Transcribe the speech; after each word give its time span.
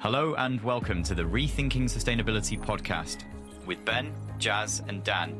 Hello 0.00 0.36
and 0.36 0.62
welcome 0.62 1.02
to 1.02 1.12
the 1.12 1.24
Rethinking 1.24 1.86
Sustainability 1.86 2.56
podcast 2.56 3.24
with 3.66 3.84
Ben, 3.84 4.14
Jazz, 4.38 4.80
and 4.86 5.02
Dan. 5.02 5.36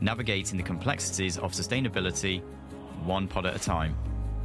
Navigating 0.00 0.56
the 0.56 0.62
complexities 0.62 1.36
of 1.36 1.52
sustainability 1.52 2.42
one 3.04 3.28
pod 3.28 3.44
at 3.44 3.54
a 3.54 3.58
time. 3.58 3.94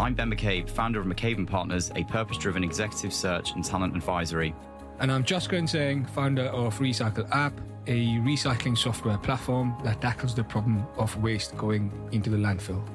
I'm 0.02 0.16
Ben 0.16 0.30
McCabe, 0.30 0.70
founder 0.70 1.00
of 1.00 1.06
McCabe 1.06 1.38
and 1.38 1.48
Partners, 1.48 1.94
a 1.96 2.04
purpose 2.04 2.38
driven 2.38 2.62
executive 2.62 3.14
search 3.14 3.54
and 3.54 3.64
talent 3.64 3.96
advisory. 3.96 4.54
And 5.00 5.10
I'm 5.10 5.24
Jaskaran 5.24 5.70
Singh, 5.70 6.04
founder 6.08 6.48
of 6.48 6.78
Recycle 6.80 7.26
App, 7.32 7.54
a 7.88 8.18
recycling 8.18 8.78
software 8.78 9.18
platform 9.18 9.78
that 9.86 10.02
tackles 10.02 10.36
the 10.36 10.44
problem 10.44 10.86
of 10.98 11.16
waste 11.24 11.56
going 11.56 11.90
into 12.12 12.30
the 12.30 12.38
landfill. 12.38 12.86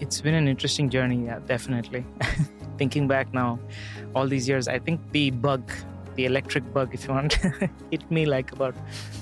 It's 0.00 0.22
been 0.22 0.34
an 0.34 0.48
interesting 0.48 0.88
journey, 0.88 1.26
yeah, 1.26 1.40
definitely. 1.40 2.06
Thinking 2.78 3.08
back 3.08 3.32
now, 3.34 3.58
all 4.14 4.26
these 4.26 4.48
years, 4.48 4.68
I 4.68 4.78
think 4.78 5.00
the 5.12 5.30
bug, 5.30 5.70
the 6.14 6.24
electric 6.26 6.72
bug, 6.72 6.94
if 6.94 7.06
you 7.06 7.12
want, 7.14 7.34
hit 7.90 8.10
me 8.10 8.24
like 8.26 8.52
about 8.52 8.74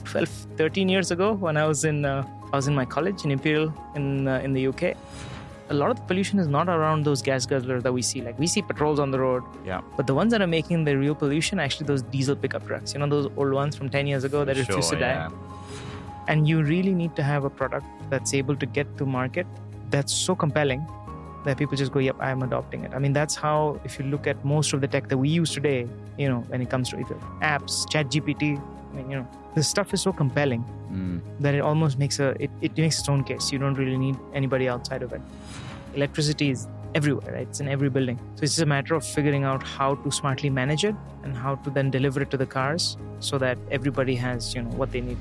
12, 0.05 0.29
13 0.57 0.89
years 0.89 1.11
ago 1.11 1.33
when 1.33 1.57
I 1.57 1.67
was 1.67 1.85
in 1.85 2.05
uh, 2.05 2.25
I 2.53 2.57
was 2.57 2.69
in 2.69 2.75
my 2.75 2.85
college 2.85 3.25
in 3.25 3.31
Imperial 3.31 3.73
in 3.95 4.29
uh, 4.29 4.41
in 4.45 4.53
the 4.53 4.67
UK. 4.69 4.95
A 5.69 5.75
lot 5.75 5.91
of 5.91 5.97
the 5.97 6.03
pollution 6.03 6.39
is 6.39 6.47
not 6.47 6.69
around 6.69 7.05
those 7.05 7.21
gas 7.23 7.45
guzzlers 7.45 7.83
that 7.83 7.93
we 7.93 8.01
see. 8.01 8.21
Like 8.23 8.39
we 8.39 8.47
see 8.47 8.63
patrols 8.63 9.01
on 9.01 9.11
the 9.11 9.19
road, 9.19 9.43
Yeah. 9.65 9.81
but 9.97 10.07
the 10.07 10.15
ones 10.15 10.31
that 10.31 10.41
are 10.41 10.47
making 10.47 10.85
the 10.85 10.97
real 10.97 11.17
pollution 11.17 11.59
actually 11.59 11.87
those 11.87 12.03
diesel 12.03 12.37
pickup 12.37 12.67
trucks. 12.69 12.95
You 12.95 13.01
know 13.01 13.09
those 13.09 13.27
old 13.37 13.53
ones 13.53 13.75
from 13.75 13.91
10 13.91 14.07
years 14.07 14.23
ago 14.23 14.45
that 14.45 14.57
refuse 14.57 14.91
to 14.91 14.97
die. 14.97 15.29
And 16.29 16.47
you 16.49 16.63
really 16.63 16.95
need 16.95 17.17
to 17.17 17.23
have 17.23 17.45
a 17.45 17.51
product 17.51 17.87
that's 18.11 18.33
able 18.35 18.57
to 18.57 18.67
get 18.67 18.97
to 18.99 19.07
market 19.07 19.47
that's 19.91 20.13
so 20.13 20.35
compelling 20.35 20.87
that 21.47 21.57
people 21.57 21.77
just 21.77 21.93
go, 21.93 22.01
yep, 22.01 22.17
I'm 22.21 22.43
adopting 22.43 22.85
it. 22.85 22.93
I 22.95 22.99
mean, 22.99 23.13
that's 23.13 23.35
how, 23.35 23.81
if 23.85 23.99
you 23.99 24.05
look 24.05 24.27
at 24.27 24.45
most 24.45 24.73
of 24.73 24.81
the 24.81 24.89
tech 24.89 25.09
that 25.09 25.17
we 25.17 25.29
use 25.29 25.53
today, 25.53 25.89
you 26.19 26.29
know, 26.29 26.41
when 26.49 26.61
it 26.61 26.69
comes 26.69 26.91
to 26.91 26.99
either 26.99 27.15
apps, 27.41 27.89
chat 27.89 28.07
GPT, 28.11 28.61
I 28.93 28.97
mean, 28.97 29.11
you 29.11 29.17
know, 29.19 29.29
this 29.55 29.69
stuff 29.69 29.95
is 29.95 30.03
so 30.03 30.13
compelling 30.13 30.65
Mm. 30.87 31.21
that 31.41 31.53
it 31.53 31.61
almost 31.61 31.99
makes 31.99 32.21
a, 32.21 32.29
it, 32.39 32.49
it 32.61 32.77
makes 32.79 33.01
its 33.01 33.09
own 33.09 33.25
case. 33.25 33.51
You 33.51 33.59
don't 33.59 33.75
really 33.75 33.97
need 33.99 34.17
anybody 34.33 34.69
outside 34.69 35.03
of 35.03 35.13
it. 35.13 35.21
Electricity 35.95 36.51
is 36.51 36.69
everywhere, 36.95 37.33
right? 37.33 37.49
It's 37.49 37.59
in 37.59 37.67
every 37.69 37.91
building. 37.91 38.19
So 38.37 38.45
it's 38.45 38.53
just 38.53 38.63
a 38.63 38.67
matter 38.67 38.95
of 38.95 39.05
figuring 39.05 39.43
out 39.43 39.65
how 39.65 39.97
to 39.97 40.13
smartly 40.13 40.49
manage 40.49 40.85
it 40.85 40.95
and 41.25 41.37
how 41.37 41.57
to 41.57 41.71
then 41.71 41.91
deliver 41.91 42.23
it 42.23 42.31
to 42.31 42.37
the 42.37 42.47
cars 42.47 42.97
so 43.19 43.37
that 43.39 43.59
everybody 43.73 44.15
has, 44.15 44.55
you 44.55 44.63
know, 44.63 44.71
what 44.71 44.93
they 44.93 45.01
need. 45.01 45.19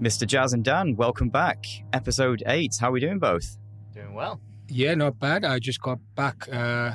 Mr. 0.00 0.26
Jazz 0.26 0.54
and 0.54 0.64
Dan, 0.64 0.96
welcome 0.96 1.28
back. 1.28 1.62
Episode 1.92 2.42
8. 2.46 2.74
How 2.80 2.88
are 2.88 2.92
we 2.92 3.00
doing 3.00 3.18
both? 3.18 3.58
Doing 3.92 4.14
well. 4.14 4.40
Yeah, 4.66 4.94
not 4.94 5.18
bad. 5.18 5.44
I 5.44 5.58
just 5.58 5.82
got 5.82 5.98
back 6.14 6.48
uh, 6.50 6.92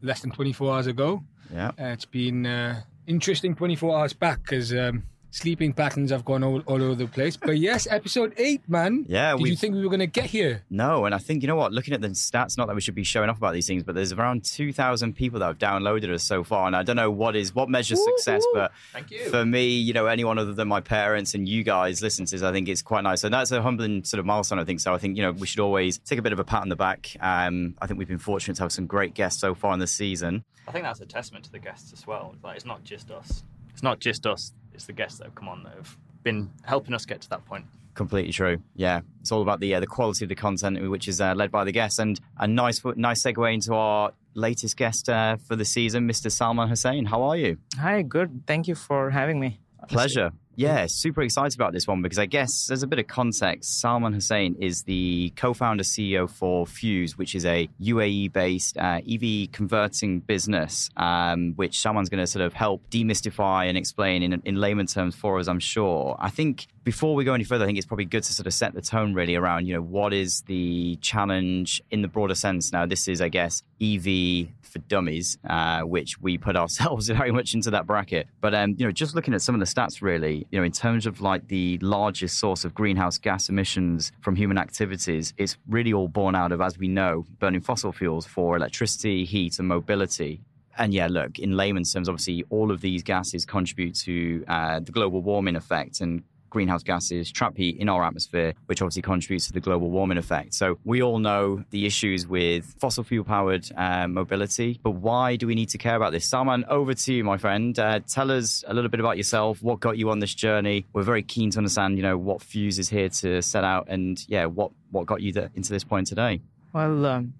less 0.00 0.20
than 0.20 0.30
24 0.30 0.72
hours 0.72 0.86
ago. 0.86 1.24
Yeah. 1.52 1.68
Uh, 1.70 1.86
it's 1.86 2.04
been 2.04 2.46
uh, 2.46 2.82
interesting 3.08 3.56
24 3.56 3.98
hours 3.98 4.12
back 4.12 4.44
because 4.44 4.72
um, 4.72 5.02
sleeping 5.30 5.72
patterns 5.72 6.10
have 6.10 6.24
gone 6.24 6.42
all, 6.44 6.60
all 6.66 6.82
over 6.82 6.94
the 6.94 7.06
place. 7.06 7.36
But 7.36 7.58
yes, 7.58 7.86
episode 7.90 8.34
eight, 8.36 8.62
man. 8.68 9.04
Yeah, 9.08 9.32
Did 9.32 9.42
we 9.42 9.50
you 9.50 9.56
think 9.56 9.74
we 9.74 9.82
were 9.82 9.88
going 9.88 10.00
to 10.00 10.06
get 10.06 10.26
here? 10.26 10.62
No, 10.70 11.04
and 11.04 11.14
I 11.14 11.18
think 11.18 11.42
you 11.42 11.48
know 11.48 11.56
what. 11.56 11.72
Looking 11.72 11.94
at 11.94 12.00
the 12.00 12.08
stats, 12.08 12.56
not 12.58 12.66
that 12.68 12.74
we 12.74 12.80
should 12.80 12.94
be 12.94 13.04
showing 13.04 13.30
off 13.30 13.38
about 13.38 13.54
these 13.54 13.66
things, 13.66 13.82
but 13.82 13.94
there's 13.94 14.12
around 14.12 14.44
two 14.44 14.72
thousand 14.72 15.14
people 15.14 15.38
that 15.40 15.46
have 15.46 15.58
downloaded 15.58 16.12
us 16.12 16.22
so 16.22 16.44
far, 16.44 16.66
and 16.66 16.76
I 16.76 16.82
don't 16.82 16.96
know 16.96 17.10
what 17.10 17.36
is 17.36 17.54
what 17.54 17.68
measures 17.68 18.02
success, 18.04 18.44
but 18.52 18.72
Thank 18.92 19.10
you. 19.10 19.28
for 19.30 19.44
me, 19.44 19.68
you 19.68 19.92
know, 19.92 20.06
anyone 20.06 20.38
other 20.38 20.52
than 20.52 20.68
my 20.68 20.80
parents 20.80 21.34
and 21.34 21.48
you 21.48 21.62
guys 21.62 22.02
listen 22.02 22.24
to 22.26 22.32
this, 22.32 22.42
I 22.42 22.52
think 22.52 22.68
it's 22.68 22.82
quite 22.82 23.02
nice, 23.02 23.24
and 23.24 23.32
that's 23.32 23.50
a 23.52 23.62
humbling 23.62 24.04
sort 24.04 24.18
of 24.18 24.26
milestone. 24.26 24.58
I 24.58 24.64
think 24.64 24.80
so. 24.80 24.94
I 24.94 24.98
think 24.98 25.16
you 25.16 25.22
know 25.22 25.32
we 25.32 25.46
should 25.46 25.60
always 25.60 25.98
take 25.98 26.18
a 26.18 26.22
bit 26.22 26.32
of 26.32 26.38
a 26.38 26.44
pat 26.44 26.62
on 26.62 26.68
the 26.68 26.76
back. 26.76 27.16
Um, 27.20 27.74
I 27.80 27.86
think 27.86 27.98
we've 27.98 28.08
been 28.08 28.18
fortunate 28.18 28.56
to 28.56 28.62
have 28.62 28.72
some 28.72 28.86
great 28.86 29.14
guests 29.14 29.40
so 29.40 29.54
far 29.54 29.72
in 29.72 29.78
the 29.78 29.86
season. 29.86 30.44
I 30.68 30.72
think 30.72 30.84
that's 30.84 31.00
a 31.00 31.06
testament 31.06 31.44
to 31.46 31.52
the 31.52 31.58
guests 31.58 31.92
as 31.92 32.06
well. 32.06 32.34
Like 32.42 32.56
it's 32.56 32.64
not 32.66 32.84
just 32.84 33.10
us. 33.10 33.44
It's 33.72 33.82
not 33.82 33.98
just 33.98 34.26
us. 34.26 34.52
It's 34.74 34.86
the 34.86 34.92
guests 34.92 35.18
that 35.18 35.24
have 35.24 35.34
come 35.34 35.48
on 35.48 35.62
that 35.64 35.74
have 35.74 35.96
been 36.22 36.50
helping 36.64 36.94
us 36.94 37.04
get 37.04 37.20
to 37.22 37.30
that 37.30 37.44
point. 37.46 37.64
Completely 37.94 38.32
true. 38.32 38.58
Yeah, 38.76 39.00
it's 39.20 39.32
all 39.32 39.42
about 39.42 39.60
the 39.60 39.74
uh, 39.74 39.80
the 39.80 39.86
quality 39.86 40.24
of 40.24 40.28
the 40.28 40.34
content, 40.34 40.88
which 40.90 41.08
is 41.08 41.20
uh, 41.20 41.34
led 41.34 41.50
by 41.50 41.64
the 41.64 41.72
guests, 41.72 41.98
and 41.98 42.20
a 42.38 42.46
nice 42.46 42.80
nice 42.96 43.22
segue 43.22 43.52
into 43.52 43.74
our 43.74 44.12
latest 44.34 44.76
guest 44.76 45.08
uh, 45.08 45.36
for 45.36 45.56
the 45.56 45.64
season, 45.64 46.08
Mr. 46.08 46.30
Salman 46.30 46.68
Hussain. 46.68 47.04
How 47.06 47.22
are 47.22 47.36
you? 47.36 47.58
Hi, 47.78 48.02
good. 48.02 48.42
Thank 48.46 48.68
you 48.68 48.74
for 48.74 49.10
having 49.10 49.40
me. 49.40 49.60
Pleasure. 49.88 50.32
Yeah, 50.60 50.84
super 50.88 51.22
excited 51.22 51.58
about 51.58 51.72
this 51.72 51.86
one 51.86 52.02
because 52.02 52.18
I 52.18 52.26
guess 52.26 52.66
there's 52.66 52.82
a 52.82 52.86
bit 52.86 52.98
of 52.98 53.06
context. 53.06 53.80
Salman 53.80 54.12
Hussain 54.12 54.56
is 54.60 54.82
the 54.82 55.32
co 55.34 55.54
founder 55.54 55.82
CEO 55.82 56.28
for 56.28 56.66
Fuse, 56.66 57.16
which 57.16 57.34
is 57.34 57.46
a 57.46 57.66
UAE 57.80 58.34
based 58.34 58.76
uh, 58.76 59.00
EV 59.10 59.52
converting 59.52 60.20
business, 60.20 60.90
um, 60.98 61.54
which 61.56 61.80
Salman's 61.80 62.10
going 62.10 62.20
to 62.20 62.26
sort 62.26 62.44
of 62.44 62.52
help 62.52 62.82
demystify 62.90 63.70
and 63.70 63.78
explain 63.78 64.22
in, 64.22 64.42
in 64.44 64.56
layman 64.56 64.84
terms 64.84 65.14
for 65.14 65.38
us, 65.38 65.48
I'm 65.48 65.60
sure. 65.60 66.14
I 66.18 66.28
think 66.28 66.66
before 66.84 67.14
we 67.14 67.24
go 67.24 67.34
any 67.34 67.44
further, 67.44 67.64
I 67.64 67.66
think 67.66 67.78
it's 67.78 67.86
probably 67.86 68.06
good 68.06 68.22
to 68.22 68.32
sort 68.32 68.46
of 68.46 68.54
set 68.54 68.72
the 68.72 68.80
tone 68.80 69.12
really 69.12 69.34
around, 69.34 69.66
you 69.66 69.74
know, 69.74 69.82
what 69.82 70.14
is 70.14 70.42
the 70.42 70.96
challenge 70.96 71.82
in 71.90 72.02
the 72.02 72.08
broader 72.08 72.34
sense. 72.34 72.72
Now, 72.72 72.86
this 72.86 73.06
is, 73.06 73.20
I 73.20 73.28
guess, 73.28 73.62
EV 73.82 74.48
for 74.62 74.78
dummies, 74.88 75.36
uh, 75.48 75.82
which 75.82 76.20
we 76.20 76.38
put 76.38 76.56
ourselves 76.62 77.08
very 77.08 77.32
much 77.32 77.54
into 77.54 77.70
that 77.70 77.86
bracket. 77.86 78.28
But 78.40 78.54
um, 78.54 78.76
you 78.78 78.86
know, 78.86 78.92
just 78.92 79.14
looking 79.14 79.34
at 79.34 79.42
some 79.42 79.54
of 79.54 79.60
the 79.60 79.66
stats, 79.66 80.00
really, 80.00 80.46
you 80.50 80.58
know, 80.58 80.64
in 80.64 80.72
terms 80.72 81.06
of 81.06 81.20
like 81.20 81.48
the 81.48 81.78
largest 81.82 82.38
source 82.38 82.64
of 82.64 82.74
greenhouse 82.74 83.18
gas 83.18 83.48
emissions 83.48 84.12
from 84.20 84.36
human 84.36 84.56
activities, 84.56 85.34
it's 85.36 85.56
really 85.68 85.92
all 85.92 86.08
born 86.08 86.34
out 86.34 86.52
of, 86.52 86.60
as 86.60 86.78
we 86.78 86.88
know, 86.88 87.26
burning 87.38 87.60
fossil 87.60 87.92
fuels 87.92 88.26
for 88.26 88.56
electricity, 88.56 89.24
heat, 89.24 89.58
and 89.58 89.68
mobility. 89.68 90.40
And 90.78 90.94
yeah, 90.94 91.08
look, 91.08 91.38
in 91.38 91.56
layman's 91.56 91.92
terms, 91.92 92.08
obviously, 92.08 92.44
all 92.48 92.70
of 92.70 92.80
these 92.80 93.02
gases 93.02 93.44
contribute 93.44 93.94
to 93.96 94.44
uh, 94.48 94.80
the 94.80 94.92
global 94.92 95.20
warming 95.20 95.56
effect 95.56 96.00
and 96.00 96.22
greenhouse 96.50 96.82
gases 96.82 97.30
trap 97.30 97.56
heat 97.56 97.76
in 97.78 97.88
our 97.88 98.04
atmosphere, 98.04 98.54
which 98.66 98.82
obviously 98.82 99.02
contributes 99.02 99.46
to 99.46 99.52
the 99.52 99.60
global 99.60 99.90
warming 99.90 100.18
effect. 100.18 100.54
So 100.54 100.78
we 100.84 101.02
all 101.02 101.18
know 101.18 101.64
the 101.70 101.86
issues 101.86 102.26
with 102.26 102.64
fossil 102.78 103.04
fuel 103.04 103.24
powered 103.24 103.70
uh, 103.76 104.08
mobility, 104.08 104.80
but 104.82 104.92
why 104.92 105.36
do 105.36 105.46
we 105.46 105.54
need 105.54 105.68
to 105.70 105.78
care 105.78 105.96
about 105.96 106.12
this? 106.12 106.26
Salman, 106.26 106.64
over 106.68 106.94
to 106.94 107.14
you, 107.14 107.24
my 107.24 107.38
friend. 107.38 107.78
Uh, 107.78 108.00
tell 108.00 108.30
us 108.30 108.64
a 108.66 108.74
little 108.74 108.90
bit 108.90 109.00
about 109.00 109.16
yourself. 109.16 109.62
What 109.62 109.80
got 109.80 109.96
you 109.96 110.10
on 110.10 110.18
this 110.18 110.34
journey? 110.34 110.86
We're 110.92 111.02
very 111.02 111.22
keen 111.22 111.50
to 111.52 111.58
understand, 111.58 111.96
you 111.96 112.02
know, 112.02 112.18
what 112.18 112.42
Fuse 112.42 112.78
is 112.78 112.88
here 112.88 113.08
to 113.08 113.42
set 113.42 113.64
out, 113.64 113.86
and 113.88 114.22
yeah, 114.28 114.46
what 114.46 114.72
what 114.90 115.06
got 115.06 115.22
you 115.22 115.32
the, 115.32 115.50
into 115.54 115.72
this 115.72 115.84
point 115.84 116.06
today. 116.06 116.40
Well, 116.72 117.06
um, 117.06 117.34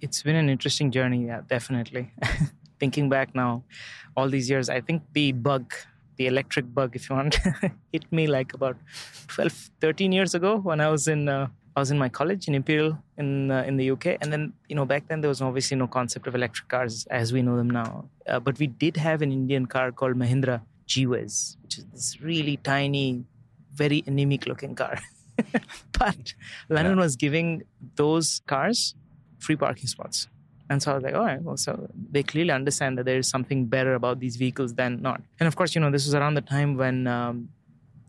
it's 0.00 0.22
been 0.22 0.36
an 0.36 0.48
interesting 0.48 0.90
journey, 0.90 1.26
yeah, 1.26 1.42
definitely. 1.46 2.12
Thinking 2.80 3.08
back 3.08 3.34
now, 3.34 3.64
all 4.16 4.28
these 4.28 4.48
years, 4.48 4.70
I 4.70 4.80
think 4.80 5.02
the 5.12 5.32
bug, 5.32 5.74
the 6.20 6.26
electric 6.26 6.66
bug, 6.74 6.94
if 6.94 7.08
you 7.08 7.16
want, 7.16 7.38
hit 7.92 8.04
me 8.12 8.26
like 8.26 8.52
about 8.52 8.76
12, 9.28 9.70
13 9.80 10.12
years 10.12 10.34
ago 10.34 10.58
when 10.58 10.78
I 10.86 10.90
was 10.90 11.08
in. 11.08 11.28
Uh, 11.28 11.48
I 11.76 11.80
was 11.80 11.92
in 11.92 11.98
my 11.98 12.08
college 12.08 12.48
in 12.48 12.54
Imperial 12.54 12.98
in 13.16 13.50
uh, 13.50 13.62
in 13.68 13.76
the 13.80 13.86
UK, 13.92 14.06
and 14.20 14.32
then 14.32 14.52
you 14.68 14.76
know 14.78 14.84
back 14.84 15.06
then 15.08 15.22
there 15.22 15.32
was 15.34 15.40
obviously 15.40 15.76
no 15.82 15.86
concept 15.86 16.26
of 16.26 16.34
electric 16.34 16.68
cars 16.68 17.06
as 17.20 17.32
we 17.32 17.42
know 17.46 17.56
them 17.56 17.70
now. 17.70 17.90
Uh, 18.28 18.40
but 18.40 18.58
we 18.58 18.66
did 18.66 18.98
have 18.98 19.22
an 19.22 19.32
Indian 19.32 19.66
car 19.74 19.92
called 19.92 20.16
Mahindra 20.22 20.60
G-Wiz, 20.86 21.56
which 21.62 21.78
is 21.78 21.84
this 21.92 22.20
really 22.20 22.56
tiny, 22.72 23.24
very 23.72 24.02
anemic 24.06 24.46
looking 24.46 24.74
car. 24.74 24.98
but 26.00 26.34
London 26.68 26.98
was 26.98 27.16
giving 27.16 27.62
those 28.02 28.42
cars 28.46 28.94
free 29.38 29.56
parking 29.56 29.86
spots. 29.94 30.28
And 30.70 30.80
so 30.80 30.92
I 30.92 30.94
was 30.94 31.02
like, 31.02 31.14
all 31.14 31.24
right, 31.24 31.42
well, 31.42 31.56
so 31.56 31.90
they 32.12 32.22
clearly 32.22 32.52
understand 32.52 32.96
that 32.96 33.04
there 33.04 33.18
is 33.18 33.28
something 33.28 33.66
better 33.66 33.94
about 33.94 34.20
these 34.20 34.36
vehicles 34.36 34.74
than 34.74 35.02
not. 35.02 35.20
And 35.40 35.48
of 35.48 35.56
course, 35.56 35.74
you 35.74 35.80
know, 35.80 35.90
this 35.90 36.06
was 36.06 36.14
around 36.14 36.34
the 36.34 36.42
time 36.42 36.76
when, 36.76 37.08
um, 37.08 37.48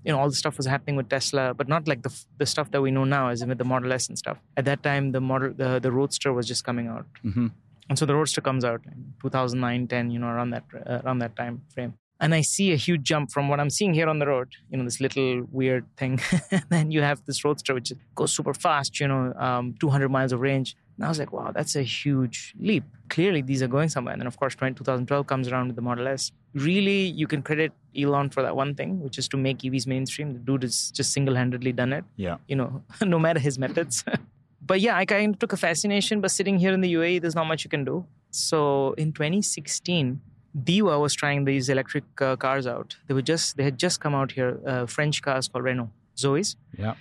you 0.05 0.11
know, 0.11 0.19
all 0.19 0.29
the 0.29 0.35
stuff 0.35 0.57
was 0.57 0.67
happening 0.67 0.95
with 0.95 1.09
Tesla, 1.09 1.55
but 1.55 1.67
not 1.67 1.87
like 1.87 2.03
the, 2.03 2.13
the 2.37 2.45
stuff 2.45 2.69
that 2.71 2.81
we 2.81 2.91
know 2.91 3.03
now, 3.03 3.29
as 3.29 3.41
in 3.41 3.49
with 3.49 3.57
the 3.57 3.65
Model 3.65 3.91
S 3.91 4.07
and 4.09 4.17
stuff. 4.17 4.37
At 4.55 4.65
that 4.65 4.83
time, 4.83 5.11
the 5.11 5.21
model, 5.21 5.51
the, 5.55 5.79
the 5.79 5.91
Roadster 5.91 6.31
was 6.33 6.47
just 6.47 6.63
coming 6.63 6.87
out. 6.87 7.05
hmm 7.23 7.47
And 7.89 7.97
so 7.97 8.05
the 8.05 8.15
Roadster 8.15 8.41
comes 8.41 8.63
out 8.63 8.81
in 8.85 9.13
2009, 9.23 9.87
10, 9.87 10.11
you 10.11 10.19
know, 10.19 10.27
around 10.27 10.51
that, 10.51 10.63
uh, 10.73 11.01
around 11.03 11.19
that 11.19 11.35
time 11.35 11.63
frame. 11.73 11.95
And 12.19 12.35
I 12.35 12.41
see 12.41 12.71
a 12.71 12.75
huge 12.75 13.01
jump 13.01 13.31
from 13.31 13.49
what 13.49 13.59
I'm 13.59 13.71
seeing 13.71 13.95
here 13.95 14.07
on 14.07 14.19
the 14.19 14.27
road, 14.27 14.49
you 14.69 14.77
know, 14.77 14.83
this 14.83 15.01
little 15.01 15.47
weird 15.51 15.85
thing. 15.97 16.21
and 16.51 16.63
then 16.69 16.91
you 16.91 17.01
have 17.01 17.25
this 17.25 17.43
Roadster, 17.43 17.73
which 17.73 17.91
goes 18.13 18.31
super 18.31 18.53
fast, 18.53 18.99
you 18.99 19.07
know, 19.07 19.33
um, 19.33 19.73
200 19.79 20.09
miles 20.09 20.31
of 20.31 20.39
range. 20.39 20.75
And 21.01 21.05
I 21.07 21.09
was 21.09 21.17
like, 21.17 21.31
wow, 21.33 21.51
that's 21.51 21.75
a 21.75 21.81
huge 21.81 22.53
leap. 22.59 22.83
Clearly, 23.09 23.41
these 23.41 23.63
are 23.63 23.67
going 23.67 23.89
somewhere. 23.89 24.13
And 24.13 24.21
then, 24.21 24.27
of 24.27 24.37
course, 24.37 24.53
2012 24.53 25.25
comes 25.25 25.47
around 25.47 25.65
with 25.67 25.75
the 25.75 25.81
Model 25.81 26.07
S. 26.07 26.31
Really, 26.53 27.01
you 27.21 27.25
can 27.25 27.41
credit 27.41 27.71
Elon 27.97 28.29
for 28.29 28.43
that 28.43 28.55
one 28.55 28.75
thing, 28.75 29.01
which 29.01 29.17
is 29.17 29.27
to 29.29 29.37
make 29.37 29.57
EVs 29.59 29.87
mainstream. 29.87 30.33
The 30.33 30.39
dude 30.39 30.61
has 30.61 30.91
just 30.91 31.11
single 31.11 31.33
handedly 31.33 31.71
done 31.71 31.91
it, 31.91 32.05
Yeah. 32.17 32.37
you 32.47 32.55
know, 32.55 32.83
no 33.01 33.17
matter 33.17 33.39
his 33.39 33.57
methods. 33.57 34.03
but 34.71 34.79
yeah, 34.79 34.95
I 34.95 35.05
kind 35.05 35.33
of 35.33 35.39
took 35.39 35.53
a 35.53 35.57
fascination. 35.57 36.21
But 36.21 36.29
sitting 36.29 36.59
here 36.59 36.71
in 36.71 36.81
the 36.81 36.93
UAE, 36.93 37.21
there's 37.21 37.35
not 37.35 37.47
much 37.47 37.63
you 37.63 37.71
can 37.71 37.83
do. 37.83 38.05
So 38.29 38.93
in 38.93 39.11
2016, 39.11 40.21
DEWA 40.63 40.99
was 41.01 41.15
trying 41.15 41.45
these 41.45 41.67
electric 41.67 42.03
uh, 42.21 42.35
cars 42.35 42.67
out. 42.67 42.95
They 43.07 43.15
were 43.15 43.21
just 43.23 43.57
they 43.57 43.63
had 43.63 43.77
just 43.79 43.99
come 44.01 44.13
out 44.13 44.33
here, 44.33 44.59
uh, 44.67 44.85
French 44.85 45.21
cars 45.23 45.47
called 45.47 45.63
Renault 45.65 45.89
Zoes, 46.15 46.57
Yeah. 46.77 46.93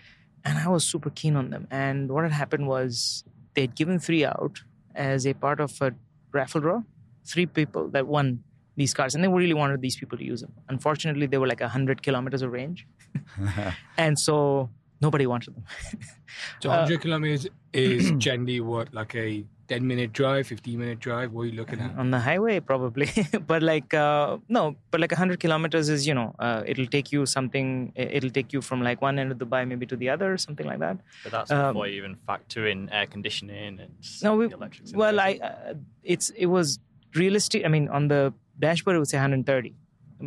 and 0.44 0.58
I 0.58 0.69
was 0.69 0.85
super 0.85 1.11
keen 1.11 1.37
on 1.37 1.50
them. 1.50 1.67
And 1.70 2.08
what 2.11 2.23
had 2.25 2.32
happened 2.32 2.67
was 2.69 3.25
they'd 3.61 3.75
given 3.75 3.99
three 3.99 4.25
out 4.25 4.62
as 4.95 5.27
a 5.27 5.35
part 5.35 5.61
of 5.61 5.81
a 5.83 5.93
raffle 6.33 6.61
draw. 6.61 6.83
Three 7.25 7.47
people 7.47 7.89
that 7.89 8.07
won 8.07 8.43
these 8.77 8.95
cars, 8.95 9.15
and 9.15 9.23
they 9.23 9.29
really 9.29 9.55
wanted 9.62 9.83
these 9.83 9.97
people 9.97 10.17
to 10.19 10.25
use 10.25 10.41
them. 10.41 10.53
Unfortunately, 10.69 11.27
they 11.27 11.39
were 11.39 11.47
like 11.47 11.61
hundred 11.61 12.03
kilometers 12.03 12.43
of 12.43 12.53
range, 12.53 12.87
and 13.99 14.19
so 14.19 14.71
nobody 15.01 15.27
wanted 15.27 15.55
them. 15.57 15.65
So 16.61 16.71
100 16.71 17.01
kilometers 17.01 17.47
is 17.73 18.11
generally 18.27 18.61
what, 18.61 18.95
like 18.95 19.15
a 19.15 19.45
10 19.71 19.87
minute 19.91 20.13
drive, 20.19 20.47
15 20.53 20.79
minute 20.83 21.01
drive? 21.07 21.33
What 21.33 21.43
are 21.43 21.47
you 21.51 21.57
looking 21.61 21.81
at? 21.87 21.97
on 22.03 22.11
the 22.15 22.21
highway 22.27 22.55
probably 22.71 23.09
but 23.51 23.63
like 23.71 23.95
uh, 23.95 24.37
no 24.57 24.63
but 24.91 25.01
like 25.05 25.13
100 25.17 25.41
kilometers 25.45 25.89
is 25.95 26.07
you 26.11 26.15
know 26.19 26.29
uh, 26.47 26.63
it'll 26.73 26.91
take 26.97 27.11
you 27.15 27.25
something 27.35 27.69
it'll 28.17 28.35
take 28.39 28.53
you 28.57 28.61
from 28.69 28.83
like 28.89 29.01
one 29.09 29.19
end 29.25 29.35
of 29.35 29.39
dubai 29.43 29.61
maybe 29.73 29.87
to 29.93 29.97
the 30.03 30.09
other 30.15 30.31
something 30.47 30.67
like 30.73 30.81
that 30.87 30.97
But 31.25 31.33
that's 31.37 31.51
Um, 31.57 31.61
before 31.75 31.87
you 31.91 31.97
even 32.03 32.17
factor 32.31 32.63
in 32.73 32.81
air 33.01 33.07
conditioning 33.17 33.75
and 33.85 33.93
no 34.29 34.33
we, 34.39 34.49
the 34.55 34.59
electrics. 34.63 34.93
well 35.03 35.19
i 35.29 35.31
uh, 35.51 35.75
it's 36.15 36.29
it 36.47 36.49
was 36.57 36.69
realistic 37.23 37.61
i 37.69 37.71
mean 37.77 37.87
on 38.01 38.09
the 38.15 38.23
dashboard 38.67 38.97
it 38.97 39.01
would 39.05 39.13
say 39.15 39.19
130 39.19 39.75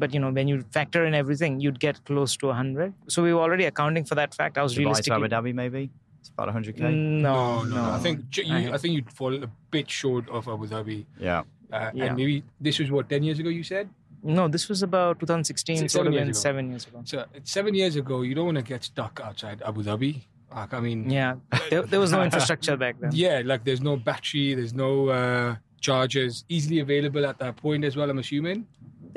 but 0.03 0.13
you 0.13 0.19
know 0.21 0.31
when 0.37 0.47
you 0.51 0.55
factor 0.77 1.01
in 1.09 1.13
everything 1.23 1.59
you'd 1.65 1.79
get 1.87 1.97
close 2.11 2.31
to 2.43 2.47
100 2.47 2.93
so 3.15 3.23
we 3.27 3.33
were 3.35 3.43
already 3.47 3.65
accounting 3.73 4.05
for 4.11 4.15
that 4.21 4.31
fact 4.39 4.57
i 4.57 4.63
was 4.67 4.77
realistic. 4.77 5.11
Dubai 5.13 5.29
to 5.29 5.35
Abu 5.35 5.49
Dhabi, 5.51 5.53
maybe? 5.63 5.83
It's 6.23 6.29
about 6.29 6.47
100k. 6.55 6.79
no, 6.79 7.63
no, 7.63 7.75
no, 7.75 7.91
I 7.91 7.99
think 7.99 8.37
you, 8.37 8.45
I- 8.55 8.71
I 8.75 8.77
think 8.77 8.93
you'd 8.95 9.11
fall 9.11 9.33
a 9.43 9.49
bit 9.71 9.89
short 9.89 10.29
of 10.29 10.47
Abu 10.47 10.67
Dhabi. 10.67 11.05
Yeah. 11.19 11.41
Uh, 11.71 11.91
Yeah. 11.93 12.05
And 12.05 12.15
maybe 12.15 12.43
this 12.61 12.79
was 12.79 12.89
what 12.91 13.09
10 13.09 13.23
years 13.23 13.39
ago 13.39 13.49
you 13.49 13.63
said. 13.73 13.89
no 14.35 14.43
this 14.51 14.65
was 14.71 14.81
about 14.87 15.19
2016 15.19 15.77
Se- 15.79 15.87
so 15.93 16.01
it 16.01 16.11
would 16.11 16.13
seven 16.13 16.13
years 16.15 16.29
ago. 16.29 16.43
seven 16.47 16.69
years 16.73 16.85
ago 16.89 16.99
So 17.11 17.25
seven 17.55 17.73
years 17.79 17.95
ago, 18.01 18.21
you 18.27 18.33
don't 18.37 18.45
want 18.51 18.59
to 18.61 18.63
get 18.73 18.81
stuck 18.91 19.19
outside 19.27 19.57
Abu 19.71 19.83
Dhabi. 19.87 20.11
Like, 20.59 20.73
I 20.77 20.79
mean, 20.85 20.99
yeah 21.09 21.33
there, 21.71 21.81
there 21.91 21.99
was 22.05 22.11
no 22.17 22.21
infrastructure 22.27 22.77
back 22.85 22.95
then 23.01 23.11
yeah, 23.25 23.41
like 23.51 23.61
there's 23.67 23.83
no 23.89 23.93
battery, 24.09 24.45
there's 24.59 24.75
no 24.85 24.91
uh, 25.19 25.55
chargers 25.87 26.45
easily 26.55 26.79
available 26.87 27.23
at 27.31 27.37
that 27.43 27.53
point 27.65 27.83
as 27.89 27.97
well. 27.97 28.09
I'm 28.13 28.19
assuming. 28.25 28.59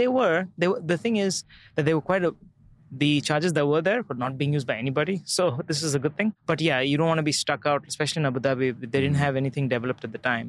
they 0.00 0.08
were 0.18 0.38
they 0.60 0.68
were, 0.72 0.80
the 0.92 0.98
thing 1.04 1.16
is 1.26 1.34
that 1.76 1.84
they 1.86 1.94
were 1.98 2.06
quite 2.12 2.24
a 2.30 2.32
the 3.02 3.20
charges 3.28 3.52
that 3.56 3.66
were 3.66 3.82
there 3.88 4.02
were 4.08 4.18
not 4.24 4.36
being 4.40 4.52
used 4.56 4.66
by 4.66 4.76
anybody 4.84 5.14
so 5.36 5.44
this 5.70 5.82
is 5.82 5.94
a 5.94 6.00
good 6.04 6.16
thing 6.18 6.32
but 6.50 6.60
yeah 6.60 6.80
you 6.90 6.96
don't 6.98 7.10
want 7.12 7.18
to 7.24 7.28
be 7.30 7.36
stuck 7.44 7.66
out 7.70 7.84
especially 7.92 8.20
in 8.22 8.26
abu 8.30 8.40
dhabi 8.48 8.68
they 8.80 9.00
didn't 9.04 9.20
have 9.26 9.36
anything 9.42 9.68
developed 9.76 10.04
at 10.08 10.12
the 10.16 10.22
time 10.30 10.48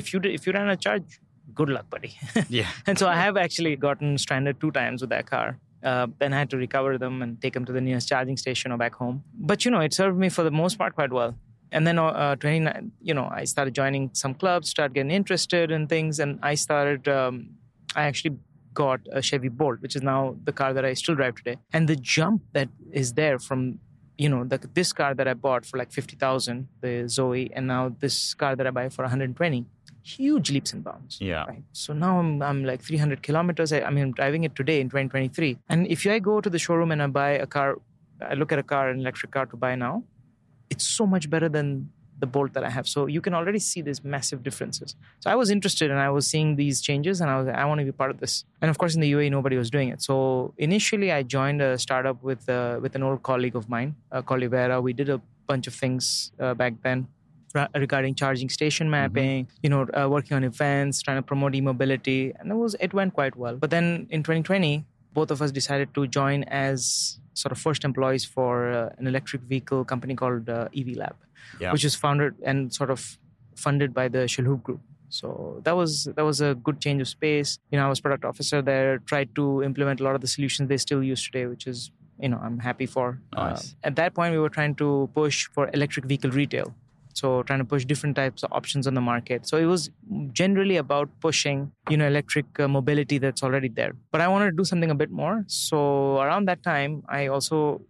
if 0.00 0.12
you 0.12 0.20
if 0.38 0.46
you 0.46 0.52
ran 0.58 0.68
a 0.76 0.76
charge 0.86 1.20
good 1.60 1.70
luck 1.76 1.86
buddy 1.94 2.12
Yeah. 2.58 2.70
and 2.86 2.98
so 3.02 3.08
i 3.14 3.16
have 3.24 3.36
actually 3.44 3.74
gotten 3.86 4.18
stranded 4.26 4.60
two 4.64 4.72
times 4.80 5.00
with 5.06 5.10
that 5.16 5.26
car 5.36 5.46
uh, 5.90 6.06
then 6.18 6.32
I 6.32 6.38
had 6.38 6.50
to 6.50 6.56
recover 6.56 6.98
them 6.98 7.22
and 7.22 7.40
take 7.40 7.52
them 7.54 7.64
to 7.66 7.72
the 7.72 7.80
nearest 7.80 8.08
charging 8.08 8.36
station 8.36 8.72
or 8.72 8.78
back 8.78 8.94
home. 8.94 9.22
But 9.50 9.64
you 9.64 9.70
know, 9.70 9.78
it 9.80 9.92
served 9.94 10.18
me 10.18 10.28
for 10.36 10.42
the 10.42 10.50
most 10.50 10.78
part 10.78 10.94
quite 10.96 11.12
well. 11.12 11.36
And 11.70 11.86
then, 11.86 11.98
uh, 11.98 12.34
29, 12.36 12.90
you 13.02 13.14
know, 13.14 13.28
I 13.40 13.44
started 13.44 13.74
joining 13.74 14.10
some 14.12 14.34
clubs, 14.34 14.68
started 14.68 14.94
getting 14.94 15.12
interested 15.12 15.70
in 15.70 15.86
things, 15.86 16.18
and 16.18 16.40
I 16.42 16.54
started. 16.56 17.06
Um, 17.06 17.50
I 17.94 18.04
actually 18.04 18.36
got 18.82 19.00
a 19.20 19.22
Chevy 19.28 19.48
Bolt, 19.60 19.80
which 19.80 19.96
is 19.98 20.02
now 20.12 20.20
the 20.48 20.52
car 20.60 20.70
that 20.76 20.84
I 20.84 20.92
still 21.02 21.16
drive 21.20 21.34
today. 21.40 21.56
And 21.72 21.88
the 21.92 21.96
jump 21.96 22.42
that 22.52 22.68
is 22.92 23.14
there 23.20 23.38
from, 23.38 23.80
you 24.24 24.28
know, 24.32 24.44
the, 24.44 24.58
this 24.78 24.92
car 24.92 25.14
that 25.18 25.26
I 25.32 25.34
bought 25.46 25.66
for 25.66 25.76
like 25.82 25.90
fifty 26.00 26.16
thousand, 26.24 26.68
the 26.82 26.94
Zoe, 27.16 27.50
and 27.56 27.66
now 27.74 27.82
this 28.04 28.34
car 28.34 28.54
that 28.56 28.66
I 28.66 28.72
buy 28.78 28.88
for 28.88 29.02
one 29.02 29.10
hundred 29.10 29.34
twenty, 29.36 29.64
huge 30.14 30.50
leaps 30.50 30.72
and 30.72 30.84
bounds. 30.84 31.18
Yeah. 31.20 31.44
Right. 31.44 31.64
So 31.72 31.92
now 31.92 32.18
I'm, 32.18 32.42
I'm 32.42 32.64
like 32.64 32.82
300 32.82 33.22
kilometers. 33.22 33.72
I, 33.72 33.80
I 33.80 33.90
mean, 33.90 34.04
I'm 34.04 34.12
driving 34.12 34.44
it 34.44 34.54
today 34.54 34.80
in 34.80 34.88
2023. 34.88 35.58
And 35.68 35.86
if 35.88 36.06
I 36.06 36.18
go 36.20 36.40
to 36.40 36.48
the 36.48 36.58
showroom 36.58 36.92
and 36.92 37.02
I 37.02 37.08
buy 37.08 37.30
a 37.30 37.46
car, 37.46 37.76
I 38.20 38.34
look 38.34 38.52
at 38.52 38.58
a 38.58 38.62
car, 38.62 38.88
an 38.88 39.00
electric 39.00 39.32
car 39.32 39.46
to 39.46 39.56
buy 39.56 39.74
now, 39.74 40.04
it's 40.70 40.86
so 40.86 41.06
much 41.06 41.28
better 41.28 41.48
than 41.48 41.90
the 42.18 42.26
Bolt 42.26 42.52
that 42.54 42.64
I 42.64 42.70
have. 42.70 42.88
So 42.88 43.06
you 43.06 43.20
can 43.20 43.34
already 43.34 43.58
see 43.58 43.82
these 43.82 44.02
massive 44.02 44.42
differences. 44.42 44.94
So 45.20 45.30
I 45.30 45.34
was 45.34 45.50
interested 45.50 45.90
and 45.90 46.00
I 46.00 46.10
was 46.10 46.26
seeing 46.26 46.56
these 46.56 46.80
changes 46.80 47.20
and 47.20 47.30
I 47.30 47.38
was 47.38 47.48
I 47.48 47.64
want 47.64 47.80
to 47.80 47.84
be 47.84 47.92
part 47.92 48.10
of 48.10 48.20
this. 48.20 48.44
And 48.60 48.70
of 48.70 48.78
course, 48.78 48.94
in 48.94 49.00
the 49.00 49.12
UAE, 49.12 49.30
nobody 49.30 49.56
was 49.56 49.70
doing 49.70 49.88
it. 49.88 50.02
So 50.02 50.54
initially, 50.58 51.12
I 51.12 51.22
joined 51.22 51.60
a 51.62 51.78
startup 51.78 52.22
with 52.22 52.48
uh, 52.48 52.78
with 52.80 52.94
an 52.94 53.02
old 53.02 53.22
colleague 53.22 53.56
of 53.56 53.68
mine 53.68 53.96
uh, 54.12 54.22
called 54.22 54.42
Ivera. 54.42 54.82
We 54.82 54.92
did 54.92 55.08
a 55.08 55.20
bunch 55.46 55.66
of 55.66 55.74
things 55.74 56.32
uh, 56.40 56.54
back 56.54 56.74
then 56.82 57.08
regarding 57.74 58.14
charging 58.14 58.48
station 58.48 58.90
mapping, 58.90 59.48
you 59.62 59.70
know, 59.70 59.86
uh, 59.98 60.08
working 60.08 60.36
on 60.36 60.44
events, 60.44 61.00
trying 61.00 61.16
to 61.16 61.22
promote 61.22 61.54
e-mobility, 61.54 62.32
and 62.38 62.50
it 62.50 62.54
was 62.54 62.76
it 62.80 62.92
went 62.92 63.14
quite 63.14 63.36
well. 63.36 63.56
But 63.56 63.70
then 63.70 64.06
in 64.10 64.22
2020, 64.22 64.84
both 65.14 65.30
of 65.30 65.40
us 65.40 65.50
decided 65.50 65.94
to 65.94 66.06
join 66.06 66.44
as 66.44 67.18
sort 67.34 67.52
of 67.52 67.58
first 67.58 67.84
employees 67.84 68.24
for 68.24 68.72
uh, 68.72 68.90
an 68.98 69.06
electric 69.06 69.42
vehicle 69.42 69.84
company 69.84 70.14
called 70.14 70.48
uh, 70.48 70.68
EV 70.76 70.96
Lab, 70.96 71.16
Yeah. 71.60 71.72
which 71.72 71.84
is 71.84 71.94
founded 71.94 72.34
and 72.42 72.72
sort 72.72 72.90
of 72.90 73.18
funded 73.56 73.94
by 73.94 74.08
the 74.08 74.26
Shilhoop 74.34 74.62
Group. 74.62 74.80
So 75.08 75.60
that 75.64 75.76
was 75.76 76.08
that 76.16 76.24
was 76.24 76.40
a 76.40 76.54
good 76.54 76.80
change 76.80 77.00
of 77.00 77.08
space. 77.08 77.58
You 77.70 77.78
know, 77.78 77.86
I 77.86 77.88
was 77.88 78.00
product 78.00 78.24
officer 78.24 78.62
there, 78.62 78.98
tried 78.98 79.34
to 79.36 79.62
implement 79.62 80.00
a 80.00 80.04
lot 80.04 80.14
of 80.14 80.20
the 80.20 80.26
solutions 80.26 80.68
they 80.68 80.76
still 80.76 81.02
use 81.02 81.24
today, 81.24 81.46
which 81.46 81.66
is 81.66 81.90
you 82.18 82.28
know 82.28 82.40
I'm 82.42 82.58
happy 82.58 82.86
for. 82.86 83.20
Nice. 83.34 83.72
Uh, 83.72 83.88
at 83.88 83.96
that 83.96 84.14
point, 84.14 84.32
we 84.32 84.38
were 84.38 84.48
trying 84.48 84.74
to 84.76 85.08
push 85.14 85.48
for 85.52 85.70
electric 85.72 86.06
vehicle 86.06 86.30
retail. 86.30 86.74
So 87.14 87.42
trying 87.44 87.60
to 87.60 87.64
push 87.64 87.86
different 87.86 88.14
types 88.14 88.42
of 88.42 88.52
options 88.52 88.86
on 88.86 88.92
the 88.92 89.00
market. 89.00 89.46
So 89.46 89.56
it 89.56 89.64
was 89.64 89.90
generally 90.32 90.76
about 90.76 91.08
pushing, 91.20 91.72
you 91.88 91.96
know, 91.96 92.06
electric 92.06 92.60
uh, 92.60 92.68
mobility 92.68 93.16
that's 93.16 93.42
already 93.42 93.70
there. 93.70 93.92
But 94.12 94.20
I 94.20 94.28
wanted 94.28 94.50
to 94.50 94.56
do 94.56 94.64
something 94.64 94.90
a 94.90 94.94
bit 94.94 95.10
more. 95.10 95.42
So 95.46 96.20
around 96.20 96.44
that 96.48 96.62
time, 96.62 97.04
I 97.08 97.28
also 97.28 97.80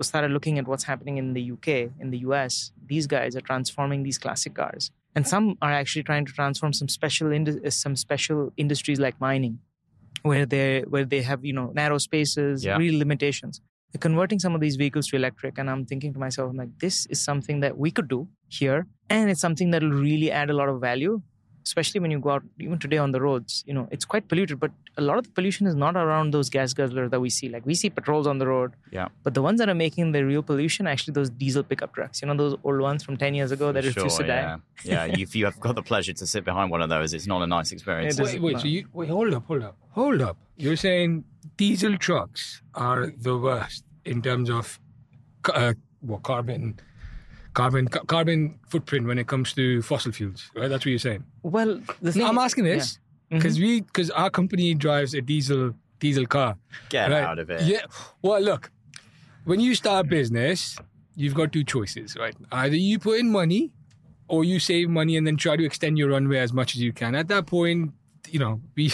started 0.00 0.30
looking 0.30 0.58
at 0.58 0.66
what's 0.66 0.84
happening 0.84 1.18
in 1.18 1.32
the 1.34 1.52
UK, 1.52 1.68
in 2.00 2.10
the 2.10 2.18
US. 2.28 2.72
These 2.86 3.06
guys 3.06 3.36
are 3.36 3.40
transforming 3.40 4.02
these 4.02 4.18
classic 4.18 4.54
cars, 4.54 4.90
and 5.14 5.26
some 5.26 5.56
are 5.62 5.72
actually 5.72 6.02
trying 6.02 6.24
to 6.26 6.32
transform 6.32 6.72
some 6.72 6.88
special 6.88 7.32
uh, 7.32 7.70
some 7.70 7.94
special 7.96 8.52
industries 8.56 8.98
like 9.00 9.20
mining, 9.20 9.58
where 10.22 10.46
they 10.46 10.80
where 10.88 11.04
they 11.04 11.22
have 11.22 11.44
you 11.44 11.52
know 11.52 11.70
narrow 11.74 11.98
spaces, 11.98 12.64
Yeah. 12.64 12.76
real 12.76 12.98
limitations. 12.98 13.60
They're 13.92 14.00
converting 14.00 14.38
some 14.38 14.54
of 14.54 14.60
these 14.62 14.76
vehicles 14.76 15.06
to 15.08 15.16
electric, 15.16 15.58
and 15.58 15.68
I'm 15.68 15.84
thinking 15.84 16.14
to 16.14 16.18
myself, 16.18 16.50
I'm 16.50 16.56
like, 16.56 16.78
this 16.78 17.04
is 17.06 17.20
something 17.20 17.60
that 17.60 17.76
we 17.76 17.90
could 17.90 18.08
do 18.08 18.26
here, 18.48 18.86
and 19.10 19.30
it's 19.30 19.40
something 19.40 19.70
that 19.72 19.82
will 19.82 19.90
really 20.08 20.30
add 20.30 20.48
a 20.48 20.54
lot 20.54 20.68
of 20.70 20.80
value 20.80 21.20
especially 21.64 22.00
when 22.00 22.10
you 22.10 22.18
go 22.18 22.30
out 22.30 22.42
even 22.58 22.78
today 22.78 22.98
on 22.98 23.10
the 23.12 23.20
roads 23.20 23.62
you 23.66 23.74
know 23.74 23.88
it's 23.90 24.04
quite 24.04 24.26
polluted 24.28 24.58
but 24.58 24.70
a 24.98 25.02
lot 25.02 25.16
of 25.18 25.24
the 25.24 25.30
pollution 25.30 25.66
is 25.66 25.74
not 25.74 25.96
around 25.96 26.32
those 26.32 26.48
gas 26.50 26.74
guzzlers 26.74 27.10
that 27.10 27.20
we 27.20 27.30
see 27.30 27.48
like 27.48 27.64
we 27.64 27.74
see 27.74 27.88
patrols 27.90 28.26
on 28.26 28.38
the 28.38 28.46
road 28.46 28.72
Yeah. 28.90 29.08
but 29.22 29.34
the 29.34 29.42
ones 29.42 29.58
that 29.60 29.68
are 29.68 29.74
making 29.86 30.12
the 30.12 30.24
real 30.24 30.42
pollution 30.42 30.86
actually 30.86 31.14
those 31.14 31.30
diesel 31.30 31.62
pickup 31.62 31.94
trucks 31.94 32.20
you 32.22 32.28
know 32.28 32.36
those 32.36 32.56
old 32.64 32.80
ones 32.80 33.02
from 33.02 33.16
10 33.16 33.34
years 33.34 33.52
ago 33.52 33.72
that 33.72 33.82
For 33.84 33.88
refuse 33.88 34.16
to 34.16 34.22
sure, 34.24 34.26
die 34.26 34.42
yeah. 34.42 34.56
Yeah, 34.84 35.04
if 35.24 35.36
you 35.36 35.44
have 35.44 35.58
got 35.60 35.74
the 35.76 35.82
pleasure 35.82 36.12
to 36.12 36.26
sit 36.26 36.44
behind 36.44 36.70
one 36.72 36.82
of 36.82 36.88
those, 36.88 37.14
it's 37.14 37.28
not 37.28 37.40
a 37.40 37.46
nice 37.46 37.70
experience. 37.70 38.18
It 38.18 38.22
is 38.22 38.34
is- 38.34 38.40
Wait, 38.40 38.54
wait. 38.54 38.60
So 38.62 38.66
you 38.66 38.88
wait. 38.92 39.08
Hold 39.10 39.32
up. 39.32 39.44
Hold 39.46 39.62
up. 39.62 39.76
Hold 39.92 40.20
up. 40.20 40.36
You're 40.56 40.74
saying 40.74 41.22
diesel 41.56 41.96
trucks 41.96 42.62
are 42.74 43.12
the 43.16 43.38
worst 43.38 43.84
in 44.04 44.22
terms 44.22 44.50
of 44.50 44.80
ca- 45.42 45.52
uh, 45.52 45.74
what 46.00 46.24
carbon, 46.24 46.80
carbon, 47.54 47.88
ca- 47.88 48.04
carbon 48.04 48.58
footprint 48.68 49.06
when 49.06 49.18
it 49.18 49.26
comes 49.26 49.52
to 49.54 49.82
fossil 49.82 50.12
fuels. 50.12 50.50
Right. 50.54 50.68
That's 50.68 50.84
what 50.84 50.90
you're 50.90 50.98
saying. 50.98 51.24
well 51.42 51.80
the 52.00 52.12
thing 52.12 52.22
No, 52.22 52.28
I'm 52.28 52.38
asking 52.38 52.64
this 52.64 52.98
Yeah. 53.30 53.38
because 53.38 53.56
mm-hmm. 53.56 53.66
we 53.66 53.80
because 53.82 54.10
our 54.10 54.30
company 54.30 54.74
drives 54.74 55.14
a 55.14 55.20
diesel 55.20 55.74
diesel 55.98 56.26
car. 56.26 56.56
Get 56.88 57.10
right? 57.10 57.22
out 57.22 57.38
of 57.38 57.50
it. 57.50 57.62
Yeah. 57.62 57.82
Well, 58.22 58.40
look, 58.40 58.70
when 59.44 59.60
you 59.60 59.74
start 59.74 60.06
a 60.06 60.08
business, 60.08 60.78
you've 61.14 61.34
got 61.34 61.52
two 61.52 61.64
choices, 61.64 62.16
right? 62.16 62.34
Either 62.50 62.76
you 62.76 62.98
put 62.98 63.18
in 63.20 63.30
money 63.30 63.70
or 64.28 64.44
you 64.44 64.58
save 64.58 64.88
money 64.88 65.16
and 65.16 65.26
then 65.26 65.36
try 65.36 65.56
to 65.56 65.64
extend 65.64 65.98
your 65.98 66.08
runway 66.10 66.38
as 66.38 66.52
much 66.52 66.74
as 66.74 66.80
you 66.82 66.92
can. 66.92 67.14
At 67.14 67.28
that 67.28 67.46
point, 67.46 67.92
you 68.30 68.38
know, 68.38 68.60
we 68.76 68.92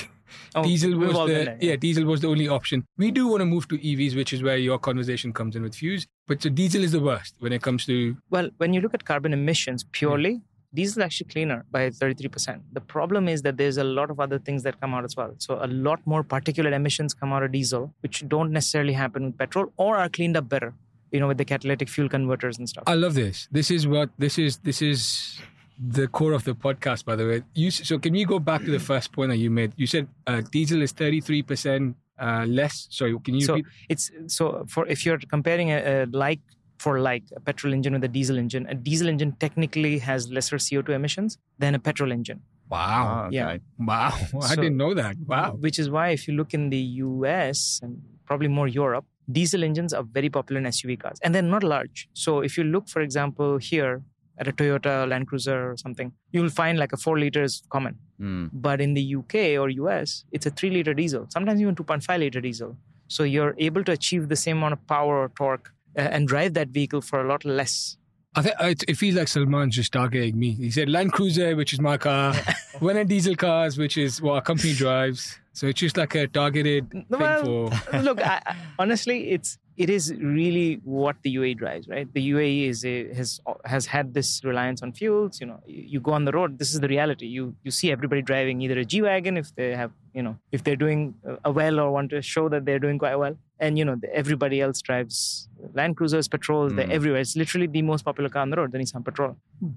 Oh, 0.54 0.62
diesel 0.62 0.96
was 0.98 1.12
the 1.12 1.26
there, 1.26 1.58
yeah. 1.60 1.76
diesel 1.76 2.04
was 2.04 2.20
the 2.20 2.28
only 2.28 2.48
option. 2.48 2.84
We 2.96 3.10
do 3.10 3.26
want 3.28 3.40
to 3.40 3.46
move 3.46 3.68
to 3.68 3.78
EVs, 3.78 4.16
which 4.16 4.32
is 4.32 4.42
where 4.42 4.56
your 4.56 4.78
conversation 4.78 5.32
comes 5.32 5.56
in 5.56 5.62
with 5.62 5.74
Fuse. 5.74 6.06
But 6.26 6.42
so 6.42 6.50
diesel 6.50 6.82
is 6.82 6.92
the 6.92 7.00
worst 7.00 7.34
when 7.38 7.52
it 7.52 7.62
comes 7.62 7.86
to 7.86 8.16
Well, 8.30 8.50
when 8.58 8.72
you 8.72 8.80
look 8.80 8.94
at 8.94 9.04
carbon 9.04 9.32
emissions 9.32 9.84
purely, 9.92 10.34
hmm. 10.34 10.74
diesel 10.74 11.02
is 11.02 11.04
actually 11.06 11.28
cleaner 11.28 11.64
by 11.70 11.90
33%. 11.90 12.60
The 12.72 12.80
problem 12.80 13.28
is 13.28 13.42
that 13.42 13.56
there's 13.56 13.76
a 13.76 13.84
lot 13.84 14.10
of 14.10 14.20
other 14.20 14.38
things 14.38 14.62
that 14.64 14.80
come 14.80 14.94
out 14.94 15.04
as 15.04 15.16
well. 15.16 15.34
So 15.38 15.58
a 15.62 15.66
lot 15.66 16.00
more 16.06 16.22
particulate 16.24 16.72
emissions 16.72 17.14
come 17.14 17.32
out 17.32 17.42
of 17.42 17.52
diesel, 17.52 17.94
which 18.00 18.26
don't 18.28 18.52
necessarily 18.52 18.92
happen 18.92 19.24
with 19.26 19.38
petrol 19.38 19.72
or 19.76 19.96
are 19.96 20.08
cleaned 20.08 20.36
up 20.36 20.48
better, 20.48 20.74
you 21.10 21.20
know, 21.20 21.28
with 21.28 21.38
the 21.38 21.44
catalytic 21.44 21.88
fuel 21.88 22.08
converters 22.08 22.58
and 22.58 22.68
stuff. 22.68 22.84
I 22.86 22.94
love 22.94 23.14
this. 23.14 23.48
This 23.50 23.70
is 23.70 23.86
what 23.86 24.10
this 24.18 24.38
is. 24.38 24.58
This 24.58 24.82
is 24.82 25.38
the 25.78 26.08
core 26.08 26.32
of 26.32 26.44
the 26.44 26.54
podcast, 26.54 27.04
by 27.04 27.14
the 27.16 27.26
way. 27.26 27.42
You 27.54 27.70
so 27.70 27.98
can 27.98 28.12
we 28.12 28.24
go 28.24 28.38
back 28.38 28.64
to 28.64 28.70
the 28.70 28.80
first 28.80 29.12
point 29.12 29.30
that 29.30 29.36
you 29.38 29.50
made? 29.50 29.72
You 29.76 29.86
said 29.86 30.08
uh, 30.26 30.42
diesel 30.50 30.82
is 30.82 30.92
thirty 30.92 31.20
three 31.20 31.42
percent 31.42 31.96
uh, 32.18 32.44
less. 32.48 32.86
Sorry, 32.90 33.16
can 33.24 33.34
you 33.34 33.42
so 33.42 33.54
repeat? 33.54 33.72
it's 33.88 34.10
so 34.26 34.64
for 34.68 34.86
if 34.88 35.06
you're 35.06 35.18
comparing 35.18 35.70
a, 35.70 35.78
a 36.02 36.06
like 36.06 36.40
for 36.78 37.00
like 37.00 37.24
a 37.34 37.40
petrol 37.40 37.72
engine 37.72 37.92
with 37.92 38.04
a 38.04 38.08
diesel 38.08 38.38
engine, 38.38 38.66
a 38.68 38.74
diesel 38.74 39.08
engine 39.08 39.32
technically 39.40 39.98
has 39.98 40.30
lesser 40.30 40.56
CO2 40.56 40.90
emissions 40.90 41.38
than 41.58 41.74
a 41.74 41.78
petrol 41.78 42.12
engine. 42.12 42.40
Wow, 42.70 43.22
Oh, 43.24 43.26
okay. 43.28 43.36
yeah. 43.36 43.56
wow! 43.78 44.12
I 44.42 44.54
So- 44.54 44.62
didn't 44.62 44.76
know 44.76 44.94
that. 44.94 45.16
Wow. 45.26 45.56
Which 45.58 45.78
is 45.78 45.88
why 45.90 46.10
if 46.10 46.28
you 46.28 46.34
look 46.34 46.54
in 46.54 46.70
the 46.70 46.78
US 47.08 47.80
and 47.82 48.02
probably 48.26 48.48
more 48.48 48.68
Europe, 48.68 49.06
diesel 49.30 49.64
engines 49.64 49.92
are 49.94 50.02
very 50.04 50.28
popular 50.28 50.60
in 50.60 50.66
SUV 50.66 51.00
cars 51.00 51.18
and 51.22 51.34
they're 51.34 51.42
not 51.56 51.64
large. 51.64 52.08
So 52.12 52.40
if 52.40 52.56
you 52.58 52.64
look, 52.64 52.88
for 52.88 53.00
example, 53.00 53.56
here, 53.58 54.02
at 54.38 54.48
a 54.48 54.52
Toyota 54.52 55.08
Land 55.08 55.26
Cruiser 55.28 55.70
or 55.72 55.76
something, 55.76 56.12
you'll 56.32 56.50
find 56.50 56.78
like 56.78 56.92
a 56.92 56.96
four 56.96 57.18
liters 57.18 57.62
common. 57.70 57.98
Mm. 58.20 58.50
But 58.52 58.80
in 58.80 58.94
the 58.94 59.14
UK 59.16 59.34
or 59.60 59.68
US, 59.68 60.24
it's 60.32 60.46
a 60.46 60.50
three 60.50 60.70
liter 60.70 60.94
diesel, 60.94 61.26
sometimes 61.28 61.60
even 61.60 61.74
2.5 61.74 62.18
liter 62.18 62.40
diesel. 62.40 62.76
So 63.08 63.22
you're 63.24 63.54
able 63.58 63.84
to 63.84 63.92
achieve 63.92 64.28
the 64.28 64.36
same 64.36 64.58
amount 64.58 64.74
of 64.74 64.86
power 64.86 65.22
or 65.22 65.28
torque 65.30 65.72
uh, 65.96 66.02
and 66.02 66.28
drive 66.28 66.54
that 66.54 66.68
vehicle 66.68 67.00
for 67.00 67.20
a 67.24 67.28
lot 67.28 67.44
less. 67.44 67.96
I 68.34 68.42
think 68.42 68.54
it, 68.60 68.84
it 68.88 68.96
feels 68.96 69.16
like 69.16 69.26
Salman's 69.28 69.74
just 69.74 69.92
targeting 69.92 70.38
me. 70.38 70.52
He 70.52 70.70
said 70.70 70.88
Land 70.88 71.12
Cruiser, 71.12 71.56
which 71.56 71.72
is 71.72 71.80
my 71.80 71.96
car, 71.96 72.34
when 72.78 73.04
diesel 73.06 73.34
cars, 73.34 73.78
which 73.78 73.96
is 73.96 74.20
what 74.20 74.34
our 74.34 74.42
company 74.42 74.74
drives. 74.74 75.38
So 75.54 75.66
it's 75.66 75.80
just 75.80 75.96
like 75.96 76.14
a 76.14 76.28
targeted 76.28 76.90
thing 76.90 77.06
for. 77.08 77.70
Look, 78.02 78.20
I, 78.24 78.40
I- 78.46 78.56
honestly, 78.78 79.30
it's 79.30 79.58
it 79.84 79.88
is 79.96 80.04
really 80.38 80.80
what 80.98 81.16
the 81.24 81.30
UAE 81.36 81.56
drives, 81.58 81.86
right? 81.88 82.08
The 82.12 82.22
UAE 82.32 82.68
is 82.68 82.84
a, 82.84 82.94
has 83.18 83.30
has 83.74 83.84
had 83.94 84.12
this 84.18 84.30
reliance 84.50 84.82
on 84.86 84.92
fuels. 85.00 85.40
You 85.40 85.46
know, 85.50 85.60
you, 85.66 85.82
you 85.94 86.00
go 86.08 86.12
on 86.18 86.24
the 86.28 86.32
road. 86.38 86.58
This 86.62 86.72
is 86.74 86.80
the 86.84 86.88
reality. 86.96 87.26
You 87.36 87.44
you 87.66 87.70
see 87.80 87.90
everybody 87.96 88.22
driving 88.30 88.60
either 88.64 88.78
a 88.84 88.86
G 88.92 89.02
wagon 89.02 89.36
if 89.42 89.54
they 89.60 89.68
have, 89.82 89.92
you 90.18 90.22
know, 90.26 90.34
if 90.58 90.64
they're 90.64 90.82
doing 90.86 91.14
a 91.50 91.52
well 91.60 91.78
or 91.84 91.86
want 91.98 92.10
to 92.16 92.22
show 92.30 92.48
that 92.54 92.64
they're 92.66 92.82
doing 92.86 92.98
quite 93.04 93.16
well, 93.24 93.36
and 93.60 93.78
you 93.78 93.84
know, 93.90 93.96
the, 94.02 94.10
everybody 94.22 94.60
else 94.66 94.82
drives 94.90 95.48
Land 95.80 95.96
Cruisers, 96.00 96.28
patrols. 96.36 96.74
They're 96.74 96.86
Mm. 96.88 96.98
everywhere. 96.98 97.20
It's 97.26 97.36
literally 97.44 97.68
the 97.78 97.82
most 97.92 98.04
popular 98.10 98.30
car 98.34 98.42
on 98.42 98.50
the 98.50 98.56
road, 98.62 98.72
the 98.72 98.78
Nissan 98.84 99.04
Patrol. 99.10 99.36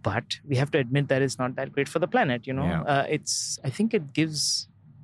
But 0.09 0.39
we 0.49 0.55
have 0.63 0.71
to 0.71 0.79
admit 0.85 1.07
that 1.13 1.21
it's 1.27 1.37
not 1.43 1.55
that 1.61 1.71
great 1.77 1.89
for 1.93 1.99
the 2.07 2.07
planet. 2.17 2.47
You 2.47 2.53
know, 2.59 2.67
Yeah. 2.73 2.81
uh, 2.95 3.05
it's 3.19 3.35
I 3.63 3.69
think 3.69 3.93
it 4.01 4.13
gives 4.21 4.43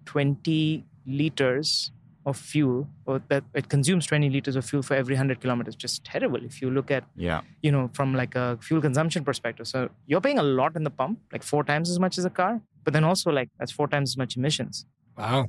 20 0.05 0.85
liters 1.05 1.91
of 2.31 2.36
fuel 2.38 2.79
or 3.05 3.15
that 3.29 3.43
it 3.60 3.65
consumes 3.74 4.05
20 4.05 4.29
liters 4.36 4.55
of 4.60 4.63
fuel 4.69 4.84
for 4.88 4.96
every 5.01 5.15
100 5.15 5.39
kilometers 5.43 5.75
just 5.84 6.03
terrible 6.13 6.41
if 6.50 6.62
you 6.62 6.69
look 6.77 6.89
at 6.98 7.03
Yeah. 7.15 7.41
you 7.62 7.72
know 7.75 7.84
from 7.93 8.13
like 8.22 8.36
a 8.36 8.46
fuel 8.67 8.81
consumption 8.88 9.24
perspective 9.29 9.67
so 9.74 9.89
you're 10.07 10.22
paying 10.27 10.38
a 10.46 10.48
lot 10.62 10.75
in 10.75 10.84
the 10.84 10.89
pump 11.01 11.19
like 11.36 11.43
four 11.51 11.63
times 11.63 11.89
as 11.89 12.00
much 12.05 12.17
as 12.17 12.25
a 12.25 12.34
car 12.41 12.53
but 12.84 12.91
then 12.93 13.05
also 13.12 13.31
like 13.39 13.50
that's 13.60 13.72
four 13.79 13.88
times 13.88 14.12
as 14.12 14.17
much 14.24 14.36
emissions 14.38 14.86
Wow. 15.17 15.48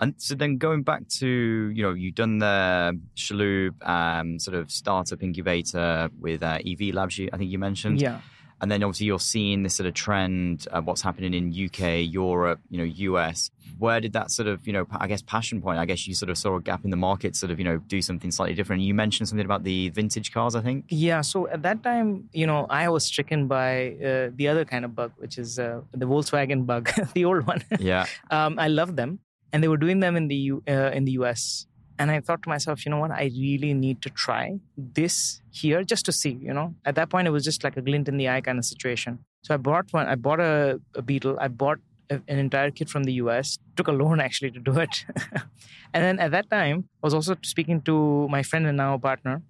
And 0.00 0.14
so 0.18 0.34
then 0.34 0.56
going 0.58 0.82
back 0.82 1.02
to, 1.20 1.28
you 1.72 1.82
know, 1.84 1.92
you've 1.94 2.16
done 2.16 2.38
the 2.38 2.98
Shaloub 3.16 3.74
um, 3.88 4.40
sort 4.40 4.56
of 4.56 4.68
startup 4.68 5.22
incubator 5.22 6.08
with 6.18 6.42
uh, 6.42 6.58
EV 6.66 6.92
Labs, 6.98 7.16
you, 7.18 7.28
I 7.32 7.36
think 7.38 7.48
you 7.52 7.60
mentioned. 7.60 8.00
yeah 8.00 8.18
And 8.60 8.70
then 8.70 8.82
obviously 8.82 9.06
you're 9.06 9.18
seeing 9.18 9.62
this 9.62 9.74
sort 9.74 9.86
of 9.86 9.94
trend, 9.94 10.66
uh, 10.72 10.80
what's 10.80 11.02
happening 11.02 11.34
in 11.34 11.44
UK, 11.66 12.10
Europe, 12.12 12.60
you 12.70 12.78
know, 12.78 12.84
US. 12.84 13.50
Where 13.78 14.00
did 14.00 14.12
that 14.12 14.30
sort 14.30 14.46
of, 14.48 14.66
you 14.66 14.72
know, 14.72 14.86
I 14.92 15.06
guess 15.08 15.20
passion 15.22 15.60
point, 15.60 15.78
I 15.78 15.84
guess 15.84 16.06
you 16.06 16.14
sort 16.14 16.30
of 16.30 16.38
saw 16.38 16.56
a 16.56 16.60
gap 16.62 16.84
in 16.84 16.90
the 16.90 16.96
market, 16.96 17.34
sort 17.36 17.50
of, 17.50 17.58
you 17.58 17.64
know, 17.64 17.78
do 17.78 18.00
something 18.00 18.30
slightly 18.30 18.54
different. 18.54 18.82
You 18.82 18.94
mentioned 18.94 19.28
something 19.28 19.44
about 19.44 19.64
the 19.64 19.88
vintage 19.90 20.32
cars, 20.32 20.54
I 20.54 20.60
think. 20.60 20.84
yeah 20.88 21.20
so 21.20 21.48
at 21.48 21.62
that 21.62 21.82
time 21.82 22.28
you 22.32 22.46
know 22.46 22.60
i 22.70 22.88
was 22.88 23.04
stricken 23.04 23.40
by 23.48 23.68
uh, 24.08 24.30
the 24.38 24.46
other 24.48 24.64
kind 24.64 24.84
of 24.84 24.94
bug 24.94 25.12
which 25.16 25.36
is 25.38 25.58
uh, 25.58 25.80
the 25.92 26.06
volkswagen 26.06 26.64
bug 26.66 26.90
the 27.14 27.24
old 27.24 27.46
one 27.46 27.62
Yeah. 27.80 28.06
um, 28.30 28.58
I 28.58 28.68
loved 28.68 28.96
them, 28.96 29.18
and 29.52 29.62
they 29.62 29.68
were 29.68 29.76
doing 29.86 30.00
them 30.00 30.16
in 30.16 30.28
the 30.28 30.36
U, 30.52 30.62
uh, 30.68 30.90
in 30.98 31.04
the 31.04 31.12
US. 31.20 31.66
And 31.98 32.10
I 32.10 32.20
thought 32.20 32.42
to 32.42 32.48
myself, 32.48 32.84
you 32.84 32.90
know 32.90 32.98
what? 32.98 33.10
I 33.10 33.30
really 33.38 33.72
need 33.72 34.02
to 34.02 34.10
try 34.10 34.58
this 34.76 35.40
here 35.50 35.84
just 35.84 36.04
to 36.06 36.12
see. 36.12 36.38
You 36.42 36.52
know, 36.52 36.74
at 36.84 36.94
that 36.96 37.08
point, 37.10 37.28
it 37.28 37.30
was 37.30 37.44
just 37.44 37.62
like 37.62 37.76
a 37.76 37.82
glint 37.82 38.08
in 38.08 38.16
the 38.16 38.28
eye 38.28 38.40
kind 38.40 38.58
of 38.58 38.64
situation. 38.64 39.18
So 39.42 39.54
I 39.54 39.56
bought 39.58 39.92
one. 39.92 40.06
I 40.06 40.16
bought 40.16 40.40
a, 40.40 40.80
a 40.94 41.02
Beetle. 41.02 41.38
I 41.40 41.48
bought 41.48 41.78
a, 42.10 42.20
an 42.26 42.38
entire 42.38 42.70
kit 42.70 42.88
from 42.88 43.04
the 43.04 43.12
US. 43.14 43.58
Took 43.76 43.88
a 43.88 43.92
loan 43.92 44.20
actually 44.26 44.50
to 44.52 44.60
do 44.60 44.78
it. 44.78 45.04
and 45.94 46.04
then 46.04 46.18
at 46.18 46.32
that 46.32 46.50
time, 46.50 46.88
I 47.02 47.06
was 47.06 47.14
also 47.14 47.36
speaking 47.42 47.80
to 47.82 48.28
my 48.28 48.42
friend 48.42 48.66
and 48.66 48.76
now 48.76 48.98
partner. 48.98 49.42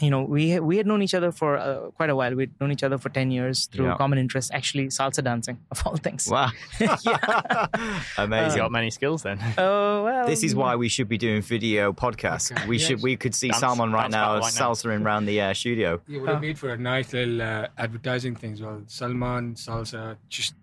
You 0.00 0.10
know, 0.10 0.22
we 0.22 0.58
we 0.58 0.76
had 0.76 0.86
known 0.88 1.02
each 1.02 1.14
other 1.14 1.30
for 1.30 1.56
uh, 1.56 1.90
quite 1.96 2.10
a 2.10 2.16
while. 2.16 2.34
We'd 2.34 2.50
known 2.60 2.72
each 2.72 2.82
other 2.82 2.98
for 2.98 3.10
ten 3.10 3.30
years 3.30 3.66
through 3.66 3.86
Yeah. 3.86 3.96
common 3.96 4.18
interests. 4.18 4.50
Actually, 4.52 4.88
salsa 4.88 5.22
dancing 5.22 5.58
of 5.70 5.86
all 5.86 5.96
things. 5.96 6.26
Wow. 6.28 6.50
He's 6.78 6.88
Amazing. 8.18 8.58
got 8.58 8.72
many 8.72 8.90
skills 8.90 9.22
then. 9.22 9.38
Oh 9.58 10.02
well. 10.04 10.26
This 10.26 10.42
is 10.42 10.54
why 10.54 10.74
we 10.76 10.88
should 10.88 11.08
be 11.08 11.18
doing 11.18 11.42
video 11.42 11.92
podcasts. 11.92 12.50
Okay. 12.52 12.66
We 12.66 12.78
Yes. 12.78 12.86
should. 12.88 13.02
We 13.02 13.16
could 13.16 13.34
see 13.34 13.48
Dance- 13.48 13.60
Salman 13.60 13.92
right 13.92 14.10
now, 14.10 14.34
right 14.38 14.42
now. 14.42 14.72
salsaing 14.72 15.04
around 15.04 15.26
the 15.26 15.40
uh, 15.40 15.54
studio. 15.54 16.00
You 16.08 16.20
would 16.22 16.30
have 16.30 16.40
made 16.40 16.58
for 16.58 16.70
a 16.70 16.76
nice 16.76 17.12
little 17.12 17.40
uh, 17.42 17.68
advertising 17.78 18.34
thing 18.34 18.54
as 18.54 18.62
well. 18.62 18.82
Salman, 18.86 19.54
salsa, 19.54 20.16
just 20.28 20.54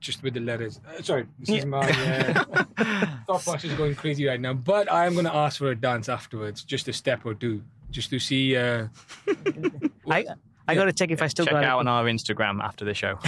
just 0.00 0.22
with 0.22 0.32
the 0.34 0.40
letters. 0.40 0.80
Uh, 0.88 1.02
sorry, 1.02 1.26
this 1.38 1.50
is 1.58 1.66
my 1.66 1.80
uh, 1.86 2.44
thought 3.26 3.42
process 3.44 3.64
is 3.64 3.74
going 3.74 3.94
crazy 3.94 4.26
right 4.26 4.40
now. 4.40 4.54
But 4.54 4.90
I 4.90 5.06
am 5.06 5.12
going 5.12 5.26
to 5.26 5.34
ask 5.34 5.58
for 5.58 5.70
a 5.70 5.76
dance 5.76 6.08
afterwards, 6.08 6.64
just 6.64 6.88
a 6.88 6.92
step 6.94 7.26
or 7.26 7.34
two, 7.34 7.62
just 7.90 8.10
to 8.10 8.18
see. 8.18 8.56
Uh, 8.56 8.88
I 10.08 10.24
I 10.68 10.74
gotta 10.74 10.92
check 10.92 11.10
if 11.10 11.20
I 11.22 11.26
still 11.26 11.46
Check 11.46 11.54
got 11.54 11.64
out 11.64 11.78
it. 11.78 11.80
on 11.80 11.88
our 11.88 12.04
Instagram 12.04 12.62
after 12.62 12.84
the 12.84 12.94
show. 12.94 13.18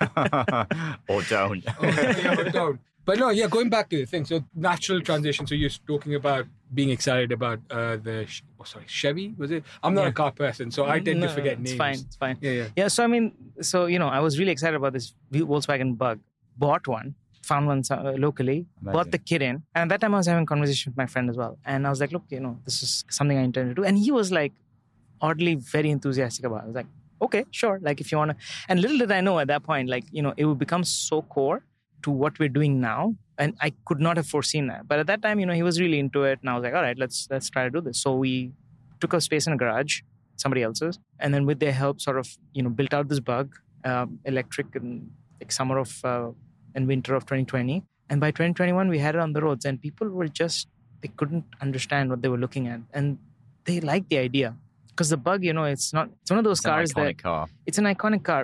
or 1.08 1.22
don't. 1.22 1.64
oh, 1.80 1.86
yeah, 1.86 2.34
but 2.36 2.52
don't. 2.52 2.80
But 3.04 3.18
no, 3.18 3.30
yeah, 3.30 3.46
going 3.46 3.70
back 3.70 3.88
to 3.88 3.96
the 3.96 4.04
thing. 4.04 4.24
So 4.26 4.44
natural 4.54 5.00
transition. 5.00 5.46
So 5.46 5.54
you're 5.54 5.70
talking 5.86 6.14
about 6.14 6.46
being 6.74 6.90
excited 6.90 7.32
about 7.32 7.58
uh, 7.70 7.96
the 7.96 8.26
sh- 8.28 8.42
oh, 8.60 8.64
sorry 8.64 8.84
Chevy 8.86 9.34
was 9.38 9.50
it? 9.50 9.64
I'm 9.82 9.94
not 9.94 10.02
Yeah. 10.02 10.08
a 10.08 10.12
car 10.12 10.30
person, 10.30 10.70
so 10.70 10.84
I 10.86 11.00
tend 11.00 11.20
No, 11.20 11.26
to 11.26 11.32
forget 11.32 11.52
it's 11.54 11.60
names. 11.60 11.70
It's 11.70 11.78
fine. 11.78 11.94
It's 11.94 12.16
fine. 12.16 12.36
Yeah, 12.42 12.50
yeah. 12.52 12.66
Yeah. 12.76 12.88
So 12.88 13.02
I 13.02 13.06
mean, 13.06 13.32
so 13.62 13.86
you 13.86 13.98
know, 13.98 14.08
I 14.08 14.20
was 14.20 14.38
really 14.38 14.52
excited 14.52 14.76
about 14.76 14.92
this 14.92 15.14
Volkswagen 15.32 15.96
Bug. 15.96 16.20
Bought 16.58 16.86
one, 16.86 17.14
found 17.42 17.66
one 17.66 17.82
uh, 17.90 18.14
locally, 18.16 18.66
bought 18.82 19.10
the 19.10 19.18
kit 19.18 19.42
in, 19.42 19.62
and 19.74 19.90
at 19.90 20.00
that 20.00 20.00
time 20.04 20.14
I 20.14 20.18
was 20.18 20.26
having 20.26 20.44
a 20.44 20.46
conversation 20.46 20.90
with 20.90 20.96
my 20.96 21.06
friend 21.06 21.30
as 21.30 21.36
well. 21.36 21.58
And 21.64 21.86
I 21.86 21.90
was 21.90 22.00
like, 22.00 22.12
look, 22.12 22.24
you 22.30 22.40
know, 22.40 22.58
this 22.64 22.82
is 22.82 23.04
something 23.10 23.38
I 23.38 23.42
intend 23.42 23.70
to 23.70 23.74
do. 23.74 23.84
And 23.84 23.98
he 23.98 24.10
was 24.10 24.30
like, 24.30 24.52
oddly 25.20 25.54
very 25.56 25.90
enthusiastic 25.90 26.44
about. 26.44 26.60
it. 26.60 26.62
I 26.62 26.66
was 26.66 26.74
like, 26.76 26.86
okay, 27.22 27.44
sure. 27.50 27.78
Like 27.82 28.00
if 28.00 28.12
you 28.12 28.18
wanna. 28.18 28.36
And 28.68 28.80
little 28.80 28.98
did 28.98 29.10
I 29.10 29.20
know 29.20 29.38
at 29.38 29.48
that 29.48 29.62
point, 29.62 29.88
like 29.88 30.04
you 30.12 30.22
know, 30.22 30.34
it 30.36 30.44
would 30.44 30.58
become 30.58 30.84
so 30.84 31.22
core 31.22 31.62
to 32.02 32.10
what 32.10 32.38
we're 32.38 32.48
doing 32.48 32.80
now 32.80 33.14
and 33.38 33.56
i 33.60 33.72
could 33.84 34.00
not 34.00 34.16
have 34.16 34.26
foreseen 34.26 34.66
that 34.66 34.86
but 34.86 34.98
at 34.98 35.06
that 35.06 35.22
time 35.22 35.40
you 35.40 35.46
know 35.46 35.52
he 35.52 35.62
was 35.62 35.80
really 35.80 35.98
into 35.98 36.24
it 36.24 36.38
and 36.40 36.50
i 36.50 36.54
was 36.54 36.62
like 36.62 36.74
all 36.74 36.82
right 36.82 36.98
let's 36.98 37.26
let's 37.30 37.48
try 37.50 37.64
to 37.64 37.70
do 37.70 37.80
this 37.80 38.00
so 38.00 38.14
we 38.14 38.52
took 39.00 39.12
a 39.12 39.20
space 39.20 39.46
in 39.46 39.52
a 39.52 39.56
garage 39.56 40.00
somebody 40.36 40.62
else's 40.62 40.98
and 41.18 41.34
then 41.34 41.46
with 41.46 41.58
their 41.58 41.72
help 41.72 42.00
sort 42.00 42.18
of 42.18 42.28
you 42.52 42.62
know 42.62 42.70
built 42.70 42.94
out 42.94 43.08
this 43.08 43.20
bug 43.20 43.54
um, 43.84 44.18
electric 44.24 44.74
and 44.74 45.10
like 45.40 45.52
summer 45.52 45.78
of 45.78 46.04
uh, 46.04 46.28
and 46.78 46.86
winter 46.94 47.14
of 47.18 47.24
2020 47.30 47.76
and 48.10 48.20
by 48.24 48.30
2021 48.30 48.88
we 48.94 48.98
had 49.06 49.14
it 49.18 49.22
on 49.26 49.32
the 49.36 49.42
roads 49.46 49.64
and 49.70 49.80
people 49.86 50.08
were 50.20 50.28
just 50.42 50.68
they 51.02 51.10
couldn't 51.22 51.44
understand 51.66 52.10
what 52.14 52.22
they 52.22 52.30
were 52.34 52.42
looking 52.44 52.66
at 52.74 52.80
and 53.00 53.18
they 53.70 53.78
liked 53.90 54.08
the 54.14 54.18
idea 54.28 54.48
because 54.92 55.10
the 55.14 55.20
bug 55.28 55.44
you 55.48 55.54
know 55.58 55.64
it's 55.74 55.88
not 55.98 56.08
it's 56.20 56.30
one 56.34 56.40
of 56.42 56.46
those 56.50 56.60
It's 56.62 56.66
an 56.70 56.72
cars 56.76 56.92
that 57.00 57.18
car. 57.26 57.42
it's 57.72 57.78
an 57.82 57.88
iconic 57.94 58.22
car, 58.30 58.42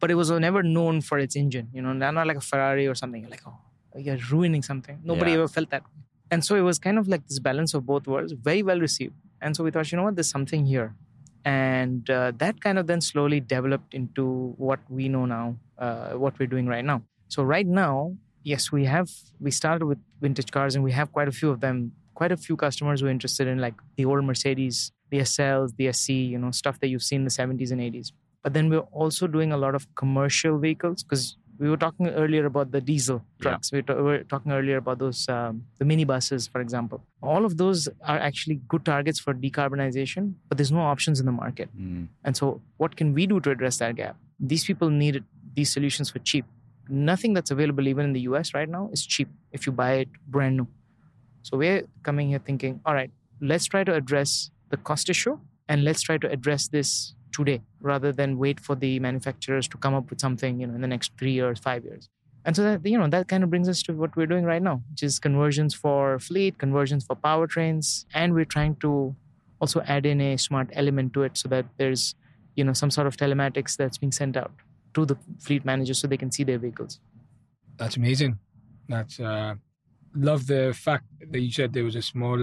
but 0.00 0.10
it 0.14 0.16
was 0.22 0.30
never 0.46 0.62
known 0.76 0.96
for 1.08 1.18
its 1.26 1.36
engine. 1.42 1.68
You 1.76 1.82
know, 1.84 1.92
not 2.00 2.12
not 2.16 2.26
like 2.30 2.40
a 2.42 2.46
Ferrari 2.48 2.84
or 2.92 2.96
something. 3.00 3.22
You're 3.22 3.34
like, 3.36 3.44
oh, 3.50 3.58
you're 4.06 4.18
ruining 4.32 4.62
something. 4.70 4.96
Nobody 5.12 5.30
Yeah. 5.30 5.38
ever 5.38 5.48
felt 5.56 5.70
that. 5.74 5.84
And 6.34 6.44
so 6.48 6.52
it 6.60 6.64
was 6.70 6.78
kind 6.86 6.98
of 7.02 7.08
like 7.12 7.22
this 7.30 7.38
balance 7.48 7.72
of 7.78 7.86
both 7.92 8.04
worlds, 8.14 8.32
very 8.50 8.62
well 8.70 8.80
received. 8.88 9.14
And 9.40 9.56
so 9.56 9.64
we 9.68 9.70
thought, 9.76 9.90
you 9.92 9.96
know 10.00 10.06
what, 10.08 10.16
there's 10.18 10.32
something 10.38 10.66
here. 10.74 10.88
And 11.44 12.10
uh, 12.10 12.32
that 12.38 12.60
kind 12.60 12.78
of 12.78 12.86
then 12.88 13.00
slowly 13.00 13.40
developed 13.40 13.94
into 13.94 14.54
what 14.58 14.80
we 14.90 15.08
know 15.08 15.24
now, 15.26 15.56
uh, 15.78 16.10
what 16.24 16.38
we're 16.38 16.46
doing 16.56 16.66
right 16.66 16.84
now. 16.84 17.02
So 17.28 17.42
right 17.42 17.66
now, 17.66 18.16
yes, 18.42 18.70
we 18.72 18.84
have, 18.84 19.10
we 19.40 19.50
started 19.50 19.84
with 19.86 19.98
vintage 20.20 20.50
cars 20.50 20.74
and 20.74 20.84
we 20.84 20.92
have 20.92 21.12
quite 21.12 21.28
a 21.28 21.32
few 21.32 21.50
of 21.50 21.60
them, 21.60 21.92
quite 22.14 22.32
a 22.32 22.36
few 22.36 22.56
customers 22.56 23.00
who 23.00 23.06
are 23.06 23.10
interested 23.10 23.46
in 23.48 23.58
like 23.58 23.74
the 23.96 24.04
old 24.04 24.24
Mercedes, 24.24 24.92
the 25.10 25.18
SLs, 25.18 25.74
the 25.76 25.92
SC, 25.92 26.10
you 26.10 26.38
know, 26.38 26.50
stuff 26.50 26.78
that 26.80 26.88
you've 26.88 27.02
seen 27.02 27.20
in 27.20 27.24
the 27.24 27.30
70s 27.30 27.70
and 27.72 27.80
80s. 27.80 28.12
But 28.42 28.54
then 28.54 28.68
we're 28.70 28.88
also 29.02 29.26
doing 29.26 29.52
a 29.52 29.56
lot 29.56 29.74
of 29.74 29.92
commercial 29.96 30.58
vehicles 30.58 31.02
because 31.02 31.36
we 31.58 31.70
were 31.70 31.76
talking 31.76 32.06
earlier 32.08 32.44
about 32.46 32.70
the 32.70 32.80
diesel 32.80 33.22
Yeah. 33.40 33.42
trucks. 33.50 33.72
We, 33.72 33.82
ta- 33.82 33.94
we 33.96 34.02
were 34.02 34.18
talking 34.24 34.52
earlier 34.52 34.76
about 34.76 34.98
those, 34.98 35.28
um, 35.28 35.64
the 35.78 35.84
minibuses, 35.84 36.48
for 36.50 36.60
example. 36.60 37.02
All 37.22 37.44
of 37.44 37.56
those 37.56 37.88
are 38.04 38.18
actually 38.18 38.60
good 38.68 38.84
targets 38.84 39.18
for 39.18 39.32
decarbonization, 39.34 40.34
but 40.48 40.58
there's 40.58 40.70
no 40.72 40.80
options 40.80 41.18
in 41.18 41.26
the 41.26 41.32
market. 41.32 41.68
Mm. 41.76 42.08
And 42.24 42.36
so, 42.36 42.60
what 42.76 42.94
can 42.96 43.14
we 43.14 43.26
do 43.26 43.40
to 43.40 43.50
address 43.50 43.78
that 43.78 43.96
gap? 43.96 44.16
These 44.38 44.64
people 44.64 44.90
need 44.90 45.24
these 45.54 45.72
solutions 45.72 46.10
for 46.10 46.18
cheap. 46.20 46.44
Nothing 46.88 47.34
that's 47.34 47.50
available, 47.50 47.88
even 47.88 48.04
in 48.06 48.12
the 48.12 48.20
US 48.20 48.54
right 48.54 48.68
now, 48.68 48.88
is 48.92 49.04
cheap 49.04 49.28
if 49.52 49.66
you 49.66 49.72
buy 49.72 49.92
it 49.94 50.08
brand 50.26 50.56
new. 50.56 50.68
So, 51.42 51.56
we're 51.56 51.84
coming 52.02 52.28
here 52.28 52.40
thinking, 52.40 52.80
all 52.84 52.94
right, 52.94 53.10
let's 53.40 53.66
try 53.66 53.84
to 53.84 53.94
address 53.94 54.50
the 54.70 54.76
cost 54.76 55.08
issue 55.08 55.38
and 55.68 55.84
let's 55.84 56.02
try 56.02 56.18
to 56.18 56.30
address 56.30 56.68
this 56.68 57.14
today 57.32 57.60
rather 57.80 58.12
than 58.12 58.38
wait 58.38 58.58
for 58.58 58.74
the 58.74 58.98
manufacturers 59.00 59.68
to 59.68 59.76
come 59.76 59.94
up 59.94 60.08
with 60.10 60.20
something 60.20 60.60
you 60.60 60.66
know 60.66 60.74
in 60.74 60.80
the 60.80 60.86
next 60.86 61.12
three 61.18 61.32
years 61.32 61.58
five 61.58 61.84
years 61.84 62.08
and 62.44 62.56
so 62.56 62.62
that 62.62 62.86
you 62.86 62.98
know 62.98 63.08
that 63.08 63.28
kind 63.28 63.44
of 63.44 63.50
brings 63.50 63.68
us 63.68 63.82
to 63.82 63.92
what 63.92 64.16
we're 64.16 64.26
doing 64.26 64.44
right 64.44 64.62
now 64.62 64.82
which 64.90 65.02
is 65.02 65.18
conversions 65.18 65.74
for 65.74 66.18
fleet 66.18 66.58
conversions 66.58 67.04
for 67.04 67.16
powertrains 67.16 68.06
and 68.14 68.32
we're 68.32 68.52
trying 68.56 68.74
to 68.76 69.14
also 69.60 69.80
add 69.82 70.06
in 70.06 70.20
a 70.20 70.36
smart 70.36 70.70
element 70.72 71.12
to 71.12 71.22
it 71.22 71.36
so 71.36 71.48
that 71.48 71.66
there's 71.76 72.14
you 72.54 72.64
know 72.64 72.72
some 72.72 72.90
sort 72.90 73.06
of 73.06 73.16
telematics 73.16 73.76
that's 73.76 73.98
being 73.98 74.12
sent 74.12 74.36
out 74.36 74.52
to 74.96 75.06
the 75.12 75.16
fleet 75.46 75.64
managers 75.70 76.00
so 76.00 76.08
they 76.12 76.22
can 76.24 76.32
see 76.38 76.44
their 76.50 76.60
vehicles 76.66 76.98
That's 77.80 77.96
amazing. 78.02 78.32
That's 78.88 79.16
uh 79.30 79.54
love 80.28 80.46
the 80.46 80.62
fact 80.86 81.04
that 81.32 81.40
you 81.46 81.52
said 81.58 81.72
there 81.72 81.84
was 81.84 81.96
a 81.96 82.02
small 82.02 82.40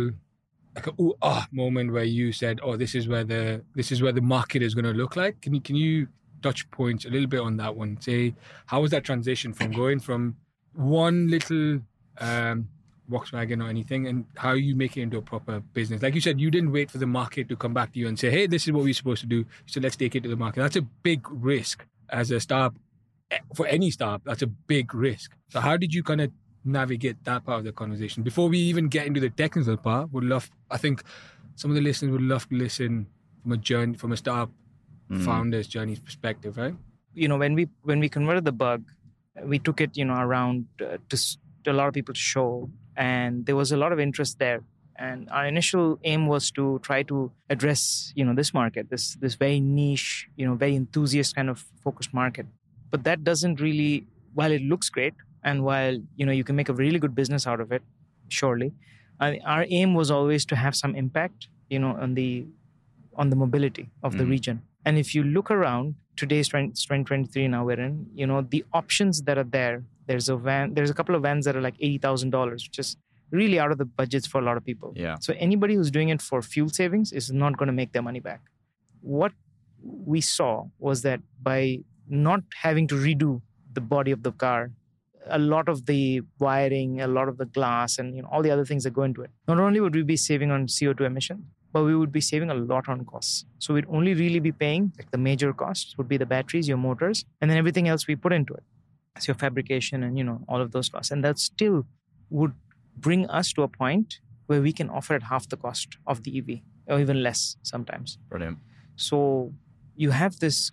like 0.76 0.88
a 0.88 0.94
ooh 1.02 1.14
ah 1.22 1.48
moment 1.52 1.94
where 1.96 2.04
you 2.04 2.32
said, 2.32 2.60
"Oh, 2.64 2.76
this 2.84 2.96
is 3.00 3.08
where 3.08 3.24
the 3.24 3.44
this 3.80 3.92
is 3.92 4.02
where 4.04 4.12
the 4.12 4.22
market 4.22 4.62
is 4.68 4.74
going 4.74 4.86
to 4.86 4.98
look 5.02 5.16
like." 5.16 5.42
Can 5.42 5.54
you 5.54 5.62
can 5.62 5.76
you 5.76 6.08
touch 6.44 6.70
points 6.72 7.06
a 7.06 7.10
little 7.10 7.28
bit 7.28 7.40
on 7.40 7.58
that 7.58 7.76
one. 7.76 8.00
Say, 8.02 8.36
how 8.68 8.82
was 8.82 8.92
that 8.92 9.04
transition 9.04 9.54
from 9.54 9.72
going 9.72 10.00
from 10.00 10.36
one 10.74 11.30
little 11.30 11.80
um, 12.20 12.68
Volkswagen 13.10 13.64
or 13.64 13.70
anything, 13.70 14.08
and 14.08 14.26
how 14.36 14.54
you 14.54 14.76
make 14.76 14.98
it 14.98 15.02
into 15.02 15.18
a 15.18 15.22
proper 15.22 15.62
business? 15.74 16.02
Like 16.02 16.16
you 16.16 16.22
said, 16.22 16.40
you 16.40 16.52
didn't 16.52 16.72
wait 16.72 16.92
for 16.92 16.98
the 16.98 17.08
market 17.08 17.50
to 17.50 17.56
come 17.56 17.74
back 17.74 17.94
to 17.94 18.00
you 18.00 18.08
and 18.08 18.20
say, 18.20 18.30
"Hey, 18.30 18.46
this 18.48 18.68
is 18.68 18.74
what 18.74 18.84
we're 18.84 18.94
supposed 18.94 19.22
to 19.22 19.28
do." 19.28 19.46
So 19.66 19.80
let's 19.80 19.96
take 19.96 20.16
it 20.16 20.24
to 20.24 20.30
the 20.30 20.36
market. 20.36 20.62
That's 20.62 20.76
a 20.76 20.82
big 20.82 21.26
risk 21.30 21.86
as 22.20 22.32
a 22.32 22.40
startup. 22.40 22.76
eh, 23.32 23.40
For 23.58 23.66
any 23.78 23.90
startup, 23.98 24.22
that's 24.28 24.44
a 24.50 24.52
big 24.74 24.94
risk. 25.08 25.30
So 25.54 25.60
how 25.68 25.76
did 25.84 25.92
you 25.98 26.04
kind 26.10 26.22
of 26.26 26.30
navigate 26.64 27.18
that 27.30 27.44
part 27.46 27.58
of 27.62 27.66
the 27.66 27.74
conversation 27.82 28.24
before 28.24 28.48
we 28.54 28.60
even 28.72 28.86
get 28.96 29.04
into 29.10 29.20
the 29.20 29.30
technical 29.44 29.78
part? 29.88 30.12
Would 30.14 30.24
love. 30.34 30.46
I 30.72 30.78
think 30.84 31.04
some 31.56 31.70
of 31.72 31.76
the 31.76 31.82
listeners 31.90 32.12
would 32.16 32.28
love 32.34 32.48
to 32.50 32.56
listen 32.66 33.08
from 33.42 33.52
a 33.52 33.58
journey, 33.70 33.96
from 33.98 34.12
a 34.14 34.18
startup 34.18 34.52
founder's 35.26 35.68
journey 35.68 35.96
perspective, 35.96 36.58
right? 36.58 36.76
you 37.22 37.28
know 37.28 37.38
when 37.38 37.54
we 37.54 37.64
when 37.90 38.00
we 38.04 38.10
converted 38.10 38.44
the 38.46 38.52
bug 38.52 38.82
we 39.52 39.58
took 39.60 39.80
it 39.86 39.92
you 39.96 40.06
know 40.10 40.16
around 40.26 40.66
uh, 40.82 40.98
to, 41.10 41.18
to 41.64 41.72
a 41.72 41.76
lot 41.80 41.88
of 41.88 41.94
people 41.94 42.14
to 42.20 42.20
show 42.20 42.68
and 42.98 43.46
there 43.46 43.56
was 43.56 43.72
a 43.72 43.78
lot 43.78 43.92
of 43.96 44.00
interest 44.00 44.40
there 44.40 44.62
and 44.98 45.30
our 45.32 45.46
initial 45.46 46.00
aim 46.04 46.28
was 46.28 46.52
to 46.52 46.80
try 46.84 47.02
to 47.04 47.32
address 47.50 48.14
you 48.16 48.24
know 48.26 48.34
this 48.34 48.54
market 48.54 48.90
this 48.90 49.16
this 49.16 49.36
very 49.36 49.60
niche 49.60 50.28
you 50.36 50.46
know 50.46 50.56
very 50.56 50.76
enthusiast 50.76 51.36
kind 51.36 51.50
of 51.50 51.66
focused 51.84 52.14
market 52.14 52.46
but 52.92 53.04
that 53.04 53.24
doesn't 53.24 53.60
really 53.60 54.06
while 54.34 54.52
it 54.52 54.62
looks 54.62 54.90
great 54.90 55.14
and 55.44 55.64
while 55.64 55.98
you 56.16 56.26
know 56.26 56.32
you 56.32 56.44
can 56.44 56.56
make 56.56 56.70
a 56.70 56.74
really 56.74 57.00
good 57.00 57.16
business 57.16 57.48
out 57.48 57.60
of 57.60 57.72
it 57.72 57.82
surely 58.30 58.72
I, 59.20 59.40
our 59.46 59.66
aim 59.70 59.94
was 59.94 60.12
always 60.12 60.46
to 60.46 60.56
have 60.56 60.76
some 60.76 60.96
impact 60.96 61.48
you 61.70 61.80
know 61.80 61.96
on 62.00 62.14
the 62.16 62.46
on 63.16 63.30
the 63.30 63.36
mobility 63.36 63.90
of 64.04 64.18
the 64.18 64.24
Mm. 64.24 64.30
region 64.30 64.62
and 64.86 64.98
if 64.98 65.14
you 65.16 65.24
look 65.24 65.50
around 65.52 65.96
today's 66.18 66.48
20, 66.48 66.70
2023 66.70 67.48
now 67.48 67.64
we're 67.66 67.80
in 67.80 68.08
you 68.14 68.28
know 68.28 68.42
the 68.42 68.64
options 68.74 69.22
that 69.24 69.38
are 69.38 69.44
there 69.58 69.84
there's 70.08 70.30
a 70.30 70.36
van 70.36 70.74
there's 70.74 70.90
a 70.90 70.94
couple 70.94 71.16
of 71.16 71.22
vans 71.24 71.46
that 71.46 71.56
are 71.56 71.62
like 71.62 71.78
$80000 71.78 72.54
which 72.54 72.80
is 72.80 72.98
really 73.34 73.60
out 73.60 73.72
of 73.72 73.78
the 73.78 73.86
budgets 73.86 74.28
for 74.28 74.40
a 74.40 74.46
lot 74.46 74.58
of 74.58 74.64
people. 74.64 74.94
Yeah. 74.96 75.16
so 75.20 75.34
anybody 75.38 75.76
who's 75.76 75.92
doing 75.92 76.10
it 76.10 76.22
for 76.22 76.42
fuel 76.42 76.70
savings 76.70 77.12
is 77.12 77.32
not 77.32 77.58
going 77.58 77.68
to 77.68 77.74
make 77.74 77.92
their 77.92 78.02
money 78.02 78.20
back. 78.20 78.42
What 79.02 79.34
we 79.82 80.22
saw 80.22 80.66
was 80.80 81.02
that 81.02 81.20
by 81.42 81.80
not 82.08 82.42
having 82.62 82.88
to 82.88 82.96
redo 82.96 83.42
the 83.74 83.82
body 83.82 84.12
of 84.12 84.24
the 84.24 84.32
car 84.32 84.72
a 85.28 85.40
lot 85.40 85.70
of 85.70 85.86
the 85.86 86.22
wiring 86.40 87.00
a 87.02 87.08
lot 87.08 87.30
of 87.30 87.38
the 87.38 87.46
glass 87.46 87.98
and 87.98 88.16
you 88.16 88.22
know 88.22 88.30
all 88.30 88.42
the 88.42 88.52
other 88.52 88.66
things 88.66 88.84
that 88.84 88.92
go 88.92 89.04
into 89.04 89.22
it 89.22 89.32
not 89.48 89.58
only 89.58 89.80
would 89.80 89.96
we 89.96 90.04
be 90.04 90.18
saving 90.18 90.52
on 90.52 90.68
co2 90.68 91.06
emission 91.06 91.46
but 91.74 91.84
we 91.84 91.96
would 91.96 92.12
be 92.12 92.22
saving 92.22 92.52
a 92.52 92.54
lot 92.54 92.88
on 92.88 93.04
costs. 93.04 93.46
So 93.58 93.74
we'd 93.74 93.88
only 93.90 94.14
really 94.14 94.40
be 94.40 94.52
paying 94.52 94.94
like 94.98 95.10
the 95.10 95.18
major 95.18 95.52
costs 95.52 95.98
would 95.98 96.08
be 96.08 96.18
the 96.18 96.26
batteries 96.26 96.68
your 96.68 96.78
motors 96.78 97.26
and 97.42 97.50
then 97.50 97.58
everything 97.58 97.88
else 97.88 98.08
we 98.08 98.16
put 98.16 98.32
into 98.32 98.54
it. 98.54 98.64
So 99.20 99.32
your 99.32 99.36
fabrication 99.36 100.04
and 100.04 100.18
you 100.18 100.24
know 100.24 100.46
all 100.48 100.62
of 100.62 100.72
those 100.72 100.88
costs. 100.88 101.12
And 101.12 101.24
that 101.24 101.40
still 101.40 101.86
would 102.30 102.54
bring 102.98 103.30
us 103.30 103.52
to 103.54 103.64
a 103.64 103.68
point 103.68 104.20
where 104.48 104.62
we 104.62 104.72
can 104.74 104.90
offer 104.90 105.14
at 105.16 105.24
half 105.24 105.48
the 105.50 105.58
cost 105.58 105.98
of 106.06 106.24
the 106.24 106.38
ev 106.38 106.50
or 106.88 107.00
even 107.00 107.24
less 107.24 107.56
sometimes 107.64 108.18
Brilliant. 108.30 108.58
so 108.96 109.54
you 109.96 110.12
have 110.12 110.40
this 110.40 110.72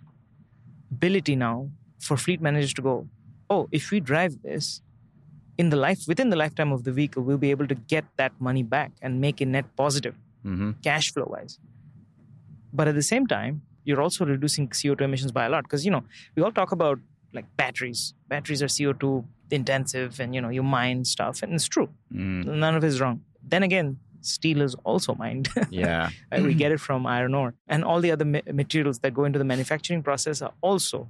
ability 0.91 1.35
now 1.35 1.69
for 1.99 2.17
fleet 2.17 2.41
managers 2.41 2.73
to 2.73 2.81
go, 2.81 3.07
oh, 3.49 3.69
if 3.71 3.91
we 3.91 3.99
drive 3.99 4.41
this 4.41 4.81
in 5.57 5.69
the 5.69 5.75
life 5.77 5.99
within 6.07 6.29
the 6.29 6.35
lifetime 6.35 6.71
of 6.71 6.83
the 6.83 6.91
vehicle, 6.91 7.21
we'll 7.23 7.37
be 7.37 7.51
able 7.51 7.67
to 7.67 7.75
get 7.75 8.03
that 8.17 8.31
money 8.39 8.63
back 8.63 8.91
and 9.01 9.21
make 9.21 9.39
it 9.41 9.47
net 9.47 9.65
positive, 9.75 10.15
hmm 10.43 10.71
cash 10.83 11.13
flow 11.13 11.27
wise. 11.29 11.59
But 12.73 12.87
at 12.87 12.95
the 12.95 13.03
same 13.03 13.27
time, 13.27 13.61
you're 13.83 14.01
also 14.01 14.25
reducing 14.25 14.67
CO2 14.69 15.01
emissions 15.01 15.31
by 15.31 15.45
a 15.45 15.49
lot 15.49 15.63
because 15.63 15.85
you 15.85 15.91
know 15.91 16.03
we 16.35 16.41
all 16.41 16.51
talk 16.51 16.71
about 16.71 16.99
like 17.33 17.45
batteries. 17.57 18.13
Batteries 18.27 18.61
are 18.61 18.67
CO2 18.67 19.25
intensive, 19.51 20.19
and 20.19 20.33
you 20.35 20.41
know 20.41 20.49
you 20.49 20.63
mine 20.63 21.05
stuff, 21.05 21.43
and 21.43 21.53
it's 21.53 21.67
true. 21.67 21.89
Mm, 22.13 22.45
None 22.45 22.75
of 22.75 22.83
it 22.83 22.87
is 22.87 23.01
wrong. 23.01 23.21
Then 23.43 23.63
again, 23.63 23.99
steel 24.21 24.61
is 24.61 24.75
also 24.83 25.15
mined. 25.15 25.49
yeah. 25.69 26.09
We 26.31 26.53
get 26.53 26.71
it 26.71 26.79
from 26.79 27.05
iron 27.05 27.33
ore, 27.33 27.53
and 27.67 27.83
all 27.83 27.99
the 28.01 28.11
other 28.11 28.25
ma- 28.25 28.39
materials 28.53 28.99
that 28.99 29.13
go 29.13 29.25
into 29.25 29.39
the 29.39 29.45
manufacturing 29.45 30.03
process 30.03 30.41
are 30.41 30.53
also 30.61 31.09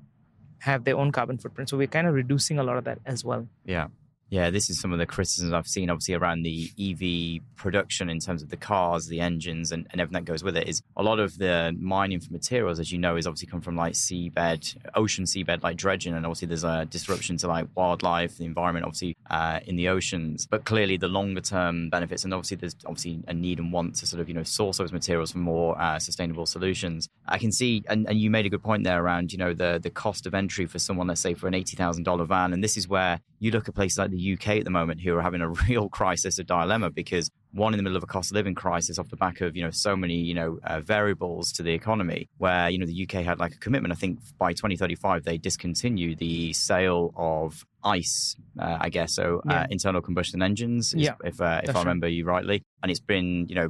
have 0.59 0.83
their 0.83 0.97
own 0.97 1.11
carbon 1.11 1.37
footprint. 1.37 1.69
So 1.69 1.77
we're 1.77 1.87
kind 1.87 2.07
of 2.07 2.13
reducing 2.13 2.59
a 2.59 2.63
lot 2.63 2.77
of 2.77 2.83
that 2.83 2.99
as 3.05 3.25
well. 3.25 3.47
Yeah. 3.65 3.87
Yeah, 4.31 4.49
this 4.49 4.69
is 4.69 4.79
some 4.79 4.93
of 4.93 4.97
the 4.97 5.05
criticisms 5.05 5.51
I've 5.51 5.67
seen, 5.67 5.89
obviously, 5.89 6.13
around 6.13 6.43
the 6.43 6.71
EV 6.79 7.43
production 7.57 8.09
in 8.09 8.19
terms 8.19 8.41
of 8.41 8.49
the 8.49 8.55
cars, 8.55 9.07
the 9.07 9.19
engines, 9.19 9.73
and, 9.73 9.85
and 9.91 9.99
everything 9.99 10.23
that 10.23 10.31
goes 10.31 10.41
with 10.41 10.55
it. 10.55 10.69
Is 10.69 10.81
a 10.95 11.03
lot 11.03 11.19
of 11.19 11.37
the 11.37 11.75
mining 11.77 12.21
for 12.21 12.31
materials, 12.31 12.79
as 12.79 12.93
you 12.93 12.97
know, 12.97 13.17
is 13.17 13.27
obviously 13.27 13.49
come 13.49 13.59
from 13.59 13.75
like 13.75 13.91
seabed, 13.91 14.77
ocean 14.95 15.25
seabed, 15.25 15.63
like 15.63 15.75
dredging, 15.75 16.13
and 16.13 16.25
obviously 16.25 16.47
there's 16.47 16.63
a 16.63 16.85
disruption 16.85 17.35
to 17.37 17.49
like 17.49 17.67
wildlife, 17.75 18.37
the 18.37 18.45
environment, 18.45 18.85
obviously 18.85 19.17
uh, 19.29 19.59
in 19.65 19.75
the 19.75 19.89
oceans. 19.89 20.45
But 20.45 20.63
clearly, 20.63 20.95
the 20.95 21.09
longer 21.09 21.41
term 21.41 21.89
benefits, 21.89 22.23
and 22.23 22.33
obviously 22.33 22.55
there's 22.55 22.77
obviously 22.85 23.21
a 23.27 23.33
need 23.33 23.59
and 23.59 23.73
want 23.73 23.95
to 23.95 24.07
sort 24.07 24.21
of 24.21 24.29
you 24.29 24.33
know 24.33 24.43
source 24.43 24.77
those 24.77 24.93
materials 24.93 25.33
for 25.33 25.39
more 25.39 25.77
uh, 25.77 25.99
sustainable 25.99 26.45
solutions. 26.45 27.09
I 27.27 27.37
can 27.37 27.51
see, 27.51 27.83
and, 27.89 28.07
and 28.07 28.17
you 28.17 28.29
made 28.29 28.45
a 28.45 28.49
good 28.49 28.63
point 28.63 28.85
there 28.85 29.03
around 29.03 29.33
you 29.33 29.37
know 29.37 29.53
the 29.53 29.77
the 29.83 29.89
cost 29.89 30.25
of 30.25 30.33
entry 30.33 30.67
for 30.67 30.79
someone, 30.79 31.07
let's 31.07 31.19
say, 31.19 31.33
for 31.33 31.49
an 31.49 31.53
eighty 31.53 31.75
thousand 31.75 32.05
dollar 32.05 32.23
van, 32.23 32.53
and 32.53 32.63
this 32.63 32.77
is 32.77 32.87
where 32.87 33.19
you 33.41 33.51
look 33.51 33.67
at 33.67 33.75
places 33.75 33.97
like 33.97 34.11
the 34.11 34.20
UK 34.33 34.47
at 34.59 34.63
the 34.63 34.69
moment 34.71 35.01
who 35.01 35.15
are 35.15 35.21
having 35.21 35.41
a 35.41 35.49
real 35.69 35.89
crisis, 35.89 36.37
a 36.39 36.43
dilemma, 36.43 36.89
because 36.89 37.29
one 37.53 37.73
in 37.73 37.77
the 37.77 37.83
middle 37.83 37.97
of 37.97 38.03
a 38.03 38.07
cost 38.07 38.31
of 38.31 38.35
living 38.35 38.55
crisis 38.55 38.97
off 38.97 39.09
the 39.09 39.15
back 39.17 39.41
of 39.41 39.55
you 39.57 39.63
know 39.63 39.71
so 39.71 39.95
many 39.95 40.15
you 40.15 40.33
know 40.33 40.59
uh, 40.63 40.79
variables 40.79 41.51
to 41.53 41.63
the 41.63 41.73
economy, 41.73 42.29
where 42.37 42.69
you 42.69 42.77
know 42.77 42.85
the 42.85 43.03
UK 43.03 43.23
had 43.25 43.39
like 43.39 43.53
a 43.53 43.57
commitment. 43.57 43.91
I 43.91 43.95
think 43.95 44.19
by 44.37 44.53
2035 44.53 45.23
they 45.23 45.37
discontinue 45.37 46.15
the 46.15 46.53
sale 46.53 47.13
of 47.15 47.65
ICE, 47.83 48.35
uh, 48.59 48.77
I 48.79 48.89
guess, 48.89 49.13
so 49.15 49.39
uh, 49.47 49.51
Yeah. 49.53 49.67
internal 49.69 50.01
combustion 50.01 50.41
engines, 50.41 50.93
Yeah, 50.95 51.15
if 51.23 51.41
uh, 51.41 51.61
if 51.63 51.69
I 51.69 51.73
right. 51.73 51.79
remember 51.79 52.07
you 52.07 52.25
rightly, 52.25 52.63
and 52.83 52.89
it's 52.91 52.99
been 53.01 53.47
you 53.49 53.55
know. 53.55 53.69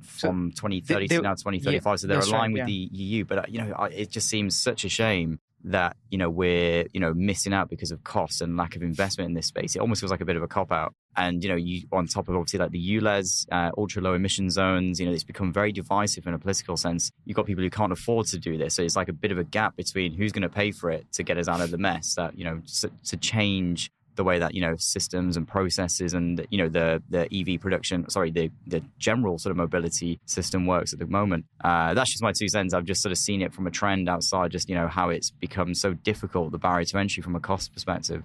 From 0.00 0.50
2030 0.52 1.08
they- 1.08 1.16
to 1.16 1.22
now 1.22 1.34
2035, 1.34 2.00
so 2.00 2.06
they're 2.06 2.16
that's 2.16 2.30
right, 2.30 2.38
aligned 2.38 2.52
with 2.54 2.60
yeah. 2.60 2.66
the 2.66 2.72
EU. 2.92 3.24
But 3.24 3.38
uh, 3.38 3.42
you 3.48 3.58
know, 3.58 3.74
it 3.84 4.10
just 4.10 4.28
seems 4.28 4.56
such 4.56 4.84
a 4.84 4.88
shame 4.88 5.38
that 5.64 5.96
you 6.10 6.18
know 6.18 6.28
we're 6.28 6.86
you 6.92 7.00
know 7.00 7.14
missing 7.14 7.54
out 7.54 7.70
because 7.70 7.90
of 7.90 8.04
costs 8.04 8.40
and 8.40 8.56
lack 8.56 8.76
of 8.76 8.82
investment 8.82 9.28
in 9.28 9.34
this 9.34 9.46
space. 9.46 9.74
It 9.74 9.80
almost 9.80 10.00
feels 10.00 10.10
like 10.10 10.20
a 10.20 10.24
bit 10.24 10.36
of 10.36 10.42
a 10.42 10.48
cop 10.48 10.70
out. 10.70 10.94
And 11.16 11.42
you 11.42 11.48
know, 11.48 11.56
you 11.56 11.82
on 11.92 12.06
top 12.06 12.28
of 12.28 12.36
obviously 12.36 12.58
like 12.58 12.70
the 12.70 12.98
ULEZ, 12.98 13.46
uh, 13.50 13.70
ultra 13.78 14.02
low 14.02 14.14
emission 14.14 14.50
zones, 14.50 15.00
you 15.00 15.06
know, 15.06 15.12
it's 15.12 15.24
become 15.24 15.52
very 15.52 15.72
divisive 15.72 16.26
in 16.26 16.34
a 16.34 16.38
political 16.38 16.76
sense. 16.76 17.10
You've 17.24 17.36
got 17.36 17.46
people 17.46 17.64
who 17.64 17.70
can't 17.70 17.92
afford 17.92 18.26
to 18.28 18.38
do 18.38 18.58
this, 18.58 18.74
so 18.74 18.82
it's 18.82 18.96
like 18.96 19.08
a 19.08 19.12
bit 19.12 19.30
of 19.30 19.38
a 19.38 19.44
gap 19.44 19.76
between 19.76 20.12
who's 20.12 20.32
going 20.32 20.42
to 20.42 20.48
pay 20.48 20.70
for 20.70 20.90
it 20.90 21.10
to 21.12 21.22
get 21.22 21.38
us 21.38 21.48
out 21.48 21.60
of 21.60 21.70
the 21.70 21.78
mess. 21.78 22.14
That 22.14 22.36
you 22.38 22.44
know, 22.44 22.60
to, 22.80 22.90
to 23.06 23.16
change 23.16 23.90
the 24.16 24.24
way 24.24 24.38
that 24.38 24.54
you 24.54 24.60
know 24.60 24.74
systems 24.76 25.36
and 25.36 25.46
processes 25.46 26.14
and 26.14 26.46
you 26.50 26.58
know 26.58 26.68
the 26.68 27.02
the 27.10 27.22
EV 27.34 27.60
production, 27.60 28.08
sorry, 28.10 28.30
the 28.30 28.50
the 28.66 28.82
general 28.98 29.38
sort 29.38 29.50
of 29.50 29.56
mobility 29.56 30.20
system 30.26 30.66
works 30.66 30.92
at 30.92 30.98
the 30.98 31.06
moment. 31.06 31.44
Uh, 31.62 31.94
that's 31.94 32.10
just 32.10 32.22
my 32.22 32.32
two 32.32 32.48
cents. 32.48 32.72
I've 32.74 32.84
just 32.84 33.02
sort 33.02 33.12
of 33.12 33.18
seen 33.18 33.42
it 33.42 33.52
from 33.52 33.66
a 33.66 33.70
trend 33.70 34.08
outside, 34.08 34.50
just 34.50 34.68
you 34.68 34.74
know 34.74 34.88
how 34.88 35.08
it's 35.10 35.30
become 35.30 35.74
so 35.74 35.94
difficult, 35.94 36.52
the 36.52 36.58
barrier 36.58 36.84
to 36.86 36.98
entry 36.98 37.22
from 37.22 37.34
a 37.36 37.40
cost 37.40 37.72
perspective. 37.72 38.22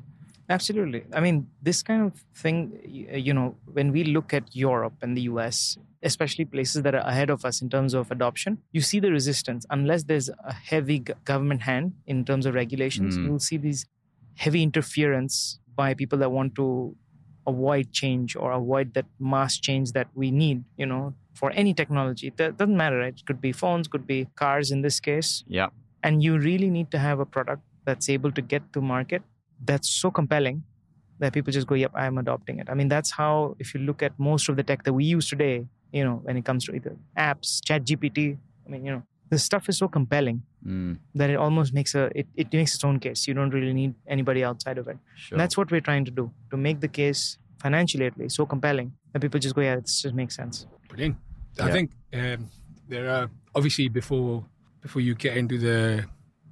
Absolutely. 0.49 1.04
I 1.13 1.19
mean, 1.19 1.47
this 1.62 1.84
kind 1.84 2.02
of 2.04 2.13
thing, 2.34 2.80
you 2.86 3.34
know, 3.34 3.56
when 3.71 3.91
we 3.91 4.04
look 4.04 4.34
at 4.34 4.56
Europe 4.56 4.93
and 5.04 5.15
the 5.15 5.21
US, 5.34 5.78
especially 6.02 6.45
places 6.45 6.82
that 6.82 6.95
are 6.95 7.06
ahead 7.08 7.30
of 7.30 7.45
us 7.45 7.62
in 7.62 7.69
terms 7.69 7.93
of 7.93 8.10
adoption, 8.10 8.58
you 8.71 8.82
see 8.82 8.99
the 8.99 9.12
resistance. 9.12 9.65
Unless 9.69 10.06
there's 10.06 10.30
a 10.43 10.54
heavy 10.54 10.99
government 11.23 11.62
hand 11.63 11.93
in 12.08 12.25
terms 12.25 12.47
of 12.47 12.56
regulations, 12.56 13.15
Mm. 13.15 13.25
you'll 13.25 13.39
see 13.39 13.58
these 13.58 13.86
heavy 14.38 14.63
interference 14.63 15.60
by 15.82 15.89
people 16.02 16.20
that 16.24 16.32
want 16.38 16.56
to 16.62 16.68
avoid 17.52 17.92
change 18.02 18.36
or 18.36 18.52
avoid 18.62 18.94
that 18.98 19.06
mass 19.34 19.58
change 19.68 19.92
that 19.98 20.08
we 20.22 20.30
need, 20.44 20.63
you 20.82 20.86
know, 20.92 21.04
for 21.39 21.52
any 21.63 21.74
technology. 21.82 22.28
It 22.32 22.38
do- 22.42 22.52
doesn't 22.62 22.78
matter, 22.84 23.00
right? 23.04 23.15
It 23.20 23.26
could 23.26 23.42
be 23.48 23.52
phones, 23.63 23.88
could 23.94 24.06
be 24.13 24.20
cars 24.44 24.72
in 24.76 24.82
this 24.88 25.00
case 25.00 25.32
Yeah, 25.48 25.70
and 26.04 26.24
you 26.24 26.38
really 26.50 26.70
need 26.70 26.92
to 26.92 27.00
have 27.00 27.20
a 27.20 27.26
product 27.26 27.63
that's 27.86 28.10
able 28.10 28.32
to 28.39 28.42
get 28.42 28.72
to 28.74 28.82
market 28.82 29.24
that's 29.65 29.89
so 29.89 30.12
compelling 30.12 30.63
that 31.20 31.34
people 31.34 31.52
just 31.52 31.68
go 31.68 31.76
yep 31.76 31.92
i'm 32.04 32.18
adopting 32.18 32.60
it 32.60 32.68
i 32.70 32.74
mean 32.74 32.88
that's 32.88 33.12
how 33.12 33.56
if 33.60 33.74
you 33.74 33.80
look 33.82 34.02
at 34.08 34.18
most 34.18 34.48
of 34.50 34.56
the 34.60 34.63
tech 34.63 34.84
that 34.84 34.94
we 34.94 35.04
use 35.04 35.28
today 35.34 35.56
you 35.92 36.04
know 36.04 36.15
when 36.24 36.38
it 36.38 36.46
comes 36.46 36.65
to 36.65 36.76
either 36.78 36.96
apps 37.18 37.60
chat 37.65 37.84
gpt 37.84 38.38
i 38.65 38.70
mean 38.70 38.86
you 38.86 38.92
know 38.92 39.04
this 39.30 39.44
stuff 39.44 39.70
is 39.70 39.78
so 39.78 39.88
compelling 39.88 40.42
mm, 40.65 40.98
that 41.15 41.30
it 41.30 41.36
almost 41.36 41.74
makes 41.74 41.94
a 41.96 42.10
it, 42.15 42.28
it 42.36 42.52
makes 42.54 42.76
its 42.76 42.84
own 42.84 43.00
case 43.00 43.28
you 43.28 43.34
don't 43.34 43.52
really 43.52 43.74
need 43.74 43.94
anybody 44.08 44.44
outside 44.44 44.78
of 44.78 44.88
it 44.88 44.98
sure. 45.15 45.38
that's 45.38 45.56
what 45.58 45.72
we're 45.72 45.82
trying 45.89 46.06
to 46.06 46.12
do 46.12 46.32
to 46.52 46.58
make 46.58 46.80
the 46.80 46.88
case 46.88 47.38
financially 47.62 48.06
at 48.06 48.18
least 48.18 48.36
so 48.36 48.46
compelling 48.46 48.92
that 49.13 49.20
people 49.22 49.39
just 49.39 49.56
go 49.56 49.62
yeah 49.62 49.76
this 49.76 50.02
just 50.02 50.15
makes 50.15 50.36
sense 50.36 50.65
Brilliant. 50.89 51.18
I 51.60 51.68
Yeah. 51.68 51.74
think 51.74 51.92
um, 52.13 52.50
there 52.88 53.10
are 53.10 53.30
obviously 53.54 53.89
before 53.89 54.46
before 54.82 55.02
you 55.02 55.13
get 55.15 55.38
into 55.38 55.58
the 55.60 56.06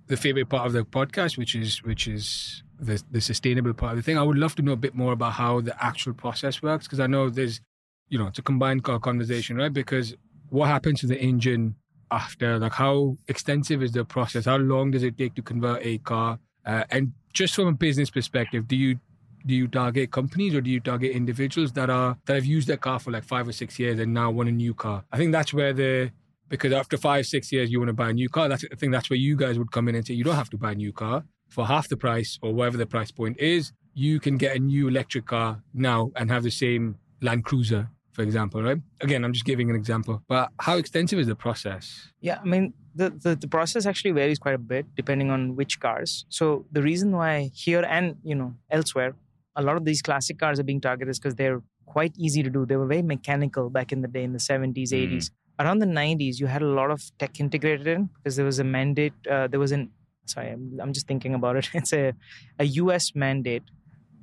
the 0.08 0.18
favorite 0.18 0.48
part 0.48 0.66
of 0.68 0.74
the 0.74 0.84
podcast, 0.86 1.38
which 1.38 1.56
is 1.56 1.82
which 1.84 2.08
is 2.08 2.63
the 2.80 3.02
the 3.12 3.20
sustainable 3.22 3.74
part 3.74 3.92
of 3.94 3.98
the 3.98 4.04
thing. 4.04 4.18
I 4.18 4.24
would 4.24 4.38
love 4.38 4.54
to 4.56 4.62
know 4.62 4.74
a 4.74 4.78
bit 4.88 4.94
more 4.96 5.12
about 5.13 5.34
how 5.34 5.62
the 5.62 5.76
actual 5.84 6.13
process 6.13 6.62
works 6.62 6.86
because 6.86 7.00
I 7.00 7.08
know 7.08 7.30
there's 7.30 7.62
you 8.10 8.18
know 8.20 8.28
it's 8.28 8.38
a 8.40 8.44
combined 8.44 8.84
conversation, 8.84 9.58
right? 9.58 9.74
Because 9.74 10.16
what 10.50 10.68
happens 10.68 11.00
to 11.02 11.08
the 11.08 11.20
engine 11.20 11.76
after? 12.12 12.60
Like, 12.60 12.74
how 12.74 13.17
extensive 13.28 13.82
is 13.84 13.91
the 13.91 14.06
process? 14.06 14.46
How 14.46 14.58
long 14.58 14.91
does 14.91 15.04
it 15.04 15.17
take 15.17 15.36
to 15.36 15.41
convert 15.41 15.86
a 15.86 15.98
car? 16.00 16.39
Uh, 16.65 16.84
and 16.89 17.13
just 17.34 17.56
from 17.56 17.67
a 17.67 17.72
business 17.72 18.10
perspective, 18.10 18.67
do 18.67 18.76
you 18.76 19.00
do 19.46 19.56
you 19.56 19.67
target 19.67 20.12
companies 20.12 20.54
or 20.54 20.62
do 20.62 20.70
you 20.70 20.80
target 20.80 21.12
individuals 21.12 21.72
that 21.74 21.89
are 21.89 22.17
that 22.26 22.36
have 22.36 22.46
used 22.46 22.67
their 22.67 22.78
car 22.78 23.00
for 23.00 23.12
like 23.12 23.24
five 23.24 23.48
or 23.48 23.54
six 23.54 23.80
years 23.80 24.00
and 24.00 24.13
now 24.13 24.30
want 24.30 24.50
a 24.50 24.52
new 24.52 24.74
car? 24.74 25.04
I 25.12 25.17
think 25.17 25.32
that's 25.32 25.54
where 25.54 25.74
the 25.74 26.12
because 26.50 26.74
after 26.74 26.98
five 26.98 27.26
six 27.26 27.52
years 27.52 27.72
you 27.72 27.80
want 27.80 27.89
to 27.89 27.93
buy 27.93 28.10
a 28.10 28.13
new 28.13 28.30
car. 28.30 28.50
That's 28.50 28.65
I 28.72 28.76
think 28.76 28.91
that's 28.91 29.10
where 29.10 29.17
you 29.17 29.36
guys 29.36 29.58
would 29.58 29.72
come 29.72 29.88
in 29.88 29.96
and 29.96 30.06
say 30.06 30.13
you 30.13 30.24
don't 30.24 30.36
have 30.36 30.50
to 30.52 30.58
buy 30.58 30.74
a 30.74 30.76
new 30.76 30.91
car 30.91 31.24
for 31.50 31.65
half 31.65 31.88
the 31.88 31.98
price 31.98 32.38
or 32.41 32.54
whatever 32.54 32.78
the 32.78 32.86
price 32.86 33.12
point 33.12 33.38
is. 33.39 33.72
You 33.93 34.20
can 34.20 34.38
get 34.38 34.56
a 34.56 34.60
new 34.60 34.88
electric 34.88 35.26
car 35.26 35.63
now 35.74 36.12
and 36.15 36.30
have 36.30 36.43
the 36.43 36.52
same 36.52 36.98
Land 37.22 37.46
Cruiser 37.46 37.89
for 38.17 38.23
example, 38.23 38.63
right? 38.63 38.80
Again, 38.99 39.23
I'm 39.23 39.32
just 39.32 39.45
giving 39.45 39.69
an 39.69 39.75
example. 39.75 40.23
But 40.27 40.49
how 40.60 40.77
extensive 40.77 41.19
is 41.19 41.27
the 41.27 41.36
process? 41.36 41.86
Yeah, 42.19 42.39
I 42.41 42.45
mean, 42.45 42.73
the, 42.95 43.12
the, 43.12 43.36
the, 43.36 43.47
process 43.47 43.86
actually 43.86 44.10
varies 44.10 44.39
quite 44.39 44.56
a 44.56 44.63
bit 44.73 44.88
depending 44.95 45.30
on 45.30 45.56
which 45.56 45.80
cars. 45.80 46.25
So 46.30 46.65
the 46.71 46.82
reason 46.82 47.12
why 47.12 47.51
here 47.53 47.86
and, 47.88 48.15
you 48.23 48.34
know, 48.34 48.56
elsewhere, 48.71 49.13
a 49.56 49.62
lot 49.62 49.77
of 49.77 49.86
these 49.86 50.01
classic 50.01 50.39
cars 50.39 50.60
are 50.60 50.63
being 50.63 50.82
targeted 50.82 51.12
is 51.12 51.19
because 51.19 51.36
they're 51.36 51.62
quite 51.86 52.13
easy 52.17 52.41
to 52.41 52.49
do. 52.49 52.65
They 52.65 52.75
were 52.75 52.88
very 52.88 53.03
mechanical 53.03 53.69
back 53.69 53.91
in 53.91 54.01
the 54.01 54.08
day 54.08 54.23
in 54.23 54.34
the 54.34 54.39
70s, 54.39 54.73
mm. 54.73 55.12
80s. 55.12 55.30
Around 55.60 55.77
the 55.77 55.86
90s, 55.86 56.39
you 56.39 56.47
had 56.47 56.63
a 56.63 56.71
lot 56.80 56.89
of 56.89 57.03
tech 57.19 57.39
integrated 57.39 57.86
in 57.86 58.10
because 58.15 58.36
there 58.36 58.45
was 58.45 58.58
a 58.58 58.63
mandate. 58.63 59.13
Uh, 59.30 59.45
there 59.45 59.60
was 59.60 59.71
an, 59.71 59.91
sorry, 60.25 60.49
I'm, 60.49 60.80
I'm 60.82 60.91
just 60.91 61.06
thinking 61.06 61.36
about 61.36 61.56
it. 61.56 61.69
It's 61.75 61.93
a, 61.93 62.13
a 62.58 62.65
US 62.82 63.13
mandate 63.13 63.65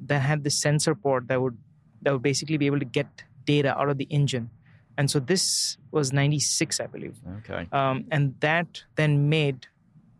that 0.07 0.19
had 0.23 0.43
the 0.43 0.51
sensor 0.51 0.97
port 0.97 1.29
that 1.29 1.41
would 1.41 1.57
that 2.03 2.13
would 2.13 2.23
basically 2.23 2.59
be 2.59 2.67
able 2.67 2.81
to 2.81 2.91
get 2.99 3.25
data 3.45 3.77
out 3.79 3.89
of 3.89 3.99
the 3.99 4.05
engine. 4.11 4.51
And 4.97 5.11
so 5.11 5.19
this 5.19 5.77
was 5.91 6.13
96, 6.13 6.81
I 6.81 6.87
believe. 6.87 7.17
Okay. 7.39 7.67
Um, 7.73 8.05
and 8.11 8.35
that 8.41 8.83
then 8.97 9.29
made 9.29 9.67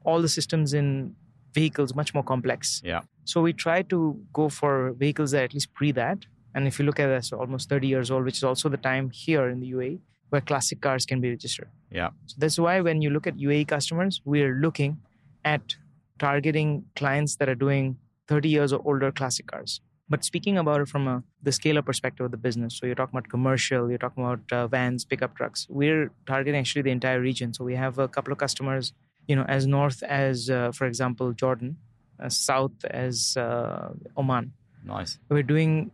all 0.05 0.21
the 0.21 0.29
systems 0.29 0.75
in 0.75 1.15
vehicles 1.53 1.95
much 1.95 2.13
more 2.13 2.25
complex. 2.25 2.83
Yeah. 2.85 3.03
So 3.25 3.41
we 3.41 3.53
try 3.53 3.83
to 3.83 4.21
go 4.33 4.49
for 4.49 4.93
vehicles 4.93 5.31
that 5.31 5.45
at 5.45 5.55
least 5.55 5.73
pre 5.75 5.93
that. 5.93 6.27
And 6.55 6.67
if 6.67 6.79
you 6.79 6.85
look 6.85 7.01
at 7.01 7.07
this, 7.07 7.33
almost 7.33 7.69
30 7.69 7.87
years 7.87 8.11
old, 8.11 8.25
which 8.25 8.37
is 8.37 8.45
also 8.45 8.69
the 8.69 8.77
time 8.77 9.11
here 9.11 9.49
in 9.49 9.61
the 9.61 9.73
UAE 9.73 10.01
where 10.31 10.41
classic 10.41 10.81
cars 10.81 11.07
can 11.07 11.21
be 11.21 11.31
registered. 11.31 11.69
Yeah. 11.91 12.09
So 12.27 12.37
that's 12.39 12.59
why 12.59 12.81
when 12.81 13.01
you 13.03 13.11
look 13.11 13.27
at 13.27 13.37
UAE 13.37 13.69
customers, 13.69 14.21
we're 14.25 14.55
looking 14.55 14.99
at 15.45 15.77
targeting 16.19 16.85
clients 16.97 17.37
that 17.37 17.49
are 17.49 17.55
doing 17.55 17.97
30 18.27 18.49
years 18.49 18.73
or 18.73 18.81
older 18.85 19.13
classic 19.13 19.47
cars. 19.47 19.81
But 20.15 20.23
speaking 20.23 20.59
about 20.59 20.81
it 20.81 20.87
from 20.87 21.09
a, 21.09 21.25
the 21.43 21.51
scaler 21.51 21.83
perspective 21.83 22.25
of 22.25 22.31
the 22.31 22.37
business, 22.37 22.79
so 22.79 22.87
you're 22.87 22.95
talking 22.95 23.19
about 23.19 23.29
commercial, 23.29 23.89
you're 23.89 23.99
talking 23.99 24.23
about 24.23 24.43
uh, 24.53 24.69
vans, 24.69 25.05
pickup 25.05 25.37
trucks. 25.37 25.67
We're 25.69 26.13
targeting 26.25 26.61
actually 26.61 26.83
the 26.83 26.93
entire 26.93 27.21
region. 27.21 27.53
So 27.53 27.65
we 27.65 27.75
have 27.75 27.99
a 27.99 28.07
couple 28.07 28.33
of 28.33 28.39
customers, 28.39 28.93
you 29.27 29.35
know, 29.35 29.43
as 29.49 29.67
north 29.67 30.05
as, 30.05 30.49
uh, 30.49 30.71
for 30.71 30.87
example, 30.87 31.33
Jordan, 31.33 31.79
as 32.21 32.37
south 32.37 32.85
as 32.85 33.37
uh, 33.37 33.89
Oman. 34.17 34.53
Nice. 34.85 35.19
We're 35.29 35.43
doing 35.43 35.91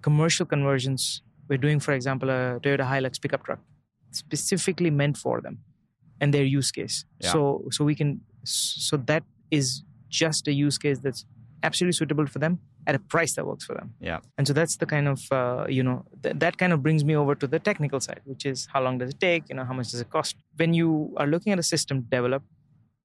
commercial 0.00 0.46
conversions. 0.46 1.20
We're 1.46 1.58
doing, 1.58 1.80
for 1.80 1.92
example, 1.92 2.30
a 2.30 2.58
Toyota 2.62 2.86
Hilux 2.88 3.20
pickup 3.20 3.44
truck, 3.44 3.60
specifically 4.12 4.88
meant 4.88 5.18
for 5.18 5.42
them 5.42 5.58
and 6.18 6.32
their 6.32 6.44
use 6.44 6.70
case. 6.70 7.04
Yeah. 7.20 7.32
So, 7.32 7.64
so 7.70 7.84
we 7.84 7.94
can, 7.94 8.22
so 8.44 8.96
that 8.96 9.22
is 9.50 9.82
just 10.08 10.48
a 10.48 10.52
use 10.54 10.78
case 10.78 11.00
that's 11.00 11.26
absolutely 11.64 11.96
suitable 12.00 12.26
for 12.26 12.38
them 12.38 12.58
at 12.86 12.94
a 12.94 12.98
price 13.14 13.34
that 13.36 13.46
works 13.46 13.64
for 13.64 13.74
them. 13.74 13.94
Yeah. 14.00 14.20
And 14.38 14.46
so 14.46 14.52
that's 14.52 14.76
the 14.76 14.86
kind 14.94 15.08
of 15.08 15.20
uh, 15.32 15.66
you 15.68 15.82
know 15.82 16.04
th- 16.22 16.36
that 16.44 16.58
kind 16.62 16.72
of 16.72 16.82
brings 16.86 17.04
me 17.04 17.16
over 17.16 17.34
to 17.42 17.46
the 17.46 17.58
technical 17.58 18.00
side, 18.06 18.20
which 18.24 18.44
is 18.52 18.68
how 18.72 18.82
long 18.86 18.98
does 18.98 19.10
it 19.14 19.20
take? 19.20 19.48
You 19.48 19.56
know, 19.56 19.64
how 19.64 19.76
much 19.80 19.90
does 19.92 20.00
it 20.00 20.10
cost? 20.10 20.36
When 20.56 20.74
you 20.80 20.90
are 21.16 21.26
looking 21.26 21.52
at 21.52 21.58
a 21.58 21.68
system 21.74 22.02
develop, 22.16 22.42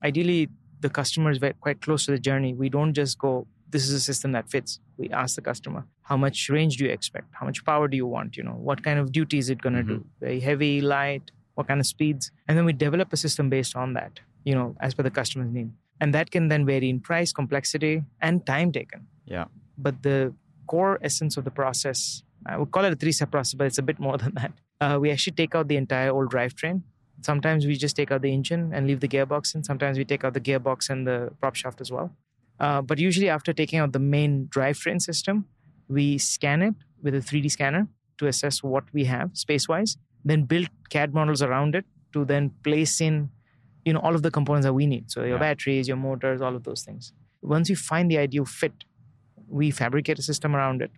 ideally 0.04 0.50
the 0.80 0.90
customer 0.90 1.32
is 1.32 1.38
very, 1.38 1.54
quite 1.54 1.82
close 1.82 2.06
to 2.06 2.12
the 2.12 2.20
journey. 2.20 2.54
We 2.54 2.70
don't 2.70 2.94
just 2.94 3.18
go, 3.18 3.48
this 3.70 3.84
is 3.84 3.94
a 3.94 4.00
system 4.00 4.32
that 4.32 4.50
fits. 4.50 4.80
We 4.98 5.10
ask 5.10 5.36
the 5.36 5.42
customer, 5.42 5.86
how 6.04 6.18
much 6.18 6.50
range 6.50 6.78
do 6.78 6.86
you 6.86 6.92
expect? 6.92 7.28
How 7.32 7.46
much 7.46 7.64
power 7.66 7.88
do 7.88 7.98
you 7.98 8.08
want? 8.08 8.38
You 8.38 8.44
know, 8.44 8.58
what 8.70 8.84
kind 8.84 9.00
of 9.00 9.12
duty 9.12 9.38
is 9.38 9.50
it 9.50 9.62
going 9.62 9.76
to 9.76 9.82
mm-hmm. 9.82 9.98
do? 9.98 10.06
Very 10.20 10.40
heavy, 10.40 10.82
light, 10.82 11.32
what 11.56 11.68
kind 11.68 11.80
of 11.80 11.86
speeds? 11.86 12.32
And 12.48 12.58
then 12.58 12.66
we 12.66 12.74
develop 12.74 13.12
a 13.14 13.18
system 13.18 13.50
based 13.50 13.76
on 13.76 13.94
that. 13.94 14.20
You 14.46 14.56
know, 14.56 14.76
as 14.80 14.94
per 14.94 15.04
the 15.04 15.12
customer's 15.12 15.52
need. 15.52 15.70
And 16.02 16.14
that 16.14 16.32
can 16.32 16.48
then 16.48 16.66
vary 16.66 16.90
in 16.90 17.00
price, 17.00 17.34
complexity, 17.34 18.04
and 18.22 18.46
time 18.46 18.72
taken. 18.72 19.08
Yeah 19.26 19.46
but 19.80 20.04
the 20.04 20.34
core 20.68 21.00
essence 21.02 21.38
of 21.38 21.46
the 21.46 21.52
process, 21.52 22.24
I 22.46 22.58
would 22.58 22.72
call 22.72 22.86
it 22.86 22.94
a 22.94 22.96
three 22.96 23.12
step 23.12 23.32
process, 23.32 23.56
but 23.56 23.66
it's 23.68 23.78
a 23.78 23.82
bit 23.82 24.00
more 24.00 24.18
than 24.18 24.34
that. 24.36 24.54
Uh, 24.82 24.98
we 25.00 25.10
actually 25.12 25.34
take 25.34 25.56
out 25.56 25.68
the 25.68 25.78
entire 25.78 26.12
old 26.12 26.32
drivetrain. 26.32 26.84
Sometimes 27.22 27.66
we 27.66 27.76
just 27.76 27.96
take 27.96 28.12
out 28.12 28.22
the 28.22 28.32
engine 28.32 28.72
and 28.74 28.88
leave 28.88 29.02
the 29.02 29.08
gearbox 29.08 29.56
in. 29.56 29.64
Sometimes 29.64 29.98
we 29.98 30.06
take 30.06 30.24
out 30.24 30.34
the 30.34 30.40
gearbox 30.40 30.90
and 30.90 31.06
the 31.06 31.32
prop 31.42 31.56
shaft 31.56 31.82
as 31.82 31.92
well. 31.92 32.16
Uh, 32.60 32.82
but 32.82 32.98
usually, 32.98 33.30
after 33.30 33.52
taking 33.52 33.80
out 33.80 33.92
the 33.94 34.00
main 34.00 34.48
drivetrain 34.48 35.02
system, 35.02 35.46
we 35.88 36.18
scan 36.18 36.62
it 36.62 36.76
with 37.02 37.16
a 37.16 37.20
3D 37.20 37.52
scanner 37.52 37.88
to 38.18 38.28
assess 38.28 38.62
what 38.62 38.84
we 38.94 39.06
have 39.06 39.32
space 39.34 39.68
wise, 39.68 39.98
then 40.24 40.44
build 40.44 40.70
CAD 40.90 41.14
models 41.14 41.42
around 41.42 41.76
it 41.76 41.86
to 42.14 42.26
then 42.26 42.52
place 42.64 43.00
in 43.02 43.30
you 43.86 43.94
know 43.94 44.00
all 44.00 44.16
of 44.16 44.22
the 44.22 44.32
components 44.32 44.66
that 44.66 44.74
we 44.74 44.86
need. 44.86 45.12
So 45.12 45.22
your 45.22 45.32
yeah. 45.32 45.38
batteries 45.38 45.88
your 45.88 45.98
motors 45.98 46.42
all 46.42 46.56
of 46.56 46.64
those 46.64 46.84
things. 46.84 47.14
Once 47.42 47.70
you 47.70 47.76
find 47.76 48.12
the 48.12 48.18
ideal 48.18 48.46
fit 48.46 48.74
we 49.48 49.72
fabricate 49.72 50.20
a 50.20 50.22
system 50.22 50.56
around 50.56 50.82
it 50.82 50.92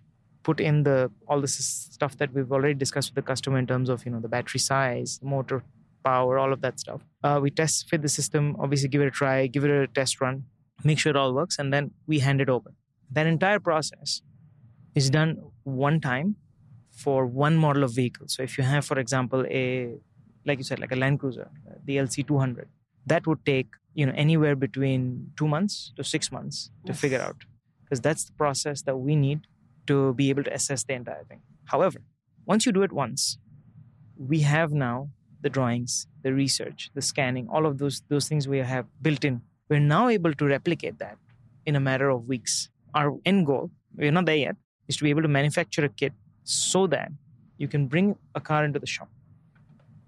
put 0.43 0.59
in 0.59 0.83
the 0.83 1.11
all 1.27 1.39
the 1.39 1.47
stuff 1.47 2.17
that 2.17 2.33
we've 2.33 2.51
already 2.51 2.73
discussed 2.73 3.09
with 3.09 3.15
the 3.15 3.27
customer 3.27 3.57
in 3.57 3.67
terms 3.67 3.89
of 3.89 4.05
you 4.05 4.11
know 4.11 4.19
the 4.19 4.27
battery 4.27 4.59
size 4.59 5.19
motor 5.21 5.63
power 6.03 6.39
all 6.39 6.51
of 6.51 6.61
that 6.61 6.79
stuff. 6.79 7.01
Uh, 7.23 7.39
we 7.41 7.51
test 7.51 7.87
fit 7.89 8.01
the 8.01 8.09
system 8.09 8.55
obviously 8.59 8.89
give 8.89 9.01
it 9.01 9.07
a 9.07 9.11
try 9.11 9.47
give 9.47 9.63
it 9.63 9.71
a 9.71 9.87
test 9.87 10.19
run 10.19 10.43
make 10.83 10.97
sure 10.97 11.11
it 11.11 11.15
all 11.15 11.33
works 11.33 11.59
and 11.59 11.71
then 11.71 11.91
we 12.07 12.19
hand 12.19 12.41
it 12.41 12.49
over. 12.49 12.73
That 13.11 13.27
entire 13.27 13.59
process 13.59 14.21
is 14.95 15.09
done 15.09 15.37
one 15.63 15.99
time 15.99 16.35
for 16.91 17.25
one 17.25 17.55
model 17.55 17.83
of 17.83 17.93
vehicle. 17.93 18.27
So 18.27 18.41
if 18.43 18.57
you 18.57 18.63
have 18.63 18.85
for 18.85 18.97
example 18.99 19.45
a 19.47 19.95
like 20.45 20.57
you 20.57 20.63
said 20.63 20.79
like 20.79 20.91
a 20.91 20.95
land 20.95 21.19
cruiser 21.19 21.49
uh, 21.69 21.75
the 21.85 21.97
lc200 21.97 22.65
that 23.05 23.25
would 23.27 23.45
take 23.45 23.67
you 23.93 24.05
know 24.05 24.13
anywhere 24.15 24.55
between 24.55 25.31
two 25.37 25.47
months 25.47 25.91
to 25.95 26.03
six 26.03 26.31
months 26.31 26.71
to 26.85 26.93
figure 26.93 27.21
out 27.21 27.45
because 27.83 28.01
that's 28.01 28.23
the 28.23 28.31
process 28.33 28.81
that 28.83 28.97
we 28.97 29.15
need 29.15 29.41
to 29.87 30.13
be 30.13 30.29
able 30.29 30.43
to 30.43 30.53
assess 30.53 30.83
the 30.83 30.93
entire 30.93 31.23
thing. 31.25 31.41
However, 31.65 31.99
once 32.45 32.65
you 32.65 32.71
do 32.71 32.83
it 32.83 32.93
once, 32.93 33.37
we 34.17 34.39
have 34.41 34.71
now 34.71 35.09
the 35.41 35.49
drawings, 35.49 36.07
the 36.23 36.33
research, 36.33 36.89
the 36.93 37.01
scanning, 37.01 37.47
all 37.49 37.65
of 37.65 37.77
those 37.79 38.03
those 38.07 38.27
things 38.29 38.47
we 38.47 38.59
have 38.59 38.85
built 39.01 39.25
in. 39.25 39.41
We're 39.69 39.79
now 39.79 40.07
able 40.07 40.33
to 40.33 40.45
replicate 40.45 40.99
that 40.99 41.17
in 41.65 41.75
a 41.75 41.79
matter 41.79 42.09
of 42.09 42.27
weeks. 42.27 42.69
Our 42.93 43.17
end 43.25 43.45
goal, 43.45 43.71
we're 43.95 44.11
not 44.11 44.25
there 44.25 44.41
yet, 44.47 44.55
is 44.87 44.97
to 44.97 45.03
be 45.03 45.09
able 45.09 45.21
to 45.21 45.33
manufacture 45.39 45.83
a 45.85 45.89
kit 45.89 46.13
so 46.43 46.87
that 46.87 47.11
you 47.57 47.67
can 47.67 47.87
bring 47.87 48.15
a 48.35 48.41
car 48.41 48.63
into 48.65 48.79
the 48.79 48.87
shop. 48.87 49.09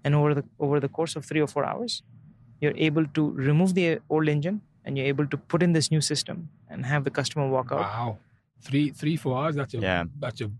And 0.04 0.14
over 0.14 0.34
the 0.34 0.44
over 0.60 0.80
the 0.80 0.88
course 0.88 1.16
of 1.16 1.24
three 1.24 1.40
or 1.40 1.46
four 1.46 1.64
hours, 1.64 2.02
you're 2.60 2.76
able 2.76 3.06
to 3.06 3.30
remove 3.30 3.74
the 3.74 4.00
old 4.10 4.28
engine 4.28 4.60
and 4.84 4.98
you're 4.98 5.06
able 5.06 5.26
to 5.26 5.36
put 5.36 5.62
in 5.62 5.72
this 5.72 5.90
new 5.90 6.00
system 6.00 6.50
and 6.68 6.84
have 6.84 7.04
the 7.04 7.10
customer 7.10 7.48
walk 7.48 7.72
out. 7.72 7.80
Wow, 7.80 8.18
three 8.60 8.90
three 8.90 9.16
four 9.16 9.38
hours. 9.38 9.56
That's 9.56 9.74
a 9.74 9.78
yeah. 9.78 10.04
That's 10.18 10.40
a 10.42 10.50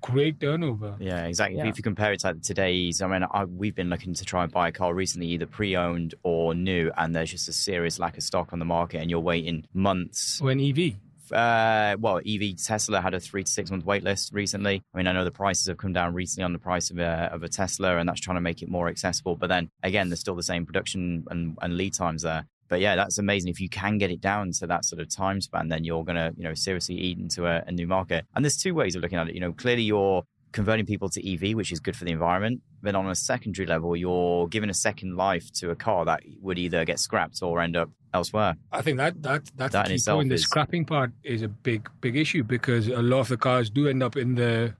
great 0.00 0.40
turnover. 0.40 0.96
Yeah, 0.98 1.26
exactly. 1.26 1.58
Yeah. 1.58 1.66
If 1.66 1.76
you 1.76 1.82
compare 1.82 2.12
it 2.12 2.20
to 2.20 2.34
today's, 2.34 3.02
I 3.02 3.06
mean, 3.08 3.26
I, 3.30 3.44
we've 3.44 3.74
been 3.74 3.90
looking 3.90 4.14
to 4.14 4.24
try 4.24 4.44
and 4.44 4.52
buy 4.52 4.68
a 4.68 4.72
car 4.72 4.94
recently, 4.94 5.26
either 5.28 5.46
pre-owned 5.46 6.14
or 6.22 6.54
new, 6.54 6.90
and 6.96 7.14
there's 7.14 7.30
just 7.30 7.48
a 7.48 7.52
serious 7.52 7.98
lack 7.98 8.16
of 8.16 8.22
stock 8.22 8.52
on 8.52 8.58
the 8.58 8.64
market, 8.64 9.00
and 9.00 9.10
you're 9.10 9.20
waiting 9.20 9.66
months. 9.74 10.40
When 10.40 10.60
EV. 10.60 10.94
Uh, 11.32 11.96
well, 11.98 12.18
EV 12.18 12.56
Tesla 12.56 13.00
had 13.00 13.14
a 13.14 13.20
three 13.20 13.44
to 13.44 13.50
six 13.50 13.70
month 13.70 13.84
wait 13.84 14.02
list 14.02 14.32
recently. 14.32 14.82
I 14.94 14.96
mean, 14.96 15.06
I 15.06 15.12
know 15.12 15.24
the 15.24 15.30
prices 15.30 15.66
have 15.66 15.78
come 15.78 15.92
down 15.92 16.14
recently 16.14 16.44
on 16.44 16.52
the 16.52 16.58
price 16.58 16.90
of 16.90 16.98
a, 16.98 17.30
of 17.32 17.42
a 17.42 17.48
Tesla, 17.48 17.98
and 17.98 18.08
that's 18.08 18.20
trying 18.20 18.36
to 18.36 18.40
make 18.40 18.62
it 18.62 18.68
more 18.68 18.88
accessible. 18.88 19.36
But 19.36 19.48
then 19.48 19.70
again, 19.82 20.08
there's 20.08 20.20
still 20.20 20.34
the 20.34 20.42
same 20.42 20.66
production 20.66 21.24
and, 21.30 21.56
and 21.60 21.76
lead 21.76 21.94
times 21.94 22.22
there 22.22 22.46
but 22.68 22.80
yeah, 22.80 22.96
that's 22.96 23.18
amazing. 23.18 23.50
If 23.50 23.60
you 23.60 23.68
can 23.68 23.98
get 23.98 24.10
it 24.10 24.20
down 24.20 24.52
to 24.52 24.66
that 24.66 24.84
sort 24.84 25.00
of 25.00 25.08
time 25.08 25.40
span, 25.40 25.68
then 25.68 25.84
you're 25.84 26.04
to, 26.04 26.32
you 26.36 26.44
know, 26.44 26.54
seriously 26.54 26.96
eat 26.96 27.18
into 27.18 27.46
a, 27.46 27.64
a, 27.66 27.72
new 27.72 27.86
market. 27.86 28.26
And 28.34 28.44
there's 28.44 28.56
two 28.56 28.74
ways 28.74 28.94
of 28.94 29.02
looking 29.02 29.18
at 29.18 29.28
it. 29.28 29.34
You 29.34 29.40
know, 29.40 29.52
clearly 29.52 29.82
you're 29.82 30.22
converting 30.52 30.86
people 30.86 31.08
to 31.10 31.32
EV, 31.32 31.54
which 31.54 31.72
is 31.72 31.80
good 31.80 31.96
for 31.96 32.04
the 32.04 32.12
environment. 32.12 32.62
But 32.82 32.94
on 32.94 33.08
a 33.08 33.14
secondary 33.14 33.66
level, 33.66 33.96
you're 33.96 34.46
giving 34.48 34.70
a 34.70 34.74
second 34.74 35.16
life 35.16 35.52
to 35.54 35.70
a 35.70 35.76
car 35.76 36.04
that 36.04 36.22
would 36.40 36.58
either 36.58 36.84
get 36.84 36.98
scrapped 36.98 37.42
or 37.42 37.60
end 37.60 37.76
up 37.76 37.90
elsewhere. 38.14 38.56
I 38.72 38.82
think 38.82 38.98
that 38.98 39.22
that 39.22 39.50
that's 39.56 39.72
that 39.72 39.88
the 39.88 39.96
key 39.96 40.02
point. 40.06 40.28
The 40.28 40.38
scrapping 40.38 40.84
part 40.84 41.12
is 41.24 41.42
a 41.42 41.48
big 41.48 41.88
big 42.00 42.16
issue 42.16 42.42
because 42.42 42.88
a 42.88 43.02
lot 43.02 43.20
of 43.20 43.28
the 43.28 43.36
cars 43.36 43.70
do 43.70 43.88
end 43.88 44.02
up 44.02 44.16
in 44.16 44.34
the, 44.34 44.74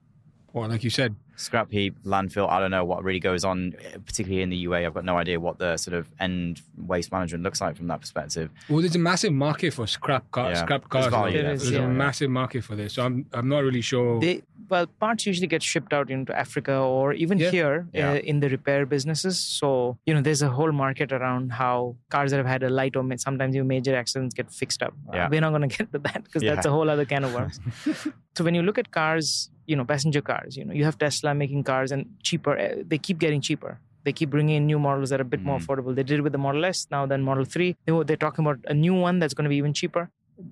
well, 0.53 0.69
like 0.69 0.83
you 0.83 0.89
said, 0.89 1.15
scrap 1.39 1.71
heap, 1.71 1.95
landfill. 2.03 2.49
I 2.49 2.59
don't 2.59 2.71
know 2.71 2.85
what 2.85 3.03
really 3.03 3.19
goes 3.19 3.43
on, 3.45 3.73
particularly 4.05 4.41
in 4.41 4.49
the 4.49 4.57
UA. 4.57 4.85
I've 4.85 4.93
got 4.93 5.05
no 5.05 5.17
idea 5.17 5.39
what 5.39 5.57
the 5.57 5.77
sort 5.77 5.95
of 5.95 6.09
end 6.19 6.61
waste 6.77 7.11
management 7.11 7.43
looks 7.43 7.61
like 7.61 7.77
from 7.77 7.87
that 7.87 8.01
perspective. 8.01 8.49
Well, 8.69 8.81
there's 8.81 8.95
a 8.95 8.99
massive 8.99 9.33
market 9.33 9.73
for 9.73 9.87
scrap 9.87 10.29
cars. 10.31 10.57
Yeah. 10.57 10.65
Scrap 10.65 10.89
cars. 10.89 11.07
Value, 11.07 11.41
there's, 11.41 11.61
there's 11.61 11.73
yeah. 11.73 11.85
a 11.85 11.87
massive 11.87 12.29
market 12.29 12.63
for 12.63 12.75
this. 12.75 12.93
So 12.93 13.05
I'm 13.05 13.25
I'm 13.33 13.47
not 13.47 13.59
really 13.63 13.81
sure. 13.81 14.19
They 14.19 14.41
well, 14.69 14.85
parts 15.03 15.25
usually 15.25 15.47
get 15.47 15.63
shipped 15.63 15.93
out 15.93 16.09
into 16.09 16.37
Africa 16.37 16.75
or 16.77 17.13
even 17.13 17.37
Yeah. 17.39 17.49
here 17.51 17.87
Yeah. 17.93 18.11
uh, 18.11 18.15
in 18.31 18.39
the 18.39 18.49
repair 18.49 18.85
businesses. 18.85 19.39
So, 19.39 19.97
you 20.05 20.13
know, 20.13 20.21
there's 20.21 20.41
a 20.41 20.49
whole 20.49 20.71
market 20.71 21.11
around 21.11 21.51
how 21.53 21.95
cars 22.09 22.31
that 22.31 22.37
have 22.37 22.45
had 22.55 22.63
a 22.63 22.69
light 22.69 22.95
or 22.95 23.03
sometimes 23.17 23.55
even 23.55 23.67
major 23.67 23.95
accidents 23.95 24.33
get 24.35 24.51
fixed 24.51 24.81
up. 24.83 24.93
Uh, 25.11 25.27
we're 25.31 25.41
not 25.41 25.49
going 25.49 25.67
to 25.69 25.75
get 25.77 25.91
to 25.93 25.99
that 25.99 26.23
because 26.23 26.43
Yeah. 26.43 26.55
that's 26.55 26.65
a 26.65 26.71
whole 26.71 26.89
other 26.89 27.05
can 27.05 27.23
of 27.23 27.33
worms. 27.33 27.59
so, 28.35 28.43
when 28.43 28.53
you 28.55 28.61
look 28.61 28.77
at 28.77 28.91
cars, 28.91 29.49
you 29.65 29.75
know, 29.75 29.85
passenger 29.85 30.21
cars, 30.21 30.55
you 30.57 30.65
know, 30.65 30.73
you 30.73 30.83
have 30.83 30.97
Tesla 30.97 31.33
making 31.33 31.63
cars 31.63 31.91
and 31.91 32.05
cheaper, 32.23 32.57
uh, 32.57 32.75
they 32.85 32.97
keep 32.97 33.19
getting 33.19 33.41
cheaper. 33.41 33.79
They 34.05 34.13
keep 34.13 34.29
bringing 34.29 34.55
in 34.55 34.65
new 34.65 34.79
models 34.79 35.09
that 35.09 35.19
are 35.19 35.23
a 35.23 35.31
bit 35.35 35.43
more 35.43 35.57
Mhm. 35.59 35.65
affordable. 35.65 35.93
They 35.93 36.03
did 36.03 36.19
it 36.19 36.21
with 36.21 36.31
the 36.31 36.37
Model 36.39 36.63
S, 36.65 36.87
now 36.89 37.05
then 37.05 37.21
Model 37.21 37.43
3. 37.43 37.75
They, 37.85 38.03
they're 38.03 38.15
talking 38.25 38.45
about 38.45 38.59
a 38.65 38.73
new 38.73 38.93
one 38.93 39.19
that's 39.19 39.33
going 39.33 39.43
to 39.43 39.49
be 39.49 39.57
even 39.57 39.73
cheaper. 39.73 40.09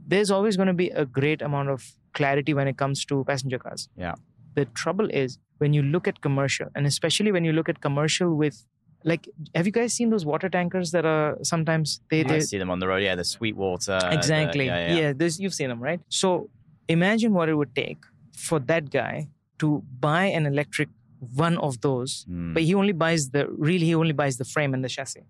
There's 0.07 0.31
always 0.31 0.57
going 0.57 0.67
to 0.67 0.73
be 0.73 0.89
a 0.89 1.05
great 1.05 1.41
amount 1.41 1.69
of 1.69 1.91
clarity 2.13 2.53
when 2.53 2.67
it 2.67 2.77
comes 2.77 3.05
to 3.05 3.23
passenger 3.25 3.59
cars. 3.59 3.89
Yeah. 3.97 4.15
The 4.55 4.65
trouble 4.65 5.09
is 5.11 5.37
when 5.59 5.73
you 5.73 5.81
look 5.81 6.07
at 6.07 6.21
commercial, 6.21 6.67
and 6.75 6.85
especially 6.85 7.31
when 7.31 7.43
you 7.45 7.53
look 7.53 7.69
at 7.69 7.79
commercial 7.81 8.35
with, 8.35 8.65
like, 9.03 9.27
have 9.55 9.65
you 9.65 9.71
guys 9.71 9.93
seen 9.93 10.09
those 10.09 10.25
water 10.25 10.49
tankers 10.49 10.91
that 10.91 11.05
are 11.05 11.37
sometimes 11.43 12.01
they, 12.09 12.21
I 12.21 12.27
they 12.27 12.39
see 12.41 12.57
them 12.57 12.69
on 12.71 12.79
the 12.79 12.87
road. 12.87 13.03
Yeah, 13.03 13.15
the 13.15 13.23
Sweetwater. 13.23 13.99
the- 13.99 14.13
exactly 14.13 14.65
yeah, 14.65 14.95
yeah. 14.95 15.13
this 15.13 15.39
you've 15.39 15.53
seen 15.53 15.69
them 15.69 15.79
right 15.79 15.99
so 16.09 16.49
imagine 16.89 17.33
what 17.33 17.47
it 17.49 17.55
would 17.55 17.73
take 17.75 17.99
for 18.35 18.59
that 18.71 18.89
guy 18.89 19.29
to 19.59 19.83
buy 19.99 20.25
an 20.25 20.45
electric 20.45 20.89
one 21.35 21.57
of 21.59 21.81
those 21.81 22.25
Mm. 22.29 22.53
but 22.55 22.63
he 22.63 22.73
only 22.75 22.91
buys 22.93 23.29
the 23.29 23.47
really 23.67 23.85
he 23.85 23.95
only 23.95 24.13
buys 24.13 24.37
the 24.37 24.45
frame 24.45 24.73
and 24.73 24.83
the 24.83 24.89
chassis 24.89 25.23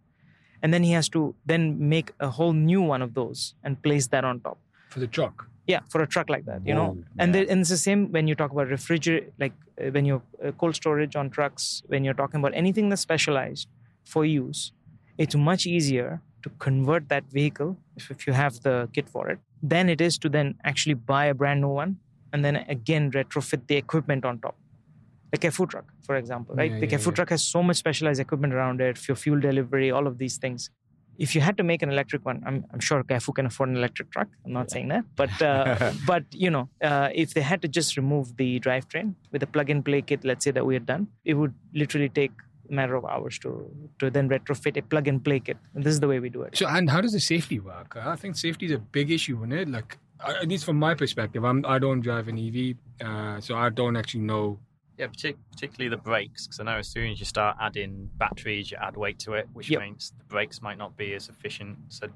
and 0.62 0.74
then 0.74 0.84
he 0.84 0.92
has 0.92 1.10
to 1.10 1.36
then 1.46 1.90
make 1.90 2.12
a 2.20 2.30
whole 2.30 2.54
new 2.54 2.82
one 2.82 3.02
of 3.02 3.14
those 3.14 3.54
and 3.64 3.82
place 3.82 4.08
that 4.08 4.24
on 4.24 4.40
top 4.40 4.58
for 4.90 5.00
the 5.00 5.08
truck. 5.08 5.48
yeah 5.68 5.82
for 5.90 6.02
a 6.02 6.08
truck 6.08 6.30
like 6.30 6.46
that 6.46 6.66
you 6.66 6.74
know 6.74 6.90
Whoa, 6.90 7.04
and, 7.20 7.34
yeah. 7.34 7.44
there, 7.44 7.52
and 7.52 7.62
it's 7.62 7.70
the 7.70 7.78
same 7.78 8.12
when 8.12 8.28
you 8.28 8.36
talk 8.36 8.52
about 8.52 8.68
refrigerate 8.68 9.32
like 9.40 9.54
uh, 9.82 9.90
when 9.96 10.06
you're 10.06 10.22
uh, 10.44 10.52
cold 10.54 10.76
storage 10.76 11.16
on 11.16 11.30
trucks 11.30 11.84
when 11.88 12.04
you're 12.04 12.20
talking 12.22 12.40
about 12.40 12.54
anything 12.56 12.90
that's 12.90 13.02
specialized 13.02 13.68
for 14.06 14.26
use 14.26 14.72
it's 15.18 15.36
much 15.36 15.66
easier 15.66 16.22
to 16.44 16.50
convert 16.60 17.10
that 17.10 17.24
vehicle 17.32 17.78
if, 17.96 18.10
if 18.12 18.28
you 18.28 18.34
have 18.34 18.62
the 18.62 18.90
kit 18.94 19.10
for 19.10 19.30
it 19.30 19.40
than 19.62 19.90
it 19.90 20.00
is 20.00 20.18
to 20.18 20.30
then 20.30 20.56
actually 20.64 20.94
buy 20.94 21.26
a 21.26 21.34
brand 21.34 21.62
new 21.62 21.74
one 21.84 21.98
and 22.32 22.46
then 22.46 22.58
again 22.78 23.12
retrofit 23.12 23.68
the 23.68 23.76
equipment 23.76 24.24
on 24.24 24.40
top 24.40 24.56
like 25.34 25.44
a 25.44 25.52
food 25.52 25.70
truck 25.70 25.86
for 26.06 26.16
example 26.16 26.56
right 26.56 26.72
Yeah, 26.72 26.80
like 26.80 26.92
yeah, 26.92 26.98
a 26.98 27.00
food 27.00 27.16
truck 27.16 27.30
has 27.30 27.44
so 27.44 27.62
much 27.62 27.78
specialized 27.78 28.20
equipment 28.20 28.54
around 28.54 28.82
it 28.82 28.98
for 28.98 29.16
fuel 29.16 29.40
delivery 29.40 29.92
all 29.92 30.08
of 30.08 30.18
these 30.18 30.38
things 30.38 30.70
if 31.18 31.34
you 31.36 31.42
had 31.42 31.58
to 31.58 31.64
make 31.64 31.82
an 31.82 31.90
electric 31.90 32.26
one, 32.26 32.44
I'm, 32.46 32.66
I'm 32.72 32.80
sure 32.80 33.04
Carrefour 33.04 33.34
can 33.34 33.46
afford 33.46 33.70
an 33.70 33.78
electric 33.78 34.12
truck. 34.12 34.28
I'm 34.46 34.54
not 34.54 34.72
saying 34.72 34.90
that, 34.90 35.04
but 35.16 35.42
uh, 35.42 35.92
but 36.06 36.24
you 36.32 36.50
know, 36.50 36.70
uh, 36.84 37.10
if 37.14 37.34
they 37.34 37.42
had 37.42 37.62
to 37.64 37.68
just 37.68 37.98
remove 37.98 38.38
the 38.38 38.60
drivetrain 38.60 39.16
with 39.32 39.44
a 39.44 39.48
plug-and-play 39.48 40.04
kit, 40.04 40.24
let's 40.24 40.44
say 40.44 40.52
that 40.52 40.66
we 40.66 40.74
had 40.74 40.86
done, 40.86 41.08
it 41.26 41.34
would 41.34 41.54
literally 41.74 42.10
take 42.10 42.32
a 42.70 42.74
matter 42.74 42.96
of 42.96 43.06
hours 43.06 43.40
to 43.40 43.70
to 44.00 44.10
then 44.10 44.30
retrofit 44.30 44.78
a 44.78 44.82
plug-and-play 44.82 45.40
kit. 45.42 45.58
And 45.74 45.84
this 45.84 45.94
is 45.94 46.00
the 46.00 46.08
way 46.08 46.20
we 46.20 46.30
do 46.30 46.44
it. 46.44 46.58
So, 46.58 46.68
and 46.68 46.90
how 46.90 47.02
does 47.02 47.14
the 47.14 47.20
safety 47.20 47.60
work? 47.60 47.98
I 47.98 48.16
think 48.16 48.36
safety 48.36 48.68
is 48.68 48.72
a 48.72 48.80
big 48.80 49.12
issue, 49.12 49.38
isn't 49.38 49.52
it? 49.52 49.70
Like, 49.70 49.98
at 50.26 50.48
least 50.48 50.66
from 50.66 50.78
my 50.78 50.94
perspective, 50.94 51.44
I'm 51.44 51.66
I 51.66 51.80
don't 51.80 52.02
drive 52.02 52.28
an 52.28 52.38
EV, 52.38 52.76
uh, 53.06 53.42
so 53.42 53.56
I 53.56 53.70
don't 53.70 53.96
actually 53.96 54.22
know. 54.22 54.60
Yeah, 54.98 55.08
particularly 55.08 55.90
the 55.90 56.02
brakes, 56.02 56.48
because 56.48 56.60
I 56.60 56.64
know 56.64 56.78
as 56.78 56.88
soon 56.88 57.12
as 57.12 57.20
you 57.20 57.26
start 57.26 57.58
adding 57.62 58.10
batteries, 58.18 58.72
you 58.72 58.78
add 58.82 58.98
weight 58.98 59.20
to 59.20 59.34
it, 59.34 59.48
which 59.54 59.70
Yep. 59.70 59.82
means 59.82 60.14
the 60.18 60.24
brakes 60.26 60.62
might 60.62 60.78
not 60.78 60.98
be 60.98 61.14
as 61.14 61.30
efficient. 61.30 61.78
So, 61.90 62.08
do 62.08 62.14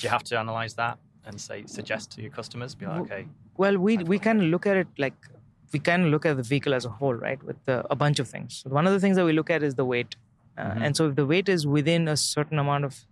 you 0.00 0.08
have 0.08 0.24
to 0.24 0.38
analyze 0.38 0.74
that 0.74 0.98
and 1.24 1.40
say 1.40 1.62
suggest 1.66 2.10
to 2.12 2.22
your 2.22 2.30
customers, 2.32 2.74
be 2.74 2.86
like, 2.86 3.02
okay, 3.02 3.26
Well, 3.56 3.78
we 3.78 3.98
we 3.98 4.18
kind 4.18 4.50
look 4.50 4.66
at 4.66 4.76
it 4.76 4.88
like 4.98 5.14
we 5.72 5.78
can 5.78 6.10
look 6.10 6.26
at 6.26 6.36
the 6.36 6.42
vehicle 6.42 6.74
as 6.74 6.84
a 6.84 6.90
whole, 6.90 7.14
right? 7.14 7.40
With 7.42 7.64
the, 7.66 7.76
a 7.90 7.96
bunch 7.96 8.18
of 8.18 8.28
things. 8.28 8.50
So 8.62 8.70
one 8.70 8.86
of 8.88 8.92
the 8.92 8.98
things 9.00 9.16
that 9.16 9.24
we 9.24 9.32
look 9.32 9.50
at 9.50 9.62
is 9.62 9.74
the 9.76 9.84
weight, 9.84 10.16
uh, 10.58 10.62
Mhm. 10.64 10.82
and 10.84 10.96
so 10.96 11.08
if 11.08 11.14
the 11.20 11.26
weight 11.32 11.48
is 11.48 11.66
within 11.66 12.08
a 12.08 12.16
certain 12.16 12.58
amount 12.58 12.84
of, 12.84 13.06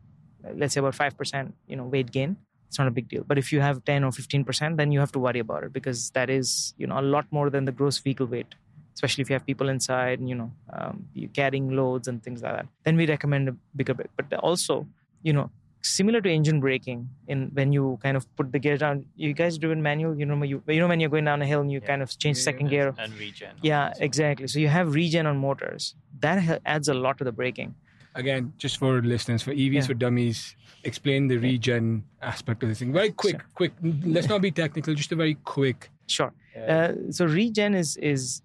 let's 0.61 0.75
say 0.75 0.81
about 0.81 0.97
five 0.97 1.17
percent, 1.17 1.55
you 1.69 1.77
know, 1.77 1.85
weight 1.85 2.11
gain, 2.11 2.37
it's 2.69 2.79
not 2.81 2.89
a 2.89 2.91
big 2.99 3.07
deal. 3.09 3.23
But 3.25 3.39
if 3.39 3.53
you 3.53 3.61
have 3.61 3.85
ten 3.85 4.03
or 4.03 4.11
fifteen 4.11 4.45
percent, 4.45 4.77
then 4.79 4.91
you 4.91 4.99
have 4.99 5.13
to 5.13 5.21
worry 5.21 5.39
about 5.39 5.63
it 5.63 5.73
because 5.73 6.11
that 6.11 6.29
is 6.29 6.75
you 6.77 6.87
know 6.89 6.99
a 6.99 7.07
lot 7.17 7.27
more 7.31 7.49
than 7.51 7.65
the 7.67 7.73
gross 7.81 7.99
vehicle 7.99 8.27
weight. 8.27 8.55
Especially 8.95 9.23
if 9.23 9.31
you 9.31 9.35
have 9.35 9.47
people 9.47 9.69
inside, 9.69 10.19
and 10.21 10.29
you 10.29 10.35
know, 10.35 10.51
um, 10.73 11.07
you 11.15 11.29
carrying 11.29 11.71
loads 11.77 12.09
and 12.09 12.23
things 12.23 12.43
like 12.43 12.55
that. 12.57 12.67
Then 12.85 12.97
we 12.97 13.07
recommend 13.07 13.49
a 13.49 13.57
bigger 13.75 13.95
brake. 13.95 14.11
But 14.17 14.33
also, 14.35 14.87
you 15.23 15.33
know, 15.33 15.51
similar 15.83 16.21
to 16.21 16.31
engine 16.31 16.61
braking 16.61 17.09
in 17.27 17.51
when 17.55 17.73
you 17.73 17.99
kind 18.03 18.17
of 18.17 18.25
put 18.37 18.53
the 18.53 18.59
gear 18.65 18.77
down 18.77 19.05
you 19.17 19.33
guys 19.33 19.59
do 19.59 19.73
it 19.73 19.79
manual 19.79 20.17
you 20.17 20.25
know 20.25 20.37
when 20.37 20.49
you 20.49 20.63
you 20.69 20.79
know 20.79 20.87
when 20.87 21.01
you're 21.01 21.11
going 21.11 21.25
down 21.25 21.43
a 21.43 21.47
hill 21.53 21.61
and 21.61 21.73
you 21.73 21.81
Yeah. 21.81 21.87
kind 21.89 22.03
of 22.03 22.17
change 22.19 22.37
Yeah, 22.39 22.45
second 22.51 22.69
gear 22.69 22.95
and 22.99 23.13
regen. 23.19 23.51
yeah 23.63 23.93
exactly 23.99 24.47
so 24.47 24.61
you 24.61 24.69
have 24.69 24.95
regen 24.95 25.27
on 25.27 25.39
motors 25.39 25.97
that 26.21 26.61
adds 26.65 26.87
a 26.89 26.95
lot 26.95 27.19
to 27.19 27.25
the 27.25 27.33
braking 27.33 27.75
Again, 28.15 28.53
just 28.59 28.77
for 28.79 29.03
listeners, 29.03 29.43
for 29.43 29.53
EVs 29.55 29.75
Yeah. 29.75 29.87
for 29.91 29.95
dummies, 29.95 30.55
explain 30.85 31.27
the 31.27 31.39
regen 31.39 32.05
aspect 32.21 32.63
of 32.63 32.69
the 32.69 32.75
thing. 32.75 32.93
Very 32.93 33.11
quick, 33.11 33.39
Sure. 33.41 33.47
quick. 33.55 33.73
Let's 34.17 34.29
not 34.29 34.43
be 34.43 34.51
technical. 34.53 34.95
Just 34.95 35.11
a 35.13 35.17
very 35.17 35.35
quick. 35.57 35.91
sure 36.07 36.33
uh, 36.69 36.93
so 37.11 37.25
regen 37.27 37.75
is 37.75 37.97
is 37.97 38.43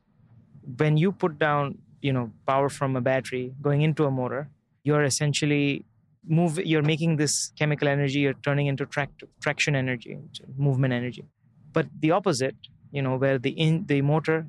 when 0.77 0.97
you 0.97 1.12
put 1.12 1.39
down 1.39 1.77
you 2.01 2.13
know 2.13 2.32
power 2.45 2.69
from 2.69 2.95
a 2.95 3.01
battery 3.01 3.53
going 3.62 3.82
into 3.82 4.06
a 4.06 4.12
motor 4.12 4.49
you're 4.84 5.03
essentially 5.03 5.86
move 6.27 6.60
you're 6.60 6.88
making 6.93 7.15
this 7.17 7.51
chemical 7.58 7.88
energy 7.88 8.19
you're 8.19 8.41
turning 8.47 8.67
into 8.67 8.86
tract, 8.86 9.23
traction 9.41 9.75
energy 9.75 10.17
movement 10.58 10.93
energy. 10.93 11.25
But 11.73 11.88
the 11.99 12.12
opposite 12.12 12.56
you 12.91 13.01
know 13.01 13.15
where 13.17 13.38
the 13.38 13.51
in 13.51 13.86
the 13.88 14.01
motor 14.01 14.47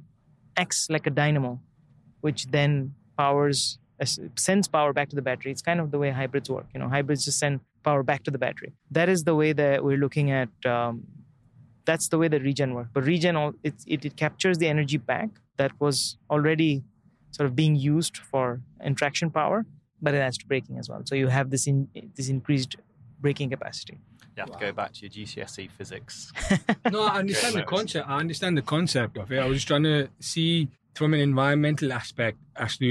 acts 0.57 0.89
like 0.91 1.07
a 1.07 1.11
dynamo 1.11 1.61
which 2.21 2.47
then 2.47 2.95
powers 3.17 3.79
sends 4.37 4.69
power 4.69 4.93
back 4.93 5.09
to 5.09 5.17
the 5.17 5.23
battery. 5.23 5.51
It's 5.53 5.63
kind 5.63 5.81
of 5.81 5.91
the 5.91 5.99
way 5.99 6.11
hybrids 6.11 6.51
work 6.51 6.67
you 6.75 6.81
know 6.81 6.89
hybrids 6.89 7.25
just 7.25 7.39
send 7.39 7.61
power 7.85 8.03
back 8.03 8.23
to 8.25 8.31
the 8.31 8.39
battery. 8.39 8.73
That 8.91 9.09
is 9.09 9.25
the 9.25 9.35
way 9.35 9.53
that 9.53 9.85
we're 9.85 9.99
looking 9.99 10.31
at 10.31 10.51
um, 10.67 11.05
that's 11.89 12.09
the 12.13 12.19
way 12.21 12.29
the 12.35 12.41
regen 12.49 12.71
works 12.77 12.91
but 12.97 13.03
regen 13.13 13.35
all 13.41 13.53
it, 13.69 13.75
it, 13.95 14.05
it 14.09 14.15
captures 14.25 14.57
the 14.63 14.69
energy 14.75 14.99
back 15.13 15.31
that 15.61 15.73
was 15.81 15.97
already 16.35 16.73
sort 17.37 17.47
of 17.49 17.57
being 17.63 17.75
used 17.95 18.17
for 18.31 18.61
traction 19.01 19.31
power 19.31 19.59
but 20.05 20.15
it 20.15 20.21
adds 20.27 20.39
to 20.39 20.47
braking 20.47 20.77
as 20.83 20.87
well 20.91 21.01
so 21.09 21.15
you 21.23 21.29
have 21.39 21.49
this 21.55 21.67
in 21.67 21.77
this 22.17 22.29
increased 22.37 22.77
braking 23.25 23.51
capacity 23.57 23.97
You 24.37 24.43
have 24.45 24.53
to 24.53 24.61
go 24.67 24.73
back 24.81 24.91
to 24.95 25.01
your 25.05 25.13
GCSE 25.17 25.65
physics. 25.79 26.33
No, 26.95 27.01
I 27.03 27.19
understand 27.23 27.55
the 27.61 27.65
concept. 27.77 28.05
I 28.15 28.17
understand 28.25 28.55
the 28.61 28.67
concept 28.77 29.15
of 29.23 29.27
it. 29.33 29.39
I 29.45 29.47
was 29.51 29.57
just 29.59 29.69
trying 29.73 29.87
to 29.95 29.99
see 30.33 30.53
from 30.99 31.11
an 31.17 31.21
environmental 31.21 31.89
aspect 32.01 32.37
as 32.65 32.73
to 32.83 32.89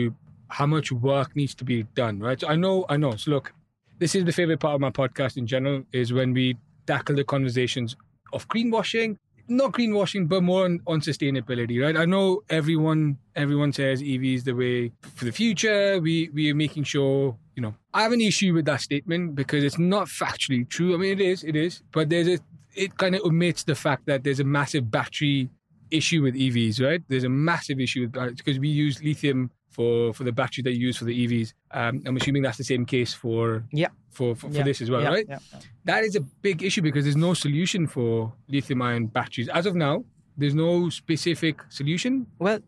how 0.58 0.68
much 0.76 0.88
work 0.92 1.30
needs 1.40 1.54
to 1.60 1.64
be 1.72 1.78
done, 2.02 2.16
right? 2.28 2.40
So 2.42 2.48
I 2.54 2.56
know, 2.64 2.76
I 2.94 2.98
know. 3.04 3.14
So 3.22 3.32
look, 3.36 3.54
this 4.02 4.14
is 4.18 4.26
the 4.30 4.36
favorite 4.40 4.60
part 4.66 4.76
of 4.76 4.82
my 4.82 4.94
podcast 5.02 5.38
in 5.42 5.48
general 5.48 5.78
is 6.02 6.12
when 6.20 6.34
we 6.40 6.46
tackle 6.86 7.16
the 7.16 7.24
conversations 7.24 7.96
of 8.34 8.48
greenwashing, 8.48 9.18
not 9.48 9.72
greenwashing, 9.72 10.28
but 10.28 10.44
more 10.44 10.66
on, 10.66 10.80
on 10.88 11.02
sustainability, 11.02 11.82
right? 11.82 11.96
I 11.96 12.06
know 12.06 12.44
everyone 12.50 13.18
everyone 13.36 13.74
says 13.74 14.02
EV 14.02 14.24
is 14.24 14.44
the 14.44 14.54
way 14.54 14.92
for 15.16 15.26
the 15.26 15.32
future. 15.32 16.00
We 16.00 16.30
we 16.34 16.52
are 16.52 16.56
making 16.56 16.84
sure, 16.84 17.38
you 17.56 17.62
know, 17.62 17.76
I 17.94 18.04
have 18.04 18.12
an 18.12 18.22
issue 18.22 18.54
with 18.54 18.66
that 18.66 18.82
statement 18.82 19.36
because 19.36 19.63
it's 19.63 19.80
not 19.80 20.08
factually 20.08 20.68
true. 20.68 20.94
I 20.94 20.98
mean, 20.98 21.13
it 21.13 21.22
is, 21.22 21.44
it 21.44 21.56
is, 21.56 21.82
but 21.92 22.10
there's 22.10 22.28
a 22.28 22.40
it 22.76 22.98
kind 22.98 23.16
of 23.16 23.22
omits 23.22 23.63
the 23.63 23.76
fact 23.76 24.06
that 24.06 24.24
there's 24.24 24.40
a 24.40 24.44
massive 24.44 24.92
battery 24.92 25.50
issue 25.90 26.22
with 26.22 26.36
EVs, 26.36 26.84
right? 26.84 27.02
There's 27.08 27.24
a 27.24 27.30
massive 27.30 27.80
issue 27.80 28.02
with 28.02 28.38
because 28.38 28.60
we 28.60 28.70
use 28.70 29.02
lithium 29.02 29.52
for 29.70 30.14
for 30.14 30.24
the 30.24 30.32
battery 30.32 30.62
that 30.64 30.74
you 30.74 30.80
use 30.88 30.98
for 30.98 31.06
the 31.06 31.28
EVs. 31.28 31.54
Um, 31.72 32.02
I'm 32.06 32.18
assuming 32.18 32.42
that's 32.44 32.58
the 32.58 32.64
same 32.64 32.86
case 32.86 33.14
for 33.14 33.64
Yeah. 33.72 33.90
for 34.12 34.36
for, 34.36 34.50
for 34.50 34.56
Yeah, 34.58 34.64
this 34.64 34.82
as 34.82 34.90
well, 34.90 35.02
yeah, 35.02 35.10
right? 35.10 35.26
yeah, 35.30 35.40
yeah. 35.54 35.60
That 35.86 36.04
is 36.04 36.16
a 36.16 36.22
big 36.22 36.64
issue 36.64 36.82
because 36.82 37.04
there's 37.06 37.16
no 37.16 37.34
solution 37.34 37.88
for 37.88 38.34
lithium 38.48 38.82
ion 38.82 39.08
batteries 39.08 39.50
as 39.50 39.66
of 39.66 39.76
now. 39.76 40.04
There's 40.38 40.56
no 40.56 40.90
specific 40.90 41.62
solution. 41.70 42.28
well 42.40 42.60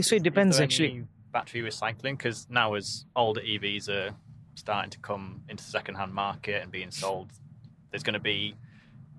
so 0.00 0.16
it 0.16 0.22
depends 0.22 0.56
Is 0.56 0.58
there 0.58 0.64
actually 0.64 0.90
any 0.90 1.04
battery 1.32 1.60
recycling 1.62 2.16
because 2.18 2.46
now 2.50 2.74
as 2.74 3.04
older 3.14 3.40
EVs 3.42 3.88
are 3.88 4.10
starting 4.54 4.90
to 4.90 4.98
come 4.98 5.42
into 5.48 5.62
the 5.62 5.70
second-hand 5.70 6.12
market 6.12 6.62
and 6.62 6.72
being 6.72 6.90
sold, 6.90 7.30
there's 7.90 8.02
going 8.02 8.14
to 8.14 8.20
be 8.34 8.54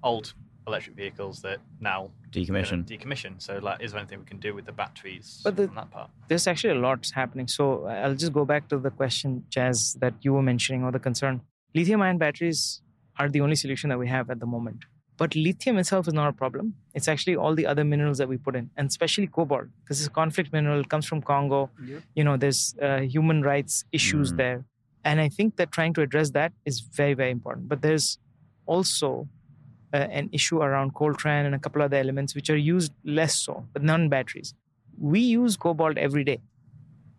old 0.04 0.34
electric 0.70 0.96
vehicles 0.96 1.42
that 1.46 1.60
now 1.80 2.00
Decommission. 2.32 2.80
decommission. 2.94 3.34
So, 3.46 3.52
like, 3.68 3.82
is 3.82 3.92
there 3.92 4.00
anything 4.02 4.20
we 4.20 4.26
can 4.34 4.40
do 4.48 4.52
with 4.58 4.66
the 4.66 4.72
batteries 4.82 5.42
But 5.44 5.56
the- 5.58 5.68
on 5.70 5.76
that 5.82 5.92
part? 5.92 6.10
there's 6.30 6.48
actually 6.52 6.74
a 6.80 6.82
lot 6.88 7.02
happening. 7.22 7.48
So 7.58 7.86
I'll 8.04 8.16
just 8.24 8.34
go 8.40 8.46
back 8.54 8.64
to 8.70 8.78
the 8.78 8.92
question, 9.02 9.44
Jazz, 9.50 9.78
that 10.04 10.14
you 10.26 10.32
were 10.34 10.42
mentioning 10.52 10.84
or 10.86 10.92
the 10.98 11.04
concern. 11.10 11.42
Lithium 11.76 12.02
ion 12.02 12.18
batteries 12.18 12.82
are 13.20 13.30
the 13.36 13.42
only 13.42 13.56
solution 13.56 13.90
that 13.90 14.00
we 14.04 14.08
have 14.08 14.30
at 14.30 14.40
the 14.40 14.46
moment. 14.56 14.86
But 15.22 15.36
lithium 15.36 15.78
itself 15.78 16.08
is 16.08 16.14
not 16.14 16.30
a 16.30 16.34
problem. 16.42 16.76
It's 16.98 17.10
actually 17.14 17.36
all 17.36 17.54
the 17.54 17.66
other 17.72 17.84
minerals 17.84 18.18
that 18.20 18.30
we 18.30 18.38
put 18.38 18.56
in, 18.56 18.70
and 18.78 18.88
especially 18.88 19.28
cobalt, 19.28 19.68
because 19.84 20.00
it's 20.00 20.08
a 20.08 20.18
conflict 20.22 20.54
mineral. 20.54 20.82
Comes 20.94 21.06
from 21.06 21.22
Congo. 21.22 21.70
You 22.18 22.24
know, 22.24 22.38
there's 22.38 22.62
uh, 22.82 23.00
human 23.16 23.42
rights 23.42 23.84
issues 23.92 24.32
Mm. 24.32 24.38
there. 24.38 24.60
And 25.04 25.20
I 25.26 25.28
think 25.38 25.58
that 25.58 25.72
trying 25.78 25.94
to 25.98 26.02
address 26.08 26.30
that 26.40 26.54
is 26.66 26.80
very, 27.00 27.16
very 27.22 27.32
important. 27.32 27.68
But 27.68 27.82
there's 27.82 28.08
also 28.66 29.28
uh, 29.94 29.98
an 29.98 30.30
issue 30.32 30.62
around 30.62 30.94
coltan 30.94 31.46
and 31.46 31.56
a 31.56 31.60
couple 31.60 31.82
of 31.82 31.86
other 31.88 31.98
elements 31.98 32.36
which 32.36 32.50
are 32.50 32.58
used 32.58 32.94
less 33.04 33.36
so, 33.36 33.66
but 33.74 33.84
non 33.84 34.10
batteries. 34.10 34.54
we 35.00 35.20
use 35.20 35.56
cobalt 35.56 35.98
every 35.98 36.24
day 36.24 36.40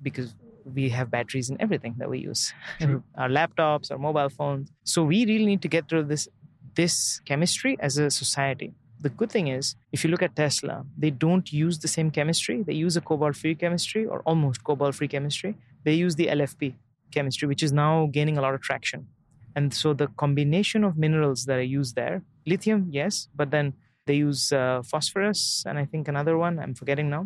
because 0.03 0.35
we 0.75 0.89
have 0.91 1.11
batteries 1.11 1.51
in 1.51 1.61
everything 1.61 1.95
that 1.99 2.09
we 2.09 2.19
use. 2.19 2.53
Our 2.81 3.29
laptops 3.29 3.91
our 3.91 3.99
mobile 3.99 4.29
phones. 4.29 4.71
So 4.85 5.03
we 5.05 5.25
really 5.25 5.47
need 5.47 5.63
to 5.63 5.69
get 5.69 5.89
through 5.89 6.05
this 6.05 6.29
this 6.75 7.21
chemistry 7.25 7.77
as 7.81 7.99
a 7.99 8.11
society. 8.11 8.73
The 9.01 9.09
good 9.09 9.31
thing 9.33 9.49
is 9.49 9.75
if 9.93 10.05
you 10.05 10.11
look 10.11 10.23
at 10.23 10.37
tesla 10.37 10.85
they 10.97 11.11
don't 11.11 11.53
use 11.53 11.79
the 11.79 11.89
same 11.89 12.11
chemistry. 12.11 12.63
They 12.63 12.75
use 12.75 12.97
a 12.97 13.01
cobalt 13.01 13.37
free 13.37 13.55
chemistry 13.55 14.05
or 14.07 14.21
almost 14.21 14.63
cobalt 14.63 14.95
free 14.95 15.09
chemistry. 15.09 15.57
They 15.85 15.95
use 15.95 16.15
the 16.17 16.27
lfp 16.27 16.75
chemistry 17.11 17.49
which 17.49 17.63
is 17.63 17.73
now 17.73 18.09
gaining 18.13 18.39
a 18.39 18.43
lot 18.43 18.55
of 18.55 18.61
traction. 18.61 19.09
And 19.57 19.75
so 19.75 19.93
the 19.93 20.09
combination 20.25 20.85
of 20.85 20.97
minerals 20.97 21.47
that 21.47 21.59
are 21.59 21.71
used 21.81 21.97
there 21.97 22.23
lithium 22.53 22.83
yes 22.99 23.29
but 23.41 23.51
then 23.55 23.73
they 24.07 24.17
use 24.29 24.43
uh, 24.61 24.83
phosphorus 24.91 25.41
and 25.69 25.79
i 25.83 25.85
think 25.93 26.09
another 26.15 26.37
one 26.47 26.59
i'm 26.65 26.75
forgetting 26.81 27.09
now 27.17 27.23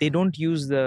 they 0.00 0.10
don't 0.16 0.36
use 0.50 0.62
the 0.74 0.84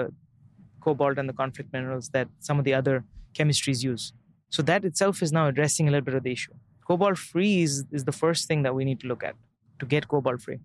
cobalt 0.80 1.18
and 1.18 1.28
the 1.28 1.32
conflict 1.42 1.72
minerals 1.72 2.08
that 2.16 2.28
some 2.40 2.58
of 2.58 2.64
the 2.64 2.74
other 2.74 3.04
chemistries 3.38 3.82
use. 3.82 4.12
So 4.48 4.62
that 4.62 4.84
itself 4.84 5.22
is 5.22 5.32
now 5.32 5.46
addressing 5.48 5.88
a 5.88 5.90
little 5.90 6.04
bit 6.04 6.14
of 6.14 6.22
the 6.22 6.32
issue. 6.32 6.54
Cobalt 6.86 7.18
free 7.18 7.62
is, 7.62 7.84
is 7.92 8.04
the 8.04 8.12
first 8.12 8.48
thing 8.48 8.62
that 8.62 8.74
we 8.74 8.84
need 8.84 9.00
to 9.00 9.06
look 9.06 9.22
at 9.22 9.36
to 9.80 9.86
get 9.86 10.08
cobalt 10.08 10.40
free. 10.42 10.58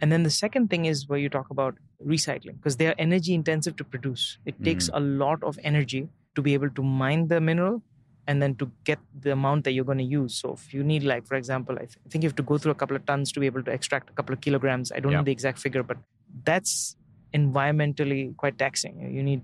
And 0.00 0.12
then 0.12 0.22
the 0.22 0.30
second 0.30 0.68
thing 0.70 0.84
is 0.84 1.08
where 1.08 1.18
you 1.18 1.28
talk 1.28 1.50
about 1.50 1.76
recycling 2.04 2.56
because 2.58 2.76
they 2.76 2.88
are 2.88 2.94
energy 2.98 3.32
intensive 3.34 3.76
to 3.76 3.84
produce. 3.84 4.38
It 4.44 4.62
takes 4.62 4.88
Mm. 4.90 4.96
a 5.00 5.00
lot 5.24 5.42
of 5.42 5.58
energy 5.72 6.08
to 6.36 6.42
be 6.42 6.54
able 6.54 6.70
to 6.78 6.82
mine 6.82 7.28
the 7.28 7.40
mineral 7.40 7.82
and 8.26 8.40
then 8.42 8.54
to 8.56 8.70
get 8.84 8.98
the 9.20 9.32
amount 9.32 9.64
that 9.64 9.72
you're 9.72 9.84
going 9.84 9.98
to 9.98 10.04
use. 10.04 10.34
So 10.34 10.52
if 10.54 10.72
you 10.72 10.82
need, 10.82 11.02
like, 11.04 11.26
for 11.26 11.34
example, 11.34 11.74
I, 11.76 11.80
th- 11.80 11.98
I 12.04 12.08
think 12.08 12.22
you 12.24 12.28
have 12.28 12.36
to 12.36 12.42
go 12.42 12.56
through 12.58 12.72
a 12.72 12.74
couple 12.74 12.96
of 12.96 13.04
tons 13.04 13.30
to 13.32 13.40
be 13.40 13.46
able 13.46 13.62
to 13.64 13.70
extract 13.70 14.08
a 14.10 14.12
couple 14.14 14.32
of 14.32 14.40
kilograms. 14.40 14.90
I 14.92 15.00
don't 15.00 15.12
Yeah. 15.12 15.18
know 15.18 15.24
the 15.24 15.32
exact 15.32 15.58
figure, 15.58 15.82
but 15.82 15.98
that's 16.44 16.96
environmentally 17.34 18.36
quite 18.36 18.58
taxing. 18.58 18.94
You 19.14 19.22
need 19.22 19.42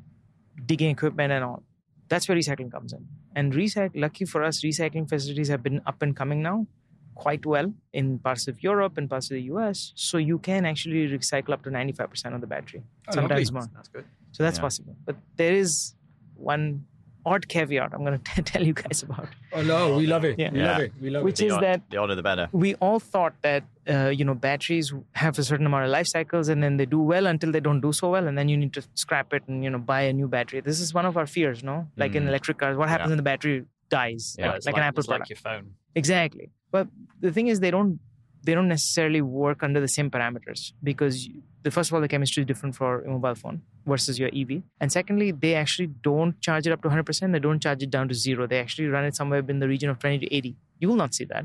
digging 0.66 0.90
equipment 0.90 1.32
and 1.32 1.44
all. 1.44 1.62
That's 2.08 2.28
where 2.28 2.36
recycling 2.36 2.72
comes 2.72 2.92
in. 2.92 3.06
And 3.36 3.52
recycle, 3.52 4.00
lucky 4.00 4.24
for 4.24 4.42
us, 4.42 4.62
recycling 4.62 5.08
facilities 5.08 5.48
have 5.48 5.62
been 5.62 5.80
up 5.86 6.02
and 6.02 6.16
coming 6.16 6.42
now 6.42 6.66
quite 7.14 7.44
well 7.44 7.72
in 7.92 8.18
parts 8.18 8.48
of 8.48 8.62
Europe 8.62 8.96
and 8.96 9.08
parts 9.08 9.26
of 9.30 9.34
the 9.34 9.42
US. 9.54 9.92
So 9.94 10.16
you 10.18 10.38
can 10.38 10.64
actually 10.64 11.08
recycle 11.08 11.50
up 11.52 11.62
to 11.64 11.70
95% 11.70 12.34
of 12.34 12.40
the 12.40 12.46
battery, 12.46 12.82
Oh, 13.08 13.12
sometimes 13.12 13.52
lovely. 13.52 13.68
more. 13.68 13.70
That's 13.76 13.88
good. 13.88 14.04
So 14.32 14.42
that's 14.42 14.58
Yeah. 14.58 14.62
possible. 14.62 14.96
But 15.04 15.16
there 15.36 15.52
is 15.52 15.94
one 16.34 16.86
odd 17.26 17.48
caveat 17.48 17.92
I'm 17.94 18.04
going 18.04 18.18
to 18.34 18.42
tell 18.42 18.64
you 18.66 18.72
guys 18.72 19.02
about, 19.02 19.28
Oh 19.52 19.62
no, 19.62 19.96
we 19.96 20.06
love 20.06 20.24
it. 20.24 20.38
Yeah. 20.38 20.50
We 20.52 20.62
love 20.62 20.80
it. 20.80 20.92
We 21.00 21.10
love 21.10 21.24
which 21.24 21.40
it. 21.40 21.46
is 21.46 21.54
the, 21.54 21.60
that 21.60 21.90
the 21.90 21.96
older 21.98 22.14
the 22.14 22.22
better. 22.22 22.48
we 22.52 22.74
all 22.76 22.98
thought 23.00 23.34
that 23.42 23.64
uh, 23.88 24.08
you 24.08 24.24
know 24.24 24.34
batteries 24.34 24.92
have 25.12 25.38
a 25.38 25.42
certain 25.44 25.66
amount 25.66 25.84
of 25.84 25.90
life 25.90 26.06
cycles 26.06 26.48
and 26.48 26.62
then 26.62 26.76
they 26.76 26.86
do 26.86 27.00
well 27.00 27.26
until 27.26 27.50
they 27.52 27.60
don't 27.60 27.80
do 27.80 27.92
so 27.92 28.10
well 28.10 28.26
and 28.28 28.36
then 28.38 28.48
you 28.48 28.56
need 28.56 28.72
to 28.72 28.82
scrap 28.94 29.32
it 29.32 29.42
and 29.48 29.64
you 29.64 29.70
know 29.70 29.78
buy 29.78 30.02
a 30.02 30.12
new 30.12 30.28
battery 30.28 30.60
this 30.60 30.80
is 30.80 30.94
one 30.94 31.06
of 31.06 31.16
our 31.16 31.26
fears 31.26 31.62
no 31.62 31.86
like 31.96 32.14
in 32.14 32.24
Mm. 32.24 32.28
electric 32.28 32.58
cars 32.58 32.76
what 32.76 32.88
happens 32.88 33.08
Yeah. 33.08 33.10
when 33.12 33.16
the 33.16 33.22
battery 33.22 33.64
dies 33.88 34.36
Yeah, 34.38 34.46
like, 34.48 34.56
it's 34.58 34.66
like 34.66 34.76
an 34.76 34.82
apple 34.82 35.00
it's 35.00 35.08
like 35.08 35.28
your 35.28 35.36
phone. 35.36 35.74
exactly 35.94 36.50
but 36.70 36.86
the 37.20 37.32
thing 37.32 37.48
is 37.48 37.60
they 37.60 37.70
don't 37.72 37.98
they 38.42 38.54
don't 38.54 38.68
necessarily 38.68 39.20
work 39.22 39.62
under 39.62 39.80
the 39.80 39.88
same 39.88 40.10
parameters 40.10 40.72
because 40.82 41.28
the 41.62 41.70
first 41.70 41.90
of 41.90 41.94
all 41.94 42.00
the 42.00 42.08
chemistry 42.08 42.42
is 42.42 42.46
different 42.46 42.74
for 42.74 43.02
a 43.02 43.08
mobile 43.10 43.34
phone 43.34 43.60
versus 43.86 44.18
your 44.18 44.30
ev 44.34 44.62
and 44.80 44.90
secondly 44.90 45.30
they 45.30 45.54
actually 45.54 45.86
don't 46.10 46.40
charge 46.40 46.66
it 46.66 46.72
up 46.72 46.82
to 46.82 46.88
100% 46.88 47.32
they 47.32 47.38
don't 47.38 47.60
charge 47.60 47.82
it 47.82 47.90
down 47.90 48.08
to 48.08 48.14
zero 48.14 48.46
they 48.46 48.58
actually 48.58 48.88
run 48.88 49.04
it 49.04 49.14
somewhere 49.14 49.42
in 49.48 49.58
the 49.58 49.68
region 49.68 49.90
of 49.90 49.98
20 49.98 50.18
to 50.20 50.34
80 50.34 50.56
you 50.78 50.88
will 50.88 50.96
not 50.96 51.12
see 51.14 51.24
that 51.24 51.44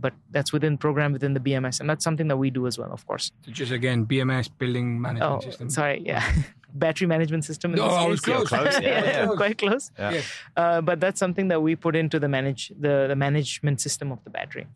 but 0.00 0.12
that's 0.30 0.52
within 0.52 0.78
program 0.78 1.12
within 1.12 1.34
the 1.34 1.40
bms 1.40 1.80
and 1.80 1.90
that's 1.90 2.04
something 2.04 2.28
that 2.28 2.36
we 2.36 2.50
do 2.50 2.66
as 2.68 2.78
well 2.78 2.92
of 2.92 3.04
course 3.06 3.32
So 3.44 3.50
just 3.50 3.72
again, 3.72 4.06
BMS 4.06 4.48
building 4.56 5.00
management 5.00 5.32
oh 5.32 5.40
system. 5.50 5.70
sorry 5.70 6.02
yeah 6.04 6.22
battery 6.74 7.08
management 7.08 7.44
system 7.44 7.72
in 7.72 7.78
No, 7.78 7.88
this 7.88 7.94
I 7.94 8.06
was 8.06 8.20
close. 8.20 8.48
close, 8.48 8.80
yeah, 8.80 8.88
Yeah, 9.04 9.04
yeah. 9.30 9.34
quite 9.42 9.58
close 9.58 9.90
Yeah. 9.98 10.10
Yeah. 10.12 10.20
uh, 10.56 10.80
but 10.82 11.00
that's 11.00 11.18
something 11.18 11.48
that 11.48 11.60
we 11.62 11.74
put 11.74 11.96
into 11.96 12.20
the 12.20 12.28
manage 12.28 12.62
the, 12.78 13.06
the 13.08 13.16
management 13.16 13.80
system 13.80 14.12
of 14.12 14.22
the 14.24 14.30
battery 14.30 14.66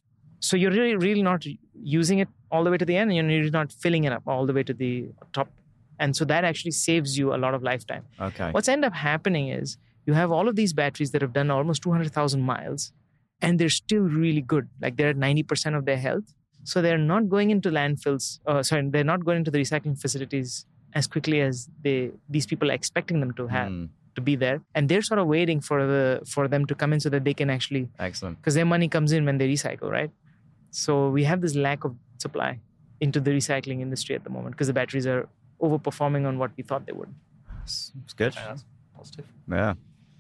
so 0.46 0.56
you're 0.60 0.74
really 0.76 0.96
really 1.06 1.22
not 1.30 1.44
using 1.96 2.18
it 2.24 2.28
all 2.50 2.64
the 2.66 2.70
way 2.74 2.78
to 2.82 2.88
the 2.90 2.96
end 3.02 3.12
and 3.22 3.30
you're 3.32 3.50
not 3.60 3.72
filling 3.84 4.04
it 4.08 4.12
up 4.16 4.22
all 4.34 4.44
the 4.50 4.54
way 4.58 4.64
to 4.70 4.74
the 4.82 4.92
top 5.38 5.48
and 5.98 6.16
so 6.18 6.24
that 6.32 6.44
actually 6.50 6.70
saves 6.78 7.16
you 7.20 7.26
a 7.36 7.38
lot 7.44 7.54
of 7.58 7.62
lifetime 7.70 8.04
Okay. 8.28 8.48
what's 8.56 8.68
end 8.74 8.84
up 8.90 8.94
happening 9.04 9.48
is 9.60 9.76
you 10.10 10.14
have 10.20 10.30
all 10.36 10.48
of 10.52 10.56
these 10.60 10.72
batteries 10.82 11.10
that 11.12 11.22
have 11.26 11.32
done 11.40 11.50
almost 11.56 11.82
200,000 11.82 12.40
miles 12.52 12.92
and 13.40 13.58
they're 13.58 13.68
still 13.76 14.02
really 14.22 14.40
good. 14.40 14.68
Like 14.80 14.96
they're 14.96 15.10
at 15.10 15.16
90% 15.16 15.76
of 15.76 15.84
their 15.84 15.96
health. 15.96 16.28
So 16.64 16.82
they're 16.82 16.98
not 17.12 17.28
going 17.28 17.50
into 17.50 17.70
landfills, 17.70 18.38
uh, 18.46 18.62
sorry, 18.62 18.88
they're 18.90 19.04
not 19.12 19.24
going 19.24 19.38
into 19.38 19.50
the 19.52 19.58
recycling 19.60 19.96
facilities 20.00 20.64
as 20.94 21.06
quickly 21.14 21.40
as 21.40 21.68
they 21.84 21.96
these 22.28 22.46
people 22.46 22.70
are 22.70 22.74
expecting 22.74 23.18
them 23.20 23.32
to 23.40 23.46
have 23.48 23.70
Mm, 23.70 23.88
to 24.16 24.20
be 24.20 24.34
there. 24.44 24.58
And 24.76 24.88
they're 24.88 25.02
sort 25.10 25.20
of 25.22 25.26
waiting 25.36 25.60
for 25.68 25.78
the 25.92 26.02
for 26.34 26.44
them 26.54 26.66
to 26.70 26.74
come 26.82 26.92
in 26.92 27.00
so 27.06 27.08
that 27.14 27.24
they 27.28 27.34
can 27.40 27.48
actually 27.56 27.88
excellent. 28.08 28.38
because 28.38 28.54
their 28.60 28.68
money 28.74 28.88
comes 28.96 29.10
in 29.12 29.24
when 29.24 29.38
they 29.38 29.48
recycle, 29.56 29.88
right? 29.98 30.10
So 30.72 31.10
we 31.10 31.24
have 31.24 31.40
this 31.42 31.54
lack 31.54 31.84
of 31.84 31.94
supply 32.18 32.58
into 33.00 33.20
the 33.20 33.30
recycling 33.30 33.80
industry 33.80 34.14
at 34.14 34.24
the 34.24 34.30
moment 34.30 34.54
because 34.54 34.66
the 34.66 34.72
batteries 34.72 35.06
are 35.06 35.28
overperforming 35.60 36.26
on 36.26 36.38
what 36.38 36.50
we 36.56 36.62
thought 36.62 36.86
they 36.86 36.92
would. 36.92 37.14
It's, 37.62 37.92
it's 38.04 38.14
good. 38.14 38.34
Yeah, 38.34 38.48
that's 38.48 38.64
positive. 38.96 39.26
Yeah. 39.48 39.74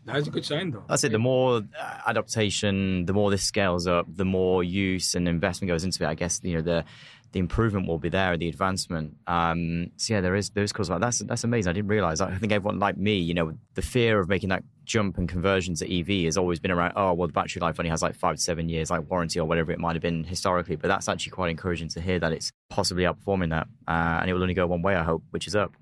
That's 0.04 0.26
a 0.26 0.30
good 0.30 0.44
sign, 0.44 0.72
though. 0.72 0.82
That's 0.88 1.04
it. 1.04 1.12
The 1.12 1.18
more 1.18 1.62
uh, 1.78 1.98
adaptation, 2.06 3.06
the 3.06 3.12
more 3.12 3.30
this 3.30 3.44
scales 3.44 3.86
up, 3.86 4.06
the 4.14 4.24
more 4.24 4.64
use 4.64 5.14
and 5.14 5.28
investment 5.28 5.68
goes 5.68 5.84
into 5.84 6.04
it. 6.04 6.08
I 6.08 6.14
guess 6.14 6.40
you 6.42 6.54
know 6.54 6.62
the 6.62 6.84
the 7.32 7.40
improvement 7.40 7.88
will 7.88 7.98
be 7.98 8.08
there, 8.10 8.36
the 8.36 8.48
advancement. 8.48 9.16
Um, 9.26 9.90
so 9.96 10.14
yeah, 10.14 10.20
there 10.20 10.34
is 10.34 10.50
those 10.50 10.72
cause 10.72 10.90
like 10.90 11.00
that's 11.00 11.18
that's 11.20 11.44
amazing. 11.44 11.70
I 11.70 11.72
didn't 11.72 11.88
realize. 11.88 12.20
I 12.20 12.36
think 12.36 12.52
everyone 12.52 12.78
like 12.78 12.96
me, 12.96 13.16
you 13.18 13.34
know, 13.34 13.54
the 13.74 13.82
fear 13.82 14.20
of 14.20 14.28
making 14.28 14.50
that 14.50 14.62
jump 14.84 15.16
and 15.18 15.28
conversion 15.28 15.74
to 15.76 15.98
EV 15.98 16.24
has 16.26 16.36
always 16.36 16.60
been 16.60 16.70
around. 16.70 16.92
Oh 16.94 17.14
well, 17.14 17.26
the 17.26 17.32
battery 17.32 17.60
life 17.60 17.80
only 17.80 17.90
has 17.90 18.02
like 18.02 18.14
five 18.14 18.36
to 18.36 18.42
seven 18.42 18.68
years, 18.68 18.90
like 18.90 19.10
warranty 19.10 19.40
or 19.40 19.46
whatever 19.46 19.72
it 19.72 19.78
might 19.78 19.94
have 19.94 20.02
been 20.02 20.24
historically. 20.24 20.76
But 20.76 20.88
that's 20.88 21.08
actually 21.08 21.30
quite 21.32 21.50
encouraging 21.50 21.88
to 21.88 22.00
hear 22.00 22.18
that 22.18 22.32
it's 22.32 22.52
possibly 22.68 23.04
outperforming 23.04 23.50
that, 23.50 23.66
uh, 23.88 24.18
and 24.20 24.28
it 24.30 24.34
will 24.34 24.42
only 24.42 24.54
go 24.54 24.66
one 24.66 24.82
way. 24.82 24.94
I 24.94 25.02
hope, 25.02 25.22
which 25.30 25.46
is 25.46 25.56
up. 25.56 25.72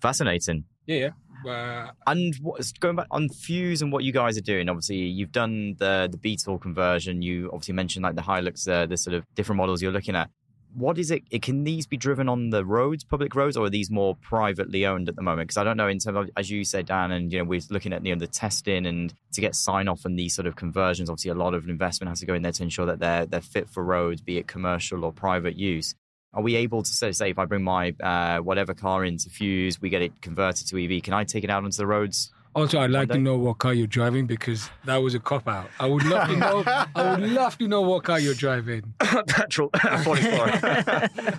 Fascinating. 0.00 0.64
Yeah, 0.86 0.96
yeah. 0.96 1.10
Uh, 1.46 1.90
And 2.06 2.34
what's 2.40 2.72
going 2.72 2.96
back 2.96 3.06
on 3.10 3.28
Fuse 3.28 3.82
and 3.82 3.92
what 3.92 4.04
you 4.04 4.12
guys 4.12 4.38
are 4.38 4.42
doing? 4.42 4.68
Obviously, 4.68 4.96
you've 4.96 5.32
done 5.32 5.76
the 5.78 6.08
the 6.10 6.16
Beetle 6.18 6.58
conversion. 6.58 7.20
You 7.22 7.50
obviously 7.52 7.74
mentioned 7.74 8.02
like 8.02 8.14
the 8.14 8.22
Hilux, 8.22 8.68
uh, 8.68 8.86
the 8.86 8.96
sort 8.96 9.14
of 9.14 9.24
different 9.34 9.58
models 9.58 9.82
you're 9.82 9.92
looking 9.92 10.16
at. 10.16 10.30
What 10.76 10.98
is 10.98 11.10
it? 11.12 11.30
Can 11.42 11.62
these 11.62 11.86
be 11.86 11.96
driven 11.96 12.28
on 12.28 12.50
the 12.50 12.64
roads, 12.64 13.04
public 13.04 13.34
roads, 13.34 13.56
or 13.56 13.66
are 13.66 13.70
these 13.70 13.90
more 13.90 14.16
privately 14.16 14.84
owned 14.84 15.08
at 15.08 15.14
the 15.14 15.22
moment? 15.22 15.48
Because 15.48 15.58
I 15.58 15.64
don't 15.64 15.76
know 15.76 15.86
in 15.86 16.00
terms 16.00 16.16
of, 16.16 16.30
as 16.36 16.50
you 16.50 16.64
said, 16.64 16.86
Dan, 16.86 17.12
and 17.12 17.32
you 17.32 17.38
know 17.38 17.44
we're 17.44 17.60
looking 17.70 17.92
at 17.92 18.04
you 18.04 18.14
know 18.14 18.18
the 18.18 18.26
testing 18.26 18.84
and 18.84 19.14
to 19.32 19.40
get 19.40 19.54
sign 19.54 19.86
off 19.86 20.04
on 20.04 20.16
these 20.16 20.34
sort 20.34 20.46
of 20.46 20.56
conversions. 20.56 21.08
Obviously, 21.08 21.30
a 21.30 21.34
lot 21.34 21.54
of 21.54 21.68
investment 21.68 22.08
has 22.08 22.20
to 22.20 22.26
go 22.26 22.34
in 22.34 22.42
there 22.42 22.52
to 22.52 22.62
ensure 22.62 22.86
that 22.86 22.98
they're 22.98 23.24
they're 23.24 23.40
fit 23.40 23.70
for 23.70 23.84
roads, 23.84 24.20
be 24.20 24.38
it 24.38 24.48
commercial 24.48 25.04
or 25.04 25.12
private 25.12 25.56
use. 25.56 25.94
Are 26.32 26.42
we 26.42 26.56
able 26.56 26.82
to 26.82 26.90
say, 26.90 27.12
say 27.12 27.30
if 27.30 27.38
I 27.38 27.44
bring 27.44 27.62
my 27.62 27.94
uh, 28.02 28.38
whatever 28.38 28.74
car 28.74 29.04
into 29.04 29.30
Fuse, 29.30 29.80
we 29.80 29.88
get 29.88 30.02
it 30.02 30.20
converted 30.20 30.66
to 30.68 30.84
EV? 30.84 31.04
Can 31.04 31.14
I 31.14 31.22
take 31.22 31.44
it 31.44 31.50
out 31.50 31.62
onto 31.62 31.76
the 31.76 31.86
roads? 31.86 32.32
Also, 32.54 32.80
I'd 32.80 32.90
like 32.90 33.08
to 33.10 33.18
know 33.18 33.36
what 33.36 33.58
car 33.58 33.74
you're 33.74 33.86
driving 33.86 34.26
because 34.26 34.70
that 34.84 34.96
was 34.98 35.14
a 35.14 35.20
cop 35.20 35.48
out. 35.48 35.68
I 35.80 35.86
would 35.86 36.04
love 36.04 36.28
to 36.28 36.36
know. 36.36 36.62
I 36.66 37.16
would 37.16 37.30
love 37.30 37.58
to 37.58 37.68
know 37.68 37.82
what 37.82 38.04
car 38.04 38.20
you're 38.20 38.34
driving. 38.34 38.94
Petrol, 39.00 39.70
44. 40.04 40.08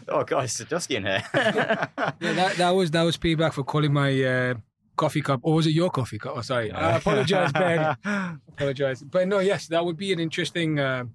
oh, 0.10 0.24
God, 0.24 0.44
it's 0.44 0.58
dusty 0.66 0.98
in 0.98 1.06
here. 1.06 1.24
Yeah, 1.34 1.88
that, 2.20 2.56
that 2.58 2.70
was 2.72 2.92
that 2.92 3.04
was 3.04 3.18
payback 3.18 3.54
for 3.54 3.64
calling 3.64 3.94
my 3.94 4.24
uh, 4.24 4.54
coffee 4.98 5.22
cup. 5.22 5.40
Or 5.44 5.56
was 5.56 5.68
it 5.68 5.72
your 5.72 5.90
coffee 5.90 6.20
cup? 6.20 6.34
Oh, 6.36 6.42
sorry. 6.42 6.72
I 6.72 6.98
apologize, 6.98 7.52
Ben. 7.52 7.96
apologize. 8.50 9.02
But 9.04 9.28
no, 9.28 9.40
yes, 9.40 9.68
that 9.68 9.86
would 9.86 9.98
be 9.98 10.12
an 10.12 10.20
interesting 10.20 10.80
uh, 10.80 11.06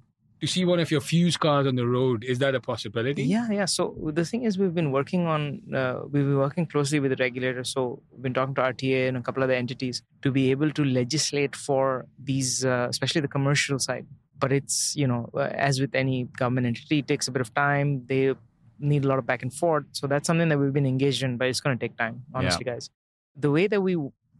to 0.40 0.46
see 0.46 0.64
one 0.64 0.80
of 0.80 0.90
your 0.90 1.00
fuse 1.00 1.36
cars 1.36 1.66
on 1.66 1.76
the 1.76 1.86
road. 1.86 2.24
Is 2.24 2.38
that 2.38 2.54
a 2.54 2.60
possibility? 2.60 3.24
Yeah, 3.24 3.48
yeah. 3.50 3.66
So 3.66 3.94
the 4.12 4.24
thing 4.24 4.44
is, 4.44 4.58
we've 4.58 4.74
been 4.74 4.90
working 4.90 5.26
on, 5.26 5.62
uh, 5.74 6.00
we've 6.04 6.24
been 6.24 6.38
working 6.38 6.66
closely 6.66 6.98
with 6.98 7.10
the 7.10 7.22
regulator. 7.22 7.62
So 7.64 8.02
we've 8.10 8.22
been 8.22 8.34
talking 8.34 8.54
to 8.54 8.62
RTA 8.62 9.08
and 9.08 9.16
a 9.16 9.22
couple 9.22 9.42
other 9.42 9.52
entities 9.52 10.02
to 10.22 10.30
be 10.30 10.50
able 10.50 10.70
to 10.72 10.84
legislate 10.84 11.54
for 11.54 12.06
these, 12.18 12.64
uh, 12.64 12.86
especially 12.88 13.20
the 13.20 13.28
commercial 13.28 13.78
side. 13.78 14.06
But 14.38 14.52
it's, 14.52 14.96
you 14.96 15.06
know, 15.06 15.28
uh, 15.34 15.50
as 15.52 15.80
with 15.80 15.94
any 15.94 16.24
government 16.24 16.66
entity, 16.66 17.00
it 17.00 17.08
takes 17.08 17.28
a 17.28 17.30
bit 17.30 17.42
of 17.42 17.52
time. 17.54 18.06
They 18.06 18.34
need 18.78 19.04
a 19.04 19.08
lot 19.08 19.18
of 19.18 19.26
back 19.26 19.42
and 19.42 19.52
forth. 19.52 19.84
So 19.92 20.06
that's 20.06 20.26
something 20.26 20.48
that 20.48 20.58
we've 20.58 20.72
been 20.72 20.86
engaged 20.86 21.22
in, 21.22 21.36
but 21.36 21.48
it's 21.48 21.60
going 21.60 21.78
to 21.78 21.88
take 21.88 21.98
time, 21.98 22.24
honestly, 22.34 22.64
guys. 22.64 22.88
The 23.36 23.50
way 23.50 23.66
that 23.66 23.82
we 23.82 23.96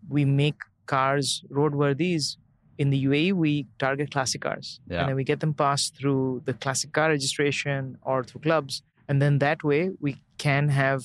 we 0.09 0.25
make 0.25 0.57
cars 0.87 1.45
roadworthy 1.51 2.15
is 2.15 2.39
in 2.83 2.87
the 2.95 3.01
UAE, 3.09 3.33
we 3.45 3.53
target 3.85 4.07
classic 4.17 4.41
cars. 4.49 4.67
Yeah. 4.79 5.01
And 5.01 5.09
then 5.09 5.17
we 5.21 5.25
get 5.31 5.39
them 5.45 5.53
passed 5.65 5.91
through 5.99 6.43
the 6.49 6.55
classic 6.63 6.91
car 6.97 7.09
registration 7.17 7.81
or 8.11 8.17
through 8.29 8.43
clubs. 8.49 8.75
And 9.09 9.17
then 9.23 9.35
that 9.47 9.59
way 9.71 9.83
we 10.07 10.13
can 10.45 10.65
have, 10.83 11.01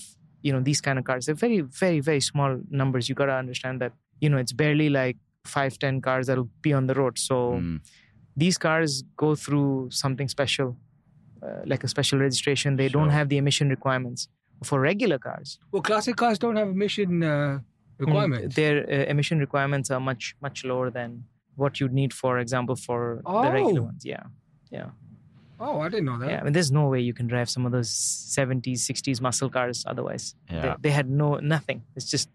you 0.46 0.52
know, 0.54 0.62
these 0.70 0.82
kind 0.88 0.98
of 1.00 1.04
cars. 1.10 1.22
They're 1.26 1.42
very, 1.48 1.60
very, 1.84 2.00
very 2.10 2.22
small 2.32 2.52
numbers. 2.82 3.04
You 3.10 3.16
got 3.24 3.30
to 3.34 3.38
understand 3.46 3.76
that, 3.82 3.92
you 4.24 4.30
know, 4.32 4.40
it's 4.44 4.54
barely 4.64 4.90
like 5.02 5.18
five, 5.58 5.74
10 5.78 6.02
cars 6.08 6.24
that'll 6.28 6.50
be 6.68 6.72
on 6.80 6.84
the 6.90 6.96
road. 7.02 7.16
So 7.30 7.36
Mm, 7.60 7.80
these 8.44 8.58
cars 8.68 8.92
go 9.24 9.30
through 9.44 9.90
something 10.04 10.28
special, 10.38 10.70
uh, 11.46 11.62
like 11.72 11.84
a 11.88 11.90
special 11.96 12.18
registration. 12.28 12.70
They 12.84 12.90
don't 12.98 13.14
have 13.20 13.28
the 13.30 13.38
emission 13.44 13.68
requirements. 13.78 14.22
For 14.64 14.78
regular 14.92 15.20
cars, 15.28 15.50
Well, 15.72 15.82
classic 15.90 16.16
cars 16.16 16.38
don't 16.44 16.56
have 16.62 16.70
emission 16.78 17.10
uh, 17.24 17.28
mm, 17.28 17.64
requirements. 18.06 18.56
their 18.60 18.76
uh, 18.96 19.12
emission 19.14 19.38
requirements 19.46 19.88
are 19.96 20.00
much 20.10 20.24
much 20.48 20.58
lower 20.72 20.90
than 21.00 21.10
what 21.56 21.80
you'd 21.80 21.94
need, 21.94 22.14
for 22.14 22.40
example, 22.40 22.76
for 22.76 23.22
the 23.26 23.52
regular 23.52 23.82
Oh. 23.82 23.84
ones. 23.86 24.06
Yeah, 24.06 24.24
yeah, 24.72 24.90
oh, 25.60 25.80
I 25.82 25.90
didn't 25.90 26.06
know 26.06 26.20
that. 26.20 26.30
yeah. 26.30 26.40
I 26.42 26.44
mean, 26.44 26.54
there's 26.54 26.72
no 26.72 26.88
way 26.88 27.00
you 27.02 27.14
can 27.14 27.28
drive 27.28 27.50
some 27.50 27.66
of 27.66 27.72
those 27.72 27.90
70s, 27.90 28.80
60s 28.80 29.22
muscle 29.22 29.50
cars 29.50 29.84
otherwise. 29.88 30.36
Yeah. 30.52 30.62
They, 30.62 30.90
they 30.90 30.92
had 30.92 31.10
no 31.10 31.36
nothing. 31.38 31.84
It's 31.96 32.10
just 32.10 32.30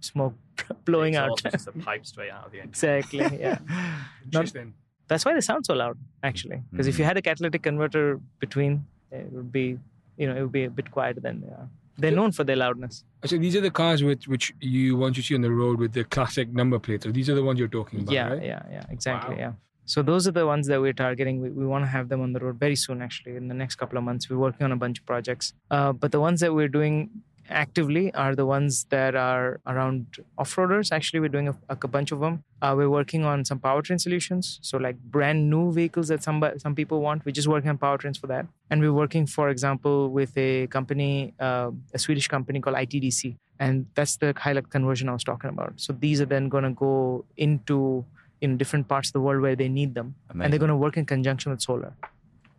smoke 0.00 0.34
blowing 0.84 1.16
out. 1.16 1.32
exhaust 1.32 1.46
is 1.46 1.64
just 1.64 1.68
a 1.68 1.72
pipe 1.84 2.06
straight 2.06 2.30
out 2.30 2.46
of 2.46 2.52
the 2.52 2.58
engine. 2.62 2.70
exactly. 2.70 3.18
Yeah. 3.38 3.58
Interesting. 4.24 4.74
That's 5.08 5.24
why 5.24 5.34
they 5.34 5.40
sound 5.40 5.66
so 5.66 5.74
loud, 5.74 5.98
actually. 6.22 6.62
Because 6.70 6.86
if 6.86 6.96
you 6.98 7.04
mm. 7.04 7.08
had 7.08 7.16
a 7.16 7.22
catalytic 7.22 7.62
converter 7.62 8.20
between, 8.38 8.86
it 9.10 9.32
would 9.32 9.50
be, 9.50 9.76
you 10.16 10.26
know, 10.28 10.36
it 10.36 10.42
would 10.42 10.52
be 10.52 10.64
a 10.64 10.70
bit 10.70 10.90
quieter 10.92 11.20
than 11.20 11.40
they 11.40 11.48
are. 11.48 11.68
They're 11.98 12.10
known 12.10 12.32
for 12.32 12.44
their 12.44 12.56
loudness. 12.56 13.04
So 13.26 13.36
these 13.36 13.56
are 13.56 13.60
the 13.60 13.70
cars 13.70 14.02
which 14.02 14.26
which 14.26 14.52
you 14.60 14.96
want 14.96 15.16
to 15.16 15.22
see 15.22 15.34
on 15.34 15.42
the 15.42 15.50
road 15.50 15.78
with 15.78 15.92
the 15.92 16.04
classic 16.04 16.52
number 16.52 16.78
plates. 16.78 17.04
So 17.04 17.12
these 17.12 17.28
are 17.28 17.34
the 17.34 17.42
ones 17.42 17.58
you're 17.58 17.68
talking 17.68 18.00
about, 18.00 18.12
yeah, 18.12 18.28
right? 18.28 18.42
yeah, 18.42 18.62
yeah, 18.70 18.84
exactly. 18.90 19.36
Wow. 19.36 19.40
Yeah. 19.40 19.52
So 19.84 20.02
those 20.02 20.28
are 20.28 20.30
the 20.30 20.46
ones 20.46 20.68
that 20.68 20.80
we're 20.80 20.92
targeting. 20.92 21.40
We, 21.40 21.50
we 21.50 21.66
want 21.66 21.84
to 21.84 21.90
have 21.90 22.08
them 22.08 22.20
on 22.20 22.32
the 22.32 22.38
road 22.38 22.60
very 22.60 22.76
soon, 22.76 23.02
actually, 23.02 23.34
in 23.34 23.48
the 23.48 23.54
next 23.54 23.74
couple 23.74 23.98
of 23.98 24.04
months. 24.04 24.30
We're 24.30 24.38
working 24.38 24.64
on 24.64 24.72
a 24.72 24.76
bunch 24.76 25.00
of 25.00 25.06
projects. 25.06 25.52
Uh, 25.70 25.92
but 25.92 26.12
the 26.12 26.20
ones 26.20 26.38
that 26.40 26.54
we're 26.54 26.68
doing 26.68 27.10
actively 27.50 28.12
are 28.14 28.34
the 28.34 28.46
ones 28.46 28.84
that 28.90 29.14
are 29.14 29.60
around 29.66 30.06
off-roaders. 30.38 30.92
Actually, 30.92 31.20
we're 31.20 31.28
doing 31.28 31.48
a, 31.48 31.56
a 31.68 31.76
bunch 31.76 32.12
of 32.12 32.20
them. 32.20 32.44
Uh, 32.62 32.74
we're 32.76 32.90
working 32.90 33.24
on 33.24 33.44
some 33.44 33.58
powertrain 33.58 34.00
solutions. 34.00 34.58
So 34.62 34.78
like 34.78 34.96
brand 34.98 35.50
new 35.50 35.72
vehicles 35.72 36.08
that 36.08 36.22
some 36.22 36.42
some 36.58 36.74
people 36.74 37.00
want. 37.00 37.24
We're 37.24 37.32
just 37.32 37.48
working 37.48 37.70
on 37.70 37.78
powertrains 37.78 38.18
for 38.20 38.26
that. 38.28 38.46
And 38.70 38.80
we're 38.80 38.92
working, 38.92 39.26
for 39.26 39.48
example, 39.48 40.10
with 40.10 40.36
a 40.36 40.66
company, 40.68 41.34
uh, 41.40 41.70
a 41.94 41.98
Swedish 41.98 42.28
company 42.28 42.60
called 42.60 42.76
ITDC, 42.76 43.36
and 43.58 43.86
that's 43.94 44.16
the 44.16 44.32
Hilux 44.34 44.70
conversion 44.70 45.08
I 45.08 45.12
was 45.12 45.24
talking 45.24 45.50
about. 45.50 45.74
So 45.76 45.92
these 45.92 46.20
are 46.20 46.26
then 46.26 46.48
going 46.48 46.64
to 46.64 46.70
go 46.70 47.24
into 47.36 48.04
in 48.40 48.56
different 48.56 48.88
parts 48.88 49.08
of 49.10 49.12
the 49.12 49.20
world 49.20 49.42
where 49.42 49.54
they 49.56 49.68
need 49.68 49.94
them, 49.94 50.14
and 50.30 50.52
they're 50.52 50.58
going 50.58 50.70
to 50.70 50.76
work 50.76 50.96
in 50.96 51.04
conjunction 51.04 51.50
with 51.52 51.60
solar. 51.60 51.92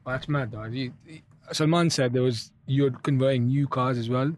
That's 0.05 0.27
mad, 0.27 0.51
though. 0.51 0.63
You- 0.65 0.93
Salman 1.51 1.89
said 1.89 2.13
there 2.13 2.21
was 2.21 2.51
you're 2.65 2.91
converting 2.91 3.47
new 3.47 3.67
cars 3.67 3.97
as 3.97 4.09
well. 4.09 4.31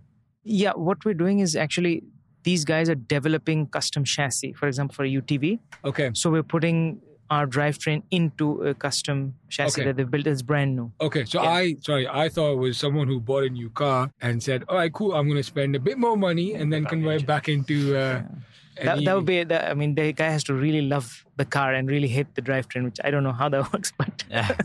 Yeah, 0.43 0.71
what 0.73 1.05
we're 1.05 1.13
doing 1.13 1.39
is 1.39 1.55
actually 1.55 2.03
these 2.43 2.65
guys 2.65 2.89
are 2.89 2.95
developing 2.95 3.67
custom 3.67 4.03
chassis. 4.03 4.53
For 4.53 4.67
example, 4.67 4.93
for 4.95 5.03
a 5.05 5.07
UTV, 5.09 5.59
Okay, 5.85 6.11
so 6.13 6.29
we're 6.29 6.43
putting 6.43 7.01
our 7.29 7.47
drivetrain 7.47 8.03
into 8.11 8.61
a 8.63 8.73
custom 8.73 9.33
chassis 9.49 9.81
Okay. 9.81 9.87
that 9.89 9.97
they've 9.97 10.11
built. 10.11 10.27
It's 10.27 10.41
brand 10.41 10.75
new. 10.75 10.91
okay. 11.01 11.23
So 11.25 11.41
Yeah. 11.41 11.49
I 11.49 11.75
sorry, 11.81 12.07
I 12.07 12.27
thought 12.29 12.51
it 12.53 12.57
was 12.57 12.77
someone 12.77 13.07
who 13.07 13.19
bought 13.21 13.43
a 13.45 13.49
new 13.49 13.69
car 13.69 14.11
and 14.21 14.43
said, 14.43 14.65
"All 14.67 14.75
right, 14.75 14.91
cool. 14.93 15.13
I'm 15.13 15.27
going 15.27 15.37
to 15.39 15.43
spend 15.43 15.75
a 15.75 15.79
bit 15.79 15.97
more 15.97 16.17
money 16.17 16.53
and 16.53 16.71
then 16.71 16.85
convert 16.85 17.13
engine. 17.13 17.27
back 17.27 17.47
into." 17.49 17.95
Uh, 17.97 18.23
an 18.77 18.85
That, 18.85 19.05
that 19.05 19.15
would 19.15 19.25
be. 19.25 19.43
That, 19.43 19.71
I 19.71 19.73
mean, 19.73 19.95
the 19.95 20.11
guy 20.11 20.29
has 20.29 20.43
to 20.45 20.53
really 20.53 20.81
love 20.81 21.25
the 21.37 21.45
car 21.45 21.73
and 21.73 21.89
really 21.89 22.07
hate 22.09 22.35
the 22.35 22.41
drivetrain, 22.41 22.83
which 22.83 22.99
I 23.03 23.09
don't 23.11 23.23
know 23.23 23.31
how 23.41 23.47
that 23.49 23.63
works, 23.73 23.93
but 23.97 24.23
Yeah. 24.29 24.57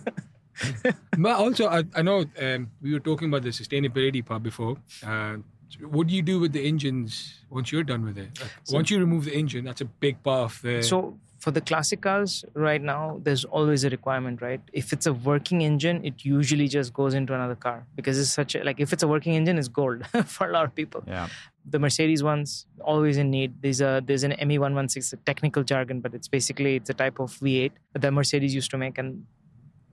But 1.17 1.37
also, 1.37 1.69
I, 1.69 1.85
I 1.95 2.03
know 2.03 2.25
um, 2.41 2.71
we 2.83 2.93
were 2.93 3.01
talking 3.01 3.29
about 3.29 3.43
the 3.43 3.51
sustainability 3.51 4.25
part 4.25 4.43
before. 4.43 4.77
Uh, 5.07 5.37
so 5.69 5.87
what 5.87 6.07
do 6.07 6.15
you 6.15 6.23
do 6.23 6.41
with 6.41 6.53
the 6.53 6.67
engines 6.67 7.35
once 7.51 7.71
you're 7.73 7.85
done 7.85 8.05
with 8.05 8.19
it? 8.19 8.31
Uh, 8.41 8.45
like, 8.45 8.75
once 8.75 8.91
you 8.91 8.99
remove 8.99 9.25
the 9.27 9.35
engine, 9.35 9.65
that's 9.65 9.81
a 9.81 9.85
big 9.85 10.23
part 10.23 10.51
of 10.51 10.63
the. 10.63 10.83
So 10.83 11.19
for 11.39 11.51
the 11.53 11.61
classic 11.61 12.01
cars 12.01 12.45
right 12.55 12.83
now, 12.83 13.21
there's 13.23 13.45
always 13.45 13.85
a 13.85 13.91
requirement, 13.91 14.43
right? 14.43 14.61
If 14.73 14.93
it's 14.93 15.07
a 15.07 15.13
working 15.13 15.61
engine, 15.63 16.05
it 16.05 16.25
usually 16.25 16.69
just 16.69 16.93
goes 16.93 17.15
into 17.15 17.33
another 17.35 17.55
car 17.55 17.87
because 17.95 18.19
it's 18.19 18.31
such 18.31 18.55
a 18.55 18.65
like 18.65 18.81
if 18.81 18.93
it's 18.93 19.03
a 19.03 19.09
working 19.09 19.35
engine, 19.35 19.59
it's 19.59 19.69
gold 19.69 20.05
for 20.27 20.49
a 20.49 20.53
lot 20.53 20.65
of 20.65 20.75
people. 20.75 21.03
yeah. 21.07 21.29
The 21.71 21.79
Mercedes 21.79 22.23
ones 22.23 22.65
always 22.81 23.19
in 23.19 23.31
need. 23.31 23.53
There's 23.61 23.83
a 23.83 24.03
there's 24.05 24.25
an 24.25 24.35
ME 24.49 24.59
one 24.59 24.75
one 24.75 24.89
six 24.89 25.13
technical 25.27 25.63
jargon, 25.63 26.01
but 26.01 26.15
it's 26.15 26.27
basically 26.27 26.77
it's 26.77 26.89
a 26.89 26.95
type 26.95 27.21
of 27.21 27.31
V8 27.41 27.73
that 27.93 28.11
Mercedes 28.11 28.55
used 28.55 28.71
to 28.71 28.79
make 28.79 28.97
and 28.97 29.27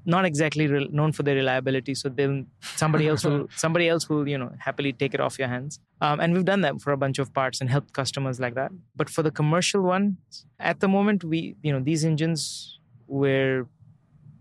not 0.06 0.26
exactly 0.26 0.68
re- 0.68 0.90
known 0.92 1.12
for 1.12 1.24
their 1.24 1.36
reliability. 1.36 1.96
So 1.96 2.10
then 2.10 2.48
somebody 2.62 3.08
else 3.08 3.24
will 3.24 3.48
somebody 3.56 3.90
else 3.90 4.08
will 4.10 4.28
you 4.28 4.38
know 4.38 4.52
happily 4.60 4.94
take 4.94 5.14
it 5.14 5.20
off 5.20 5.40
your 5.40 5.48
hands. 5.48 5.80
Um, 6.02 6.20
and 6.20 6.34
we've 6.34 6.46
done 6.46 6.62
that 6.62 6.82
for 6.82 6.92
a 6.92 6.98
bunch 6.98 7.20
of 7.20 7.34
parts 7.34 7.62
and 7.62 7.70
helped 7.70 7.94
customers 7.94 8.40
like 8.40 8.56
that. 8.56 8.72
But 8.96 9.10
for 9.10 9.24
the 9.24 9.32
commercial 9.32 9.82
one, 9.82 10.18
at 10.60 10.80
the 10.80 10.88
moment 10.88 11.24
we 11.24 11.56
you 11.62 11.72
know 11.74 11.80
these 11.80 12.06
engines 12.06 12.80
we're 13.08 13.68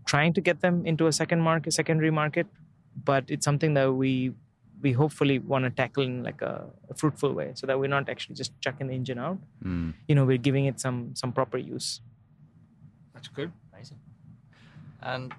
trying 0.05 0.33
to 0.33 0.41
get 0.41 0.61
them 0.61 0.85
into 0.85 1.07
a 1.07 1.11
second 1.11 1.41
market, 1.41 1.73
secondary 1.73 2.11
market, 2.11 2.47
but 3.03 3.23
it's 3.27 3.45
something 3.45 3.73
that 3.73 3.91
we 3.93 4.33
we 4.81 4.91
hopefully 4.91 5.39
want 5.39 5.63
to 5.65 5.71
tackle 5.71 6.03
in 6.03 6.21
like 6.23 6.41
a, 6.41 6.65
a 6.89 6.93
fruitful 6.93 7.33
way, 7.33 7.51
so 7.55 7.65
that 7.65 7.79
we're 7.79 7.87
not 7.87 8.07
actually 8.09 8.35
just 8.35 8.51
chucking 8.61 8.87
the 8.87 8.93
engine 8.93 9.17
out. 9.17 9.39
Mm. 9.63 9.93
You 10.07 10.15
know, 10.15 10.25
we're 10.25 10.37
giving 10.37 10.65
it 10.65 10.79
some 10.79 11.15
some 11.15 11.31
proper 11.31 11.57
use. 11.57 12.01
that's 13.13 13.27
good. 13.29 13.51
Amazing. 13.73 13.99
And 15.01 15.33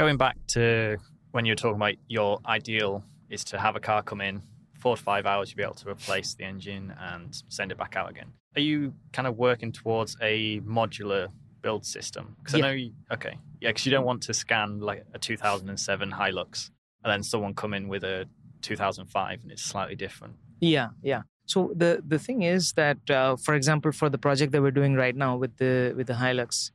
going 0.00 0.16
back 0.16 0.36
to 0.48 0.96
when 1.32 1.44
you 1.44 1.52
were 1.52 1.56
talking 1.56 1.76
about 1.76 1.94
your 2.08 2.40
ideal 2.46 3.04
is 3.28 3.44
to 3.44 3.58
have 3.58 3.76
a 3.76 3.80
car 3.80 4.02
come 4.02 4.20
in 4.20 4.42
four 4.78 4.96
to 4.96 5.02
five 5.02 5.26
hours, 5.26 5.50
you'll 5.50 5.58
be 5.58 5.62
able 5.62 5.74
to 5.74 5.88
replace 5.90 6.34
the 6.34 6.44
engine 6.44 6.94
and 6.98 7.42
send 7.48 7.70
it 7.70 7.76
back 7.76 7.96
out 7.96 8.08
again. 8.10 8.32
Are 8.56 8.62
you 8.62 8.94
kind 9.12 9.28
of 9.28 9.36
working 9.36 9.72
towards 9.72 10.16
a 10.22 10.60
modular 10.60 11.28
build 11.60 11.84
system? 11.84 12.34
Because 12.38 12.58
Yeah. 12.58 12.64
I 12.64 12.68
know, 12.68 12.74
you, 12.74 12.92
okay, 13.12 13.38
yeah, 13.60 13.68
because 13.68 13.84
you 13.84 13.92
don't 13.92 14.06
want 14.06 14.22
to 14.22 14.32
scan 14.34 14.80
like 14.80 15.04
a 15.12 15.18
2007 15.18 16.10
Hilux 16.12 16.70
and 17.04 17.12
then 17.12 17.22
someone 17.22 17.52
come 17.54 17.74
in 17.74 17.88
with 17.88 18.02
a 18.04 18.26
2005 18.62 19.42
and 19.42 19.52
it's 19.52 19.62
slightly 19.62 19.96
different. 19.96 20.34
Yeah, 20.60 20.88
yeah. 21.02 21.22
So 21.46 21.72
the 21.74 22.02
the 22.06 22.18
thing 22.18 22.42
is 22.42 22.72
that, 22.72 22.98
uh, 23.10 23.36
for 23.36 23.54
example, 23.54 23.92
for 23.92 24.08
the 24.08 24.18
project 24.18 24.52
that 24.52 24.62
we're 24.62 24.70
doing 24.80 24.94
right 24.94 25.16
now 25.16 25.36
with 25.36 25.56
the 25.56 25.92
with 25.96 26.06
the 26.06 26.14
Hilux, 26.14 26.70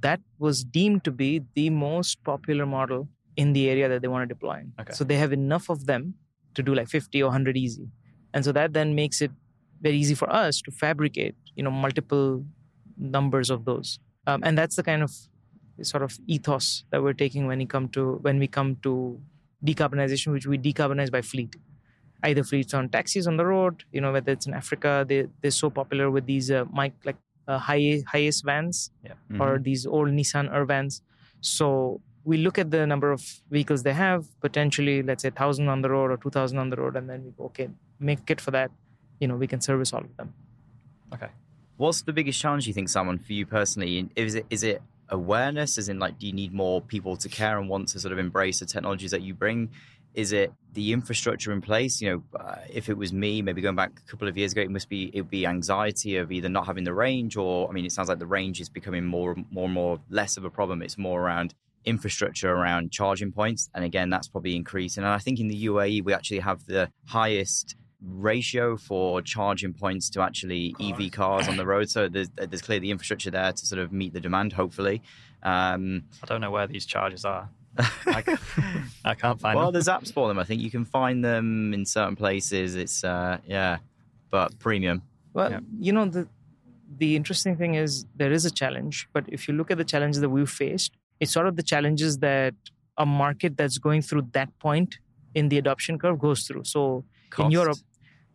that 0.00 0.20
was 0.38 0.64
deemed 0.64 1.04
to 1.04 1.10
be 1.10 1.42
the 1.54 1.70
most 1.70 2.22
popular 2.24 2.66
model 2.66 3.08
in 3.36 3.52
the 3.52 3.68
area 3.68 3.88
that 3.88 4.02
they 4.02 4.08
want 4.08 4.22
to 4.28 4.34
deploy 4.34 4.58
in. 4.58 4.72
Okay. 4.80 4.92
So 4.92 5.04
they 5.04 5.16
have 5.16 5.32
enough 5.32 5.68
of 5.68 5.86
them 5.86 6.14
to 6.54 6.62
do 6.62 6.74
like 6.74 6.88
50 6.88 7.22
or 7.22 7.26
100 7.26 7.56
easy, 7.56 7.88
and 8.32 8.44
so 8.44 8.52
that 8.52 8.72
then 8.72 8.94
makes 8.94 9.20
it 9.20 9.30
very 9.80 9.96
easy 9.96 10.14
for 10.14 10.30
us 10.32 10.60
to 10.62 10.70
fabricate, 10.70 11.34
you 11.54 11.62
know, 11.62 11.70
multiple 11.70 12.44
numbers 12.96 13.50
of 13.50 13.64
those, 13.64 13.98
um, 14.26 14.42
and 14.42 14.56
that's 14.56 14.76
the 14.76 14.82
kind 14.82 15.02
of 15.02 15.12
sort 15.82 16.02
of 16.02 16.18
ethos 16.26 16.84
that 16.90 17.02
we're 17.02 17.12
taking 17.12 17.46
when 17.46 17.58
we 17.58 17.66
come 17.66 17.88
to 17.90 18.18
when 18.22 18.38
we 18.38 18.46
come 18.46 18.76
to 18.82 19.20
decarbonization, 19.64 20.32
which 20.32 20.46
we 20.46 20.58
decarbonize 20.58 21.10
by 21.10 21.20
fleet 21.20 21.56
either 22.24 22.42
fleets 22.42 22.74
on 22.74 22.88
taxis 22.88 23.26
on 23.26 23.36
the 23.36 23.46
road, 23.46 23.84
you 23.92 24.00
know, 24.00 24.12
whether 24.12 24.32
it's 24.32 24.46
in 24.46 24.54
Africa, 24.54 25.04
they, 25.08 25.26
they're 25.42 25.50
so 25.50 25.70
popular 25.70 26.10
with 26.10 26.26
these 26.26 26.50
uh, 26.50 26.64
mic, 26.72 26.92
like 27.04 27.16
uh, 27.48 27.58
high, 27.58 28.02
HiAce 28.12 28.42
vans 28.44 28.90
Mm-hmm. 29.04 29.40
or 29.40 29.58
these 29.58 29.86
old 29.86 30.08
Nissan 30.08 30.52
Urvans. 30.52 31.00
So 31.40 32.00
we 32.24 32.36
look 32.38 32.58
at 32.58 32.70
the 32.70 32.86
number 32.86 33.12
of 33.12 33.22
vehicles 33.50 33.82
they 33.82 33.92
have, 33.92 34.26
potentially, 34.40 35.02
let's 35.02 35.22
say 35.22 35.28
1,000 35.30 35.68
on 35.68 35.82
the 35.82 35.90
road 35.90 36.10
or 36.10 36.16
2,000 36.16 36.58
on 36.58 36.70
the 36.70 36.76
road, 36.76 36.96
and 36.96 37.08
then 37.08 37.24
we 37.24 37.30
go, 37.30 37.44
okay, 37.44 37.68
make 38.00 38.28
it 38.30 38.40
for 38.40 38.50
that. 38.52 38.70
You 39.20 39.28
know, 39.28 39.36
we 39.36 39.46
can 39.46 39.60
service 39.60 39.92
all 39.92 40.00
of 40.00 40.16
them. 40.16 40.34
Okay. 41.14 41.28
What's 41.76 42.02
the 42.02 42.12
biggest 42.12 42.40
challenge 42.40 42.66
you 42.66 42.72
think, 42.72 42.88
Salman, 42.88 43.18
for 43.18 43.32
you 43.32 43.46
personally? 43.46 44.08
Is 44.16 44.34
it 44.34 44.46
is 44.50 44.62
it 44.62 44.82
awareness, 45.08 45.78
as 45.78 45.88
in 45.88 45.98
like, 45.98 46.18
do 46.18 46.26
you 46.26 46.32
need 46.32 46.52
more 46.52 46.80
people 46.80 47.16
to 47.16 47.28
care 47.28 47.58
and 47.58 47.68
want 47.68 47.88
to 47.88 48.00
sort 48.00 48.12
of 48.12 48.18
embrace 48.18 48.58
the 48.60 48.66
technologies 48.66 49.12
that 49.12 49.22
you 49.22 49.34
bring? 49.34 49.70
Is 50.16 50.32
it 50.32 50.50
the 50.72 50.92
infrastructure 50.94 51.52
in 51.52 51.60
place? 51.60 52.00
You 52.00 52.10
know, 52.10 52.40
uh, 52.40 52.56
if 52.70 52.88
it 52.88 52.96
was 52.96 53.12
me, 53.12 53.42
maybe 53.42 53.60
going 53.60 53.76
back 53.76 53.92
a 54.04 54.10
couple 54.10 54.26
of 54.26 54.36
years 54.36 54.52
ago, 54.52 54.62
it 54.62 54.70
must 54.70 54.88
be 54.88 55.10
it 55.12 55.20
would 55.20 55.30
be 55.30 55.46
anxiety 55.46 56.16
of 56.16 56.32
either 56.32 56.48
not 56.48 56.66
having 56.66 56.84
the 56.84 56.94
range, 56.94 57.36
or 57.36 57.68
I 57.68 57.72
mean, 57.72 57.84
it 57.84 57.92
sounds 57.92 58.08
like 58.08 58.18
the 58.18 58.26
range 58.26 58.60
is 58.60 58.70
becoming 58.70 59.04
more 59.04 59.36
more 59.50 59.66
and 59.66 59.74
more 59.74 60.00
less 60.08 60.38
of 60.38 60.44
a 60.44 60.50
problem. 60.50 60.80
It's 60.80 60.96
more 60.96 61.20
around 61.20 61.54
infrastructure 61.84 62.50
around 62.50 62.90
charging 62.90 63.30
points, 63.30 63.68
and 63.74 63.84
again, 63.84 64.08
that's 64.08 64.26
probably 64.26 64.56
increasing. 64.56 65.04
And 65.04 65.12
I 65.12 65.18
think 65.18 65.38
in 65.38 65.48
the 65.48 65.66
UAE, 65.66 66.02
we 66.02 66.14
actually 66.14 66.40
have 66.40 66.64
the 66.64 66.90
highest 67.04 67.76
ratio 68.00 68.76
for 68.76 69.20
charging 69.22 69.72
points 69.72 70.10
to 70.10 70.22
actually 70.22 70.74
EV 70.80 71.10
cars 71.12 71.48
on 71.48 71.56
the 71.56 71.66
road. 71.66 71.90
So 71.90 72.08
there's, 72.08 72.28
there's 72.30 72.62
clearly 72.62 72.80
the 72.80 72.90
infrastructure 72.90 73.30
there 73.30 73.52
to 73.52 73.66
sort 73.66 73.80
of 73.80 73.92
meet 73.92 74.12
the 74.12 74.20
demand, 74.20 74.52
hopefully. 74.52 75.02
Um, 75.42 76.04
I 76.22 76.26
don't 76.26 76.40
know 76.40 76.50
where 76.50 76.66
these 76.66 76.86
charges 76.86 77.24
are. 77.24 77.48
I, 78.06 78.22
ca- 78.22 78.38
I 79.04 79.14
can't 79.14 79.40
find 79.40 79.56
well, 79.56 79.66
them. 79.66 79.72
there's 79.74 79.88
apps 79.88 80.12
for 80.12 80.28
them. 80.28 80.38
I 80.38 80.44
think 80.44 80.60
you 80.62 80.70
can 80.70 80.84
find 80.84 81.24
them 81.24 81.72
in 81.74 81.84
certain 81.84 82.16
places. 82.16 82.74
It's 82.74 83.04
uh, 83.04 83.38
yeah, 83.46 83.78
but 84.30 84.58
premium. 84.58 85.02
Well, 85.34 85.50
Yeah. 85.50 85.60
you 85.78 85.92
know, 85.92 86.06
the 86.06 86.28
the 86.98 87.16
interesting 87.16 87.56
thing 87.56 87.74
is 87.74 88.06
there 88.16 88.32
is 88.32 88.44
a 88.44 88.50
challenge, 88.50 89.08
but 89.12 89.24
if 89.28 89.48
you 89.48 89.54
look 89.54 89.70
at 89.70 89.78
the 89.78 89.84
challenges 89.84 90.20
that 90.20 90.28
we've 90.30 90.48
faced, 90.48 90.92
it's 91.20 91.32
sort 91.32 91.46
of 91.46 91.56
the 91.56 91.62
challenges 91.62 92.18
that 92.18 92.54
a 92.96 93.04
market 93.04 93.56
that's 93.56 93.78
going 93.78 94.00
through 94.02 94.22
that 94.32 94.56
point 94.58 94.98
in 95.34 95.48
the 95.50 95.58
adoption 95.58 95.98
curve 95.98 96.18
goes 96.18 96.46
through. 96.46 96.64
So 96.64 97.04
Cost. 97.30 97.44
in 97.46 97.50
Europe, 97.50 97.78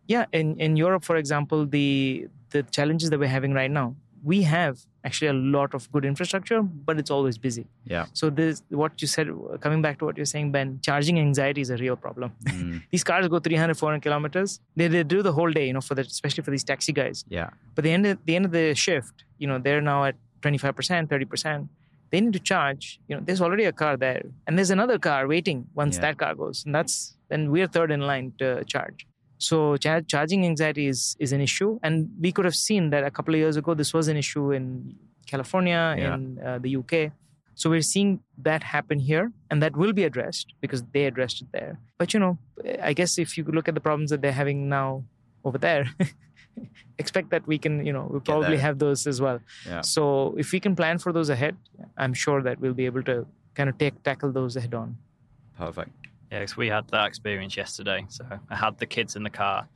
yeah, 0.06 0.26
in, 0.32 0.60
in 0.60 0.76
Europe, 0.76 1.02
for 1.04 1.16
example, 1.16 1.66
the 1.66 2.28
the 2.50 2.62
challenges 2.64 3.10
that 3.10 3.18
we're 3.18 3.28
having 3.38 3.52
right 3.54 3.70
now, 3.70 3.96
we 4.22 4.42
have 4.42 4.78
actually 5.04 5.28
a 5.28 5.32
lot 5.32 5.74
of 5.74 5.90
good 5.92 6.04
infrastructure, 6.04 6.62
but 6.62 6.98
it's 6.98 7.10
always 7.10 7.36
busy. 7.38 7.66
Yeah. 7.84 8.06
So 8.12 8.30
this, 8.30 8.62
what 8.68 9.00
you 9.02 9.08
said, 9.08 9.28
coming 9.60 9.82
back 9.82 9.98
to 9.98 10.04
what 10.04 10.16
you're 10.16 10.26
saying, 10.26 10.52
Ben, 10.52 10.78
charging 10.82 11.18
anxiety 11.18 11.60
is 11.60 11.70
a 11.70 11.76
real 11.76 11.96
problem. 11.96 12.32
Mm, 12.44 12.82
these 12.90 13.02
cars 13.04 13.26
go 13.28 13.38
300, 13.40 13.76
400 13.76 14.00
kilometers. 14.02 14.60
They, 14.76 14.86
they 14.88 15.02
do 15.02 15.22
the 15.22 15.32
whole 15.32 15.50
day, 15.50 15.66
you 15.66 15.72
know, 15.72 15.80
for 15.80 15.94
the, 15.96 16.02
especially 16.02 16.44
for 16.44 16.50
these 16.52 16.64
taxi 16.64 16.92
guys. 16.92 17.24
yeah. 17.28 17.50
But 17.74 17.84
the 17.84 17.90
end 17.90 18.06
of, 18.06 18.18
the 18.26 18.36
end 18.36 18.44
of 18.44 18.52
the 18.52 18.74
shift, 18.74 19.24
you 19.38 19.46
know, 19.48 19.58
they're 19.58 19.80
now 19.80 20.04
at 20.04 20.14
25%, 20.42 21.08
30%. 21.08 21.68
They 22.10 22.20
need 22.20 22.34
to 22.34 22.38
charge. 22.38 23.00
You 23.08 23.16
know, 23.16 23.22
there's 23.24 23.40
already 23.40 23.64
a 23.64 23.72
car 23.72 23.96
there, 23.96 24.22
and 24.46 24.56
there's 24.58 24.70
another 24.70 24.98
car 24.98 25.26
waiting 25.26 25.66
once 25.74 25.96
Yeah. 25.96 26.02
that 26.02 26.18
car 26.18 26.34
goes, 26.34 26.64
and 26.66 26.74
that's 26.74 27.16
then 27.30 27.50
we're 27.50 27.66
third 27.66 27.90
in 27.90 28.00
line 28.02 28.34
to 28.38 28.62
charge. 28.66 29.06
So 29.48 29.76
cha- 29.84 30.04
charging 30.14 30.40
anxiety 30.52 30.86
is 30.92 31.00
is 31.24 31.30
an 31.36 31.40
issue, 31.48 31.70
and 31.82 31.94
we 32.24 32.30
could 32.34 32.44
have 32.50 32.58
seen 32.68 32.90
that 32.92 33.02
a 33.10 33.10
couple 33.16 33.34
of 33.34 33.40
years 33.44 33.56
ago. 33.62 33.74
This 33.82 33.92
was 33.98 34.06
an 34.12 34.16
issue 34.24 34.44
in 34.58 34.66
California, 35.32 35.80
Yeah. 35.98 36.14
in 36.14 36.22
uh, 36.38 36.58
the 36.64 36.70
UK. 36.80 36.94
So 37.54 37.68
we're 37.72 37.88
seeing 37.94 38.10
that 38.48 38.62
happen 38.74 38.98
here, 39.10 39.24
and 39.50 39.62
that 39.62 39.76
will 39.76 39.92
be 40.00 40.04
addressed 40.10 40.54
because 40.64 40.82
they 40.94 41.04
addressed 41.10 41.42
it 41.42 41.48
there. 41.58 41.72
But 41.98 42.14
you 42.14 42.20
know, 42.24 42.32
I 42.90 42.92
guess 43.00 43.18
if 43.24 43.36
you 43.36 43.44
look 43.58 43.68
at 43.68 43.74
the 43.78 43.84
problems 43.88 44.10
that 44.10 44.20
they're 44.22 44.38
having 44.42 44.68
now 44.68 45.04
over 45.44 45.58
there, 45.58 45.84
expect 46.98 47.30
that 47.30 47.46
we 47.46 47.58
can, 47.58 47.84
you 47.84 47.92
know, 47.92 48.06
we'll 48.10 48.20
probably 48.20 48.58
have 48.58 48.78
those 48.78 49.06
as 49.06 49.20
well. 49.20 49.38
Yeah. 49.66 49.80
So 49.82 50.34
if 50.38 50.52
we 50.52 50.60
can 50.60 50.74
plan 50.76 50.98
for 50.98 51.12
those 51.12 51.28
ahead, 51.36 51.56
I'm 51.96 52.14
sure 52.14 52.42
that 52.42 52.60
we'll 52.60 52.74
be 52.82 52.86
able 52.86 53.02
to 53.04 53.26
kind 53.54 53.68
of 53.68 53.76
take 53.78 54.02
tackle 54.02 54.32
those 54.32 54.54
head 54.54 54.74
on. 54.74 54.96
Perfect. 55.58 55.90
Yeah, 56.32 56.40
because 56.40 56.56
we 56.56 56.68
had 56.68 56.88
that 56.88 57.06
experience 57.06 57.56
yesterday. 57.58 58.06
So 58.08 58.24
I 58.48 58.56
had 58.56 58.78
the 58.78 58.86
kids 58.86 59.16
in 59.16 59.22
the 59.22 59.28
car, 59.30 59.68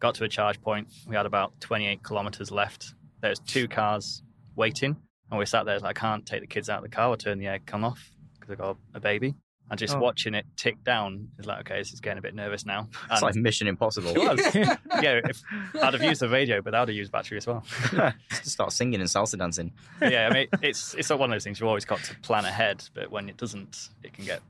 got 0.00 0.14
to 0.16 0.24
a 0.24 0.28
charge 0.28 0.58
point. 0.62 0.88
We 1.06 1.14
had 1.14 1.26
about 1.26 1.60
28 1.60 2.02
kilometers 2.02 2.50
left. 2.50 2.94
There's 3.20 3.38
two 3.40 3.68
cars 3.68 4.22
waiting, 4.56 4.96
and 5.30 5.38
we 5.38 5.44
sat 5.44 5.66
there 5.66 5.78
like, 5.80 5.98
I 5.98 6.00
can't 6.00 6.24
take 6.24 6.40
the 6.40 6.46
kids 6.46 6.70
out 6.70 6.78
of 6.78 6.84
the 6.90 6.96
car 6.96 7.10
or 7.10 7.16
turn 7.18 7.38
the 7.38 7.44
aircon 7.44 7.84
off 7.84 8.10
because 8.34 8.50
I've 8.52 8.58
got 8.58 8.76
a 8.94 9.00
baby. 9.00 9.34
And 9.70 9.78
just 9.78 9.96
Oh. 9.96 9.98
watching 9.98 10.32
it 10.32 10.46
tick 10.56 10.82
down 10.82 11.28
is 11.38 11.44
like, 11.44 11.60
okay, 11.60 11.76
this 11.76 11.92
is 11.92 12.00
getting 12.00 12.16
a 12.16 12.22
bit 12.22 12.34
nervous 12.34 12.64
now. 12.64 12.88
It's 13.10 13.20
And- 13.20 13.22
like 13.22 13.34
Mission 13.34 13.66
Impossible. 13.68 14.12
It 14.16 14.18
was. 14.18 14.54
yeah, 14.54 15.20
if, 15.22 15.42
I'd 15.82 15.92
have 15.92 16.02
used 16.02 16.22
the 16.22 16.28
radio, 16.30 16.62
but 16.62 16.72
would 16.72 16.88
have 16.88 16.96
used 16.96 17.12
battery 17.12 17.36
as 17.36 17.46
well. 17.46 17.62
Just 18.30 18.46
start 18.52 18.72
singing 18.72 19.00
and 19.00 19.10
salsa 19.10 19.36
dancing. 19.36 19.72
yeah, 20.00 20.26
I 20.30 20.32
mean, 20.32 20.46
it's 20.62 20.94
it's 20.94 21.10
not 21.10 21.18
one 21.18 21.30
of 21.30 21.34
those 21.34 21.44
things 21.44 21.60
you've 21.60 21.68
always 21.68 21.84
got 21.84 22.02
to 22.04 22.14
plan 22.20 22.46
ahead, 22.46 22.82
but 22.94 23.10
when 23.10 23.28
it 23.28 23.36
doesn't, 23.36 23.90
it 24.02 24.14
can 24.14 24.24
get 24.24 24.40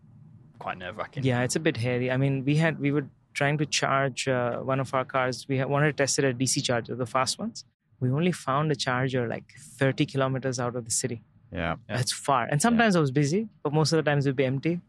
quite 0.59 0.79
nerve 0.79 0.97
wracking. 0.97 1.25
Yeah, 1.25 1.43
it's 1.43 1.57
a 1.57 1.61
bit 1.61 1.77
hairy. 1.77 2.11
I 2.11 2.17
mean, 2.17 2.45
we 2.45 2.57
had 2.57 2.79
we 2.81 2.91
were 2.93 3.07
trying 3.35 3.59
to 3.59 3.67
charge 3.67 4.27
uh, 4.29 4.59
one 4.59 4.81
of 4.81 4.93
our 4.95 5.05
cars. 5.05 5.47
We 5.49 5.59
had, 5.59 5.69
wanted 5.69 5.97
to 5.97 6.03
test 6.03 6.19
it 6.19 6.25
at 6.25 6.39
DC 6.39 6.63
charger, 6.65 6.95
the 6.95 7.07
fast 7.07 7.39
ones. 7.39 7.65
We 8.01 8.11
only 8.11 8.33
found 8.33 8.71
a 8.73 8.77
charger 8.77 9.27
like 9.29 9.53
30 9.59 10.07
kilometers 10.07 10.59
out 10.61 10.77
of 10.77 10.85
the 10.85 10.91
city. 10.91 11.23
Yeah. 11.53 11.77
Yeah. 11.89 11.97
That's 11.97 12.13
far. 12.13 12.45
And 12.51 12.61
sometimes 12.61 12.95
I 12.97 13.01
was 13.01 13.11
busy, 13.11 13.49
but 13.63 13.73
most 13.73 13.93
of 13.93 13.97
the 14.03 14.09
times 14.09 14.27
it 14.27 14.31
would 14.31 14.37
be 14.37 14.45
empty. 14.45 14.81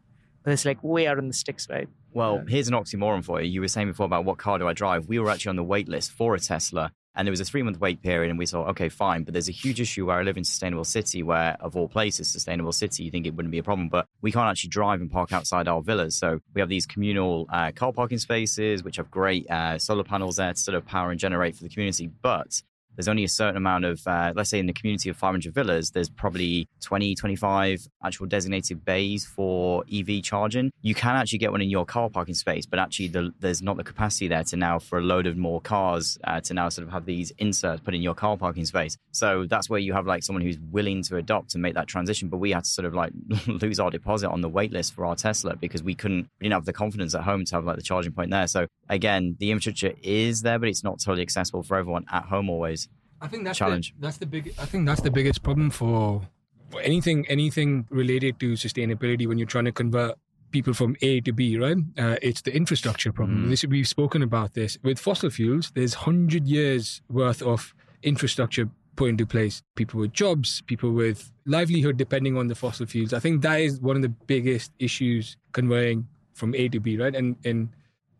But 0.42 0.52
it's 0.52 0.64
like 0.64 0.82
way 0.82 1.06
out 1.06 1.18
in 1.18 1.28
the 1.28 1.34
sticks, 1.34 1.68
right? 1.68 1.88
Well, 2.12 2.36
Yeah. 2.36 2.50
here's 2.50 2.68
an 2.68 2.74
oxymoron 2.74 3.24
for 3.24 3.40
you. 3.40 3.50
You 3.50 3.60
were 3.60 3.68
saying 3.68 3.88
before 3.88 4.06
about 4.06 4.24
what 4.24 4.38
car 4.38 4.58
do 4.58 4.66
I 4.66 4.72
drive. 4.72 5.06
We 5.06 5.18
were 5.18 5.30
actually 5.30 5.50
on 5.50 5.56
the 5.56 5.64
wait 5.64 5.88
list 5.88 6.12
for 6.12 6.34
a 6.34 6.40
Tesla, 6.40 6.92
and 7.14 7.26
there 7.26 7.32
was 7.32 7.40
a 7.40 7.44
three 7.44 7.62
month 7.62 7.80
wait 7.80 8.02
period, 8.02 8.30
and 8.30 8.38
we 8.38 8.46
thought, 8.46 8.68
okay, 8.68 8.88
fine. 8.88 9.24
But 9.24 9.32
there's 9.32 9.48
a 9.48 9.52
huge 9.52 9.80
issue 9.80 10.06
where 10.06 10.18
I 10.18 10.22
live 10.22 10.36
in 10.36 10.44
Sustainable 10.44 10.84
City, 10.84 11.22
where 11.22 11.56
of 11.60 11.76
all 11.76 11.88
places, 11.88 12.28
Sustainable 12.28 12.72
City, 12.72 13.04
you 13.04 13.10
think 13.10 13.26
it 13.26 13.34
wouldn't 13.34 13.52
be 13.52 13.58
a 13.58 13.62
problem, 13.62 13.88
but 13.88 14.06
we 14.22 14.32
can't 14.32 14.48
actually 14.48 14.70
drive 14.70 15.00
and 15.00 15.10
park 15.10 15.32
outside 15.32 15.68
our 15.68 15.82
villas. 15.82 16.14
So 16.14 16.40
we 16.54 16.60
have 16.60 16.68
these 16.68 16.86
communal 16.86 17.46
uh, 17.52 17.72
car 17.72 17.92
parking 17.92 18.18
spaces, 18.18 18.84
which 18.84 18.96
have 18.96 19.10
great 19.10 19.50
uh, 19.50 19.78
solar 19.78 20.04
panels 20.04 20.36
there 20.36 20.52
to 20.52 20.60
sort 20.60 20.76
of 20.76 20.86
power 20.86 21.10
and 21.10 21.18
generate 21.18 21.56
for 21.56 21.64
the 21.64 21.68
community. 21.68 22.06
But 22.22 22.62
there's 22.96 23.08
only 23.08 23.24
a 23.24 23.28
certain 23.28 23.56
amount 23.56 23.84
of, 23.84 24.00
uh, 24.06 24.32
let's 24.34 24.50
say 24.50 24.58
in 24.58 24.66
the 24.66 24.72
community 24.72 25.08
of 25.08 25.16
500 25.16 25.54
villas, 25.54 25.90
there's 25.90 26.10
probably 26.10 26.68
20, 26.82 27.14
25 27.14 27.86
actual 28.04 28.26
designated 28.26 28.84
bays 28.84 29.24
for 29.24 29.84
EV 29.92 30.22
charging. 30.22 30.70
You 30.82 30.94
can 30.94 31.16
actually 31.16 31.38
get 31.38 31.50
one 31.50 31.62
in 31.62 31.70
your 31.70 31.84
car 31.84 32.10
parking 32.10 32.34
space, 32.34 32.66
but 32.66 32.78
actually 32.78 33.08
the, 33.08 33.32
there's 33.40 33.62
not 33.62 33.76
the 33.76 33.84
capacity 33.84 34.28
there 34.28 34.44
to 34.44 34.56
now 34.56 34.78
for 34.78 34.98
a 34.98 35.02
load 35.02 35.26
of 35.26 35.36
more 35.36 35.60
cars 35.60 36.18
uh, 36.24 36.40
to 36.42 36.54
now 36.54 36.68
sort 36.68 36.86
of 36.86 36.92
have 36.92 37.06
these 37.06 37.32
inserts 37.38 37.80
put 37.82 37.94
in 37.94 38.02
your 38.02 38.14
car 38.14 38.36
parking 38.36 38.64
space. 38.64 38.96
So 39.12 39.46
that's 39.48 39.70
where 39.70 39.80
you 39.80 39.92
have 39.92 40.06
like 40.06 40.22
someone 40.22 40.42
who's 40.42 40.58
willing 40.70 41.02
to 41.04 41.16
adopt 41.16 41.54
and 41.54 41.62
make 41.62 41.74
that 41.74 41.86
transition. 41.86 42.28
But 42.28 42.38
we 42.38 42.50
had 42.50 42.64
to 42.64 42.70
sort 42.70 42.86
of 42.86 42.94
like 42.94 43.12
lose 43.46 43.80
our 43.80 43.90
deposit 43.90 44.28
on 44.28 44.40
the 44.40 44.48
wait 44.48 44.72
list 44.72 44.94
for 44.94 45.06
our 45.06 45.16
Tesla 45.16 45.56
because 45.56 45.82
we 45.82 45.94
couldn't, 45.94 46.28
we 46.40 46.44
didn't 46.44 46.54
have 46.54 46.64
the 46.66 46.72
confidence 46.72 47.14
at 47.14 47.22
home 47.22 47.44
to 47.46 47.54
have 47.54 47.64
like 47.64 47.76
the 47.76 47.82
charging 47.82 48.12
point 48.12 48.30
there. 48.30 48.46
So 48.46 48.66
again, 48.88 49.36
the 49.38 49.50
infrastructure 49.50 49.96
is 50.02 50.42
there, 50.42 50.58
but 50.58 50.68
it's 50.68 50.84
not 50.84 51.00
totally 51.00 51.22
accessible 51.22 51.62
for 51.62 51.76
everyone 51.76 52.04
at 52.10 52.24
home 52.24 52.50
always. 52.50 52.88
I 53.20 53.28
think 53.28 53.44
that's 53.44 53.58
Challenge. 53.58 53.94
The, 53.94 54.00
that's 54.00 54.16
the 54.16 54.26
big. 54.26 54.54
I 54.58 54.64
think 54.64 54.86
that's 54.86 55.02
the 55.02 55.10
biggest 55.10 55.42
problem 55.42 55.70
for, 55.70 56.22
for 56.70 56.80
anything 56.80 57.26
anything 57.28 57.86
related 57.90 58.40
to 58.40 58.52
sustainability 58.52 59.26
when 59.26 59.38
you're 59.38 59.46
trying 59.46 59.66
to 59.66 59.72
convert 59.72 60.16
people 60.50 60.74
from 60.74 60.96
A 61.02 61.20
to 61.22 61.32
B. 61.32 61.58
Right? 61.58 61.76
Uh, 61.98 62.16
it's 62.22 62.42
the 62.42 62.54
infrastructure 62.54 63.12
problem. 63.12 63.46
Mm. 63.46 63.50
This 63.50 63.64
we've 63.64 63.88
spoken 63.88 64.22
about 64.22 64.54
this 64.54 64.78
with 64.82 64.98
fossil 64.98 65.30
fuels. 65.30 65.70
There's 65.74 65.94
hundred 65.94 66.46
years 66.46 67.02
worth 67.08 67.42
of 67.42 67.74
infrastructure 68.02 68.68
put 68.96 69.10
into 69.10 69.26
place. 69.26 69.62
People 69.76 70.00
with 70.00 70.12
jobs, 70.12 70.62
people 70.62 70.92
with 70.92 71.32
livelihood 71.46 71.96
depending 71.96 72.36
on 72.36 72.48
the 72.48 72.54
fossil 72.54 72.86
fuels. 72.86 73.12
I 73.12 73.18
think 73.18 73.42
that 73.42 73.60
is 73.60 73.80
one 73.80 73.96
of 73.96 74.02
the 74.02 74.08
biggest 74.08 74.72
issues 74.78 75.36
converting 75.52 76.08
from 76.34 76.54
A 76.54 76.68
to 76.68 76.80
B. 76.80 76.96
Right? 76.96 77.14
And 77.14 77.36
and 77.44 77.68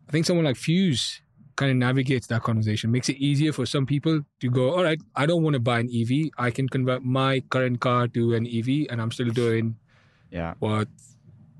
I 0.07 0.11
think 0.11 0.25
someone 0.25 0.45
like 0.45 0.57
Fuse 0.57 1.20
kind 1.55 1.71
of 1.71 1.77
navigates 1.77 2.27
that 2.27 2.43
conversation, 2.43 2.91
makes 2.91 3.09
it 3.09 3.17
easier 3.17 3.51
for 3.53 3.65
some 3.65 3.85
people 3.85 4.21
to 4.39 4.49
go, 4.49 4.71
all 4.71 4.83
right, 4.83 4.99
I 5.15 5.25
don't 5.25 5.43
want 5.43 5.53
to 5.55 5.59
buy 5.59 5.79
an 5.79 5.89
EV. 5.93 6.31
I 6.37 6.51
can 6.51 6.67
convert 6.69 7.03
my 7.03 7.41
current 7.49 7.79
car 7.79 8.07
to 8.09 8.33
an 8.35 8.47
EV 8.47 8.87
and 8.89 9.01
I'm 9.01 9.11
still 9.11 9.29
doing 9.29 9.75
Yeah. 10.31 10.53
what 10.59 10.87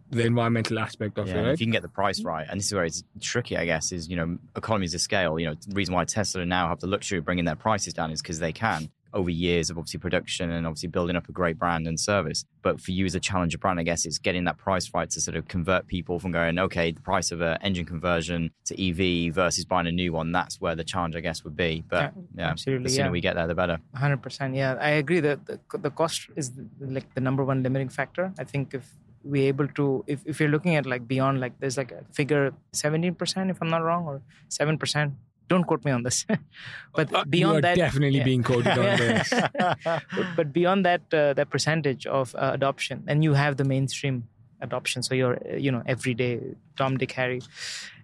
the 0.09 0.25
environmental 0.25 0.77
aspect 0.77 1.17
of 1.17 1.27
Yeah, 1.27 1.39
it, 1.39 1.43
right? 1.43 1.53
if 1.53 1.61
you 1.61 1.65
can 1.67 1.71
get 1.71 1.83
the 1.83 1.87
price 1.87 2.21
right, 2.23 2.45
and 2.49 2.59
this 2.59 2.67
is 2.67 2.73
where 2.73 2.83
it's 2.83 3.03
tricky, 3.21 3.55
I 3.55 3.65
guess, 3.65 3.91
is 3.93 4.09
you 4.09 4.17
know 4.17 4.37
economies 4.55 4.93
of 4.93 4.99
scale. 5.01 5.39
You 5.39 5.47
know, 5.47 5.55
the 5.65 5.73
reason 5.73 5.93
why 5.95 6.03
Tesla 6.03 6.45
now 6.45 6.67
have 6.67 6.79
the 6.81 6.87
luxury 6.87 7.17
of 7.19 7.23
bringing 7.25 7.45
their 7.45 7.55
prices 7.55 7.93
down 7.93 8.11
is 8.11 8.21
because 8.21 8.39
they 8.39 8.51
can 8.51 8.89
over 9.13 9.29
years 9.29 9.69
of 9.69 9.77
obviously 9.77 9.99
production 9.99 10.51
and 10.51 10.65
obviously 10.65 10.89
building 10.89 11.15
up 11.15 11.27
a 11.29 11.31
great 11.31 11.57
brand 11.57 11.87
and 11.87 11.99
service. 11.99 12.45
But 12.61 12.79
for 12.79 12.91
you 12.91 13.05
as 13.05 13.15
a 13.15 13.19
challenger 13.19 13.57
brand, 13.57 13.79
I 13.79 13.83
guess 13.83 14.05
it's 14.05 14.17
getting 14.17 14.43
that 14.45 14.57
price 14.57 14.91
right 14.93 15.09
to 15.09 15.21
sort 15.21 15.35
of 15.35 15.47
convert 15.47 15.87
people 15.87 16.19
from 16.19 16.31
going, 16.31 16.59
okay, 16.59 16.91
the 16.91 17.01
price 17.01 17.31
of 17.31 17.41
an 17.41 17.57
engine 17.61 17.85
conversion 17.85 18.51
to 18.65 18.73
EV 18.89 19.33
versus 19.33 19.65
buying 19.65 19.87
a 19.87 19.91
new 19.91 20.13
one. 20.13 20.31
That's 20.31 20.61
where 20.61 20.75
the 20.75 20.83
challenge, 20.83 21.15
I 21.15 21.21
guess, 21.21 21.43
would 21.43 21.55
be. 21.55 21.83
But 21.87 22.13
yeah, 22.35 22.49
absolutely, 22.49 22.83
the 22.83 22.89
sooner 22.89 23.07
yeah. 23.07 23.11
we 23.11 23.21
get 23.21 23.35
there, 23.35 23.47
the 23.47 23.55
better. 23.55 23.79
Hundred 23.95 24.21
percent. 24.21 24.55
Yeah, 24.55 24.75
I 24.79 24.91
agree 24.91 25.19
that 25.21 25.45
the, 25.45 25.59
the 25.77 25.91
cost 25.91 26.29
is 26.35 26.51
the, 26.51 26.67
like 26.79 27.13
the 27.13 27.21
number 27.21 27.43
one 27.43 27.63
limiting 27.63 27.89
factor. 27.89 28.33
I 28.39 28.43
think 28.43 28.73
if 28.73 28.89
we're 29.23 29.47
able 29.47 29.67
to, 29.67 30.03
if, 30.07 30.21
if 30.25 30.39
you're 30.39 30.49
looking 30.49 30.75
at 30.75 30.85
like 30.85 31.07
beyond, 31.07 31.39
like 31.39 31.59
there's 31.59 31.77
like 31.77 31.91
a 31.91 32.03
figure 32.13 32.53
seventeen 32.73 33.15
percent, 33.15 33.49
if 33.49 33.61
I'm 33.61 33.69
not 33.69 33.83
wrong, 33.83 34.05
or 34.05 34.21
seven 34.49 34.77
percent. 34.77 35.13
Don't 35.47 35.65
quote 35.65 35.83
me 35.83 35.91
on 35.91 36.03
this. 36.03 36.25
but 36.95 37.13
Uh, 37.13 37.25
beyond 37.25 37.53
you 37.53 37.57
are 37.57 37.61
that, 37.61 37.75
definitely 37.75 38.19
yeah. 38.19 38.23
being 38.23 38.43
quoted 38.43 38.77
on 38.77 38.97
this. 38.97 39.29
but, 39.59 40.27
but 40.35 40.53
beyond 40.53 40.85
that, 40.85 41.01
uh, 41.13 41.33
that 41.33 41.49
percentage 41.49 42.07
of 42.07 42.33
uh, 42.35 42.51
adoption, 42.53 43.03
and 43.07 43.23
you 43.23 43.33
have 43.33 43.57
the 43.57 43.65
mainstream 43.65 44.27
adoption. 44.61 45.03
So 45.03 45.13
you're, 45.13 45.37
uh, 45.51 45.55
you 45.57 45.71
know, 45.71 45.83
everyday 45.85 46.39
Tom, 46.77 46.97
Dick, 46.97 47.11
Harry, 47.13 47.41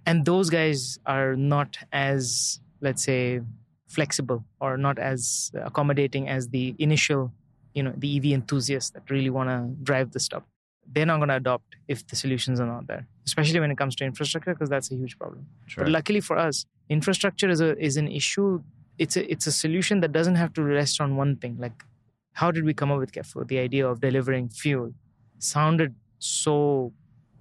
and 0.05 0.25
those 0.25 0.49
guys 0.49 0.99
are 1.05 1.35
not 1.35 1.77
as, 1.91 2.59
let's 2.81 3.03
say, 3.03 3.41
flexible 3.88 4.43
or 4.59 4.77
not 4.77 4.99
as 4.99 5.51
accommodating 5.55 6.27
as 6.27 6.49
the 6.49 6.75
initial, 6.79 7.31
you 7.73 7.83
know, 7.83 7.93
the 7.95 8.17
EV 8.17 8.25
enthusiasts 8.25 8.89
that 8.91 9.09
really 9.09 9.29
want 9.29 9.49
to 9.49 9.83
drive 9.83 10.11
the 10.11 10.19
stuff. 10.19 10.43
They're 10.91 11.05
not 11.05 11.17
going 11.17 11.29
to 11.29 11.35
adopt 11.35 11.75
if 11.88 12.05
the 12.07 12.15
solutions 12.15 12.59
are 12.59 12.65
not 12.65 12.88
there, 12.88 13.07
especially 13.25 13.59
when 13.59 13.71
it 13.71 13.77
comes 13.77 13.95
to 13.97 14.05
infrastructure, 14.05 14.53
because 14.53 14.69
that's 14.69 14.91
a 14.91 14.95
huge 14.95 15.17
problem. 15.17 15.45
But 15.75 15.89
luckily 15.89 16.21
for 16.21 16.38
us, 16.38 16.65
infrastructure 16.89 17.49
is 17.49 17.61
a 17.61 17.77
is 17.77 17.97
an 17.97 18.07
issue. 18.07 18.61
It's 18.97 19.17
a 19.17 19.29
it's 19.31 19.47
a 19.47 19.51
solution 19.51 19.99
that 20.01 20.11
doesn't 20.11 20.35
have 20.35 20.53
to 20.53 20.63
rest 20.63 21.01
on 21.01 21.15
one 21.17 21.35
thing. 21.35 21.57
Like, 21.59 21.83
how 22.33 22.51
did 22.51 22.63
we 22.63 22.73
come 22.73 22.91
up 22.91 22.99
with 22.99 23.11
CAFU? 23.11 23.47
The 23.47 23.59
idea 23.59 23.88
of 23.88 23.99
delivering 23.99 24.49
fuel 24.49 24.93
sounded 25.39 25.95
so 26.19 26.93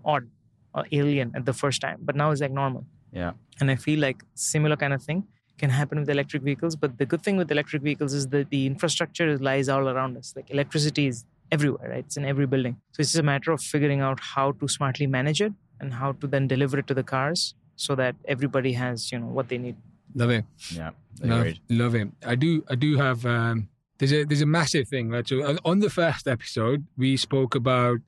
odd 0.04 0.28
or 0.74 0.84
alien 0.92 1.32
at 1.34 1.46
the 1.46 1.52
first 1.52 1.80
time, 1.80 1.98
but 2.02 2.16
now 2.16 2.30
it's 2.30 2.40
like 2.40 2.52
normal. 2.52 2.84
Yeah. 3.12 3.32
And 3.60 3.70
I 3.70 3.76
feel 3.76 4.00
like 4.00 4.22
similar 4.34 4.76
kind 4.76 4.92
of 4.92 5.02
thing 5.02 5.26
can 5.58 5.70
happen 5.70 5.98
with 6.00 6.10
electric 6.10 6.42
vehicles. 6.42 6.76
But 6.76 6.98
the 6.98 7.06
good 7.06 7.22
thing 7.22 7.36
with 7.36 7.50
electric 7.50 7.82
vehicles 7.82 8.12
is 8.12 8.28
that 8.28 8.50
the 8.50 8.66
infrastructure 8.66 9.38
lies 9.38 9.68
all 9.68 9.88
around 9.88 10.16
us. 10.16 10.34
Like 10.36 10.50
electricity 10.50 11.06
is 11.06 11.24
everywhere, 11.52 11.88
right? 11.90 11.98
It's 12.04 12.16
in 12.16 12.24
every 12.24 12.46
building. 12.46 12.76
So 12.92 13.00
it's 13.00 13.12
just 13.12 13.20
a 13.20 13.22
matter 13.22 13.52
of 13.52 13.60
figuring 13.60 14.00
out 14.00 14.20
how 14.20 14.52
to 14.52 14.68
smartly 14.68 15.06
manage 15.06 15.40
it 15.40 15.52
and 15.80 15.94
how 15.94 16.12
to 16.12 16.26
then 16.26 16.46
deliver 16.48 16.78
it 16.78 16.86
to 16.88 16.94
the 16.94 17.02
cars 17.02 17.54
so 17.76 17.94
that 17.94 18.16
everybody 18.26 18.72
has, 18.72 19.12
you 19.12 19.18
know, 19.18 19.26
what 19.26 19.48
they 19.48 19.58
need. 19.58 19.76
Love 20.14 20.30
it. 20.30 20.44
Yeah, 20.72 20.90
Love, 21.22 21.40
agreed. 21.40 21.60
love 21.68 21.94
it. 21.94 22.08
I 22.24 22.34
do. 22.34 22.64
I 22.70 22.74
do 22.74 22.96
have. 22.96 23.26
Um, 23.26 23.68
there's 23.98 24.12
a 24.12 24.24
there's 24.24 24.42
a 24.42 24.46
massive 24.46 24.88
thing, 24.88 25.10
right? 25.10 25.26
So 25.28 25.42
uh, 25.42 25.56
on 25.64 25.80
the 25.80 25.90
first 25.90 26.26
episode, 26.26 26.86
we 26.96 27.16
spoke 27.16 27.54
about 27.54 27.98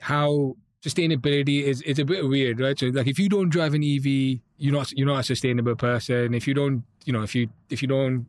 how 0.00 0.56
sustainability 0.84 1.62
is 1.62 1.82
is 1.82 1.98
a 1.98 2.04
bit 2.04 2.26
weird, 2.26 2.60
right? 2.60 2.78
So 2.78 2.86
like, 2.86 3.06
if 3.06 3.18
you 3.18 3.28
don't 3.28 3.50
drive 3.50 3.74
an 3.74 3.82
EV, 3.82 4.06
you're 4.56 4.72
not 4.72 4.92
you're 4.92 5.06
not 5.06 5.20
a 5.20 5.22
sustainable 5.24 5.76
person. 5.76 6.32
If 6.34 6.46
you 6.48 6.54
don't, 6.54 6.84
you 7.04 7.12
know, 7.12 7.22
if 7.22 7.34
you 7.34 7.48
if 7.70 7.82
you 7.82 7.88
don't 7.88 8.26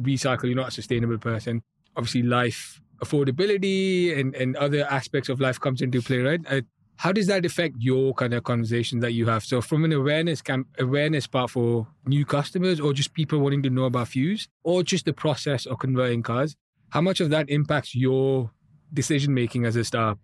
recycle, 0.00 0.44
you're 0.44 0.56
not 0.56 0.68
a 0.68 0.72
sustainable 0.72 1.18
person. 1.18 1.62
obviously 1.96 2.22
life 2.22 2.80
affordability 3.02 4.18
and, 4.18 4.34
and 4.34 4.56
other 4.56 4.86
aspects 4.90 5.28
of 5.28 5.40
life 5.40 5.58
comes 5.60 5.82
into 5.82 6.00
play, 6.00 6.18
right? 6.18 6.40
Uh, 6.48 6.60
how 6.96 7.10
does 7.10 7.26
that 7.26 7.44
affect 7.44 7.76
your 7.78 8.14
kind 8.14 8.32
of 8.32 8.44
conversation 8.44 9.00
that 9.00 9.12
you 9.12 9.26
have? 9.26 9.44
So 9.44 9.60
from 9.60 9.84
an 9.84 9.92
awareness 9.92 10.40
camp, 10.40 10.68
awareness 10.78 11.26
part 11.26 11.50
for 11.50 11.86
new 12.06 12.24
customers 12.24 12.78
or 12.78 12.92
just 12.92 13.12
people 13.12 13.40
wanting 13.40 13.62
to 13.64 13.70
know 13.70 13.84
about 13.84 14.08
Fuse 14.08 14.48
or 14.62 14.82
just 14.82 15.04
the 15.04 15.12
process 15.12 15.66
of 15.66 15.78
converting 15.78 16.22
cars, 16.22 16.54
how 16.90 17.00
much 17.00 17.20
of 17.20 17.30
that 17.30 17.50
impacts 17.50 17.94
your 17.94 18.50
decision 18.92 19.34
making 19.34 19.64
as 19.64 19.74
a 19.74 19.84
startup? 19.84 20.18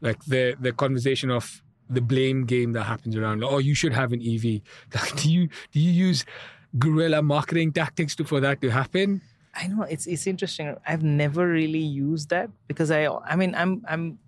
Like 0.00 0.24
the 0.24 0.56
the 0.60 0.72
conversation 0.72 1.30
of 1.30 1.62
the 1.88 2.00
blame 2.00 2.44
game 2.44 2.72
that 2.72 2.84
happens 2.84 3.16
around, 3.16 3.42
oh, 3.42 3.58
you 3.58 3.74
should 3.74 3.92
have 3.92 4.12
an 4.12 4.20
EV. 4.20 4.60
Like, 4.94 5.16
do 5.20 5.32
you 5.32 5.48
do 5.72 5.80
you 5.80 5.90
use 5.90 6.24
guerrilla 6.78 7.22
marketing 7.22 7.72
tactics 7.72 8.14
to, 8.16 8.24
for 8.24 8.40
that 8.40 8.60
to 8.62 8.70
happen? 8.70 9.22
I 9.54 9.66
know 9.66 9.82
it's 9.82 10.06
it's 10.06 10.26
interesting. 10.26 10.76
I've 10.86 11.02
never 11.02 11.46
really 11.46 11.78
used 11.78 12.30
that 12.30 12.50
because 12.68 12.90
I 12.90 13.06
I 13.06 13.36
mean 13.36 13.54
I'm 13.54 13.84
I'm 13.88 14.18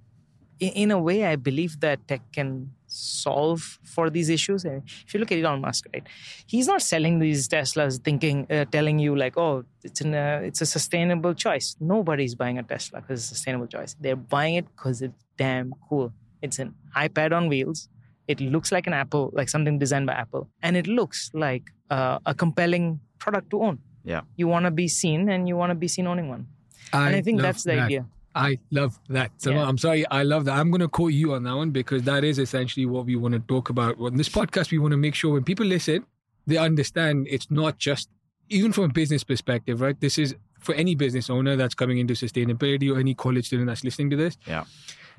in 0.60 0.90
a 0.90 0.98
way 0.98 1.26
I 1.26 1.36
believe 1.36 1.80
that 1.80 2.06
tech 2.06 2.20
can 2.32 2.70
solve 2.86 3.78
for 3.82 4.08
these 4.10 4.28
issues. 4.28 4.64
If 4.64 5.12
you 5.12 5.20
look 5.20 5.32
at 5.32 5.38
Elon 5.38 5.60
Musk, 5.60 5.86
right, 5.92 6.06
he's 6.46 6.66
not 6.66 6.82
selling 6.82 7.18
these 7.18 7.48
Teslas 7.48 7.98
thinking 8.02 8.46
uh, 8.50 8.66
telling 8.66 8.98
you 8.98 9.16
like 9.16 9.36
oh 9.36 9.64
it's 9.82 10.00
an 10.00 10.14
uh, 10.14 10.40
it's 10.44 10.60
a 10.60 10.66
sustainable 10.66 11.34
choice. 11.34 11.76
Nobody's 11.80 12.34
buying 12.34 12.58
a 12.58 12.62
Tesla 12.62 13.00
because 13.00 13.20
it's 13.20 13.32
a 13.32 13.34
sustainable 13.34 13.66
choice. 13.66 13.96
They're 14.00 14.16
buying 14.16 14.56
it 14.56 14.66
because 14.76 15.02
it's 15.02 15.24
damn 15.36 15.74
cool. 15.88 16.12
It's 16.42 16.58
an 16.58 16.74
iPad 16.96 17.32
on 17.32 17.48
wheels. 17.48 17.88
It 18.28 18.40
looks 18.40 18.72
like 18.72 18.86
an 18.86 18.92
Apple, 18.92 19.30
like 19.34 19.48
something 19.48 19.78
designed 19.78 20.06
by 20.06 20.14
Apple, 20.14 20.48
and 20.62 20.76
it 20.76 20.86
looks 20.86 21.30
like 21.34 21.72
uh, 21.90 22.18
a 22.26 22.34
compelling 22.34 23.00
product 23.18 23.50
to 23.50 23.62
own. 23.62 23.78
Yeah. 24.04 24.22
You 24.36 24.48
want 24.48 24.66
to 24.66 24.70
be 24.70 24.88
seen 24.88 25.28
and 25.28 25.48
you 25.48 25.56
want 25.56 25.70
to 25.70 25.74
be 25.74 25.88
seen 25.88 26.06
owning 26.06 26.28
one. 26.28 26.46
I 26.92 27.06
and 27.08 27.16
I 27.16 27.22
think 27.22 27.40
that's 27.40 27.64
the 27.64 27.76
that. 27.76 27.84
idea. 27.84 28.06
I 28.34 28.58
love 28.70 28.98
that. 29.08 29.30
So 29.38 29.52
yeah. 29.52 29.66
I'm 29.66 29.78
sorry, 29.78 30.06
I 30.08 30.24
love 30.24 30.44
that. 30.46 30.58
I'm 30.58 30.70
going 30.70 30.80
to 30.80 30.88
quote 30.88 31.12
you 31.12 31.34
on 31.34 31.44
that 31.44 31.54
one 31.54 31.70
because 31.70 32.02
that 32.02 32.24
is 32.24 32.38
essentially 32.38 32.84
what 32.84 33.06
we 33.06 33.16
want 33.16 33.34
to 33.34 33.40
talk 33.40 33.70
about. 33.70 33.98
On 34.00 34.16
this 34.16 34.28
podcast, 34.28 34.72
we 34.72 34.78
want 34.78 34.90
to 34.90 34.96
make 34.96 35.14
sure 35.14 35.32
when 35.32 35.44
people 35.44 35.64
listen, 35.64 36.04
they 36.46 36.56
understand 36.56 37.28
it's 37.30 37.50
not 37.50 37.78
just, 37.78 38.08
even 38.48 38.72
from 38.72 38.84
a 38.84 38.88
business 38.88 39.22
perspective, 39.22 39.80
right? 39.80 39.98
This 40.00 40.18
is 40.18 40.34
for 40.58 40.74
any 40.74 40.94
business 40.94 41.30
owner 41.30 41.54
that's 41.54 41.74
coming 41.74 41.98
into 41.98 42.14
sustainability 42.14 42.92
or 42.92 42.98
any 42.98 43.14
college 43.14 43.46
student 43.46 43.68
that's 43.68 43.84
listening 43.84 44.10
to 44.10 44.16
this. 44.16 44.36
Yeah. 44.46 44.64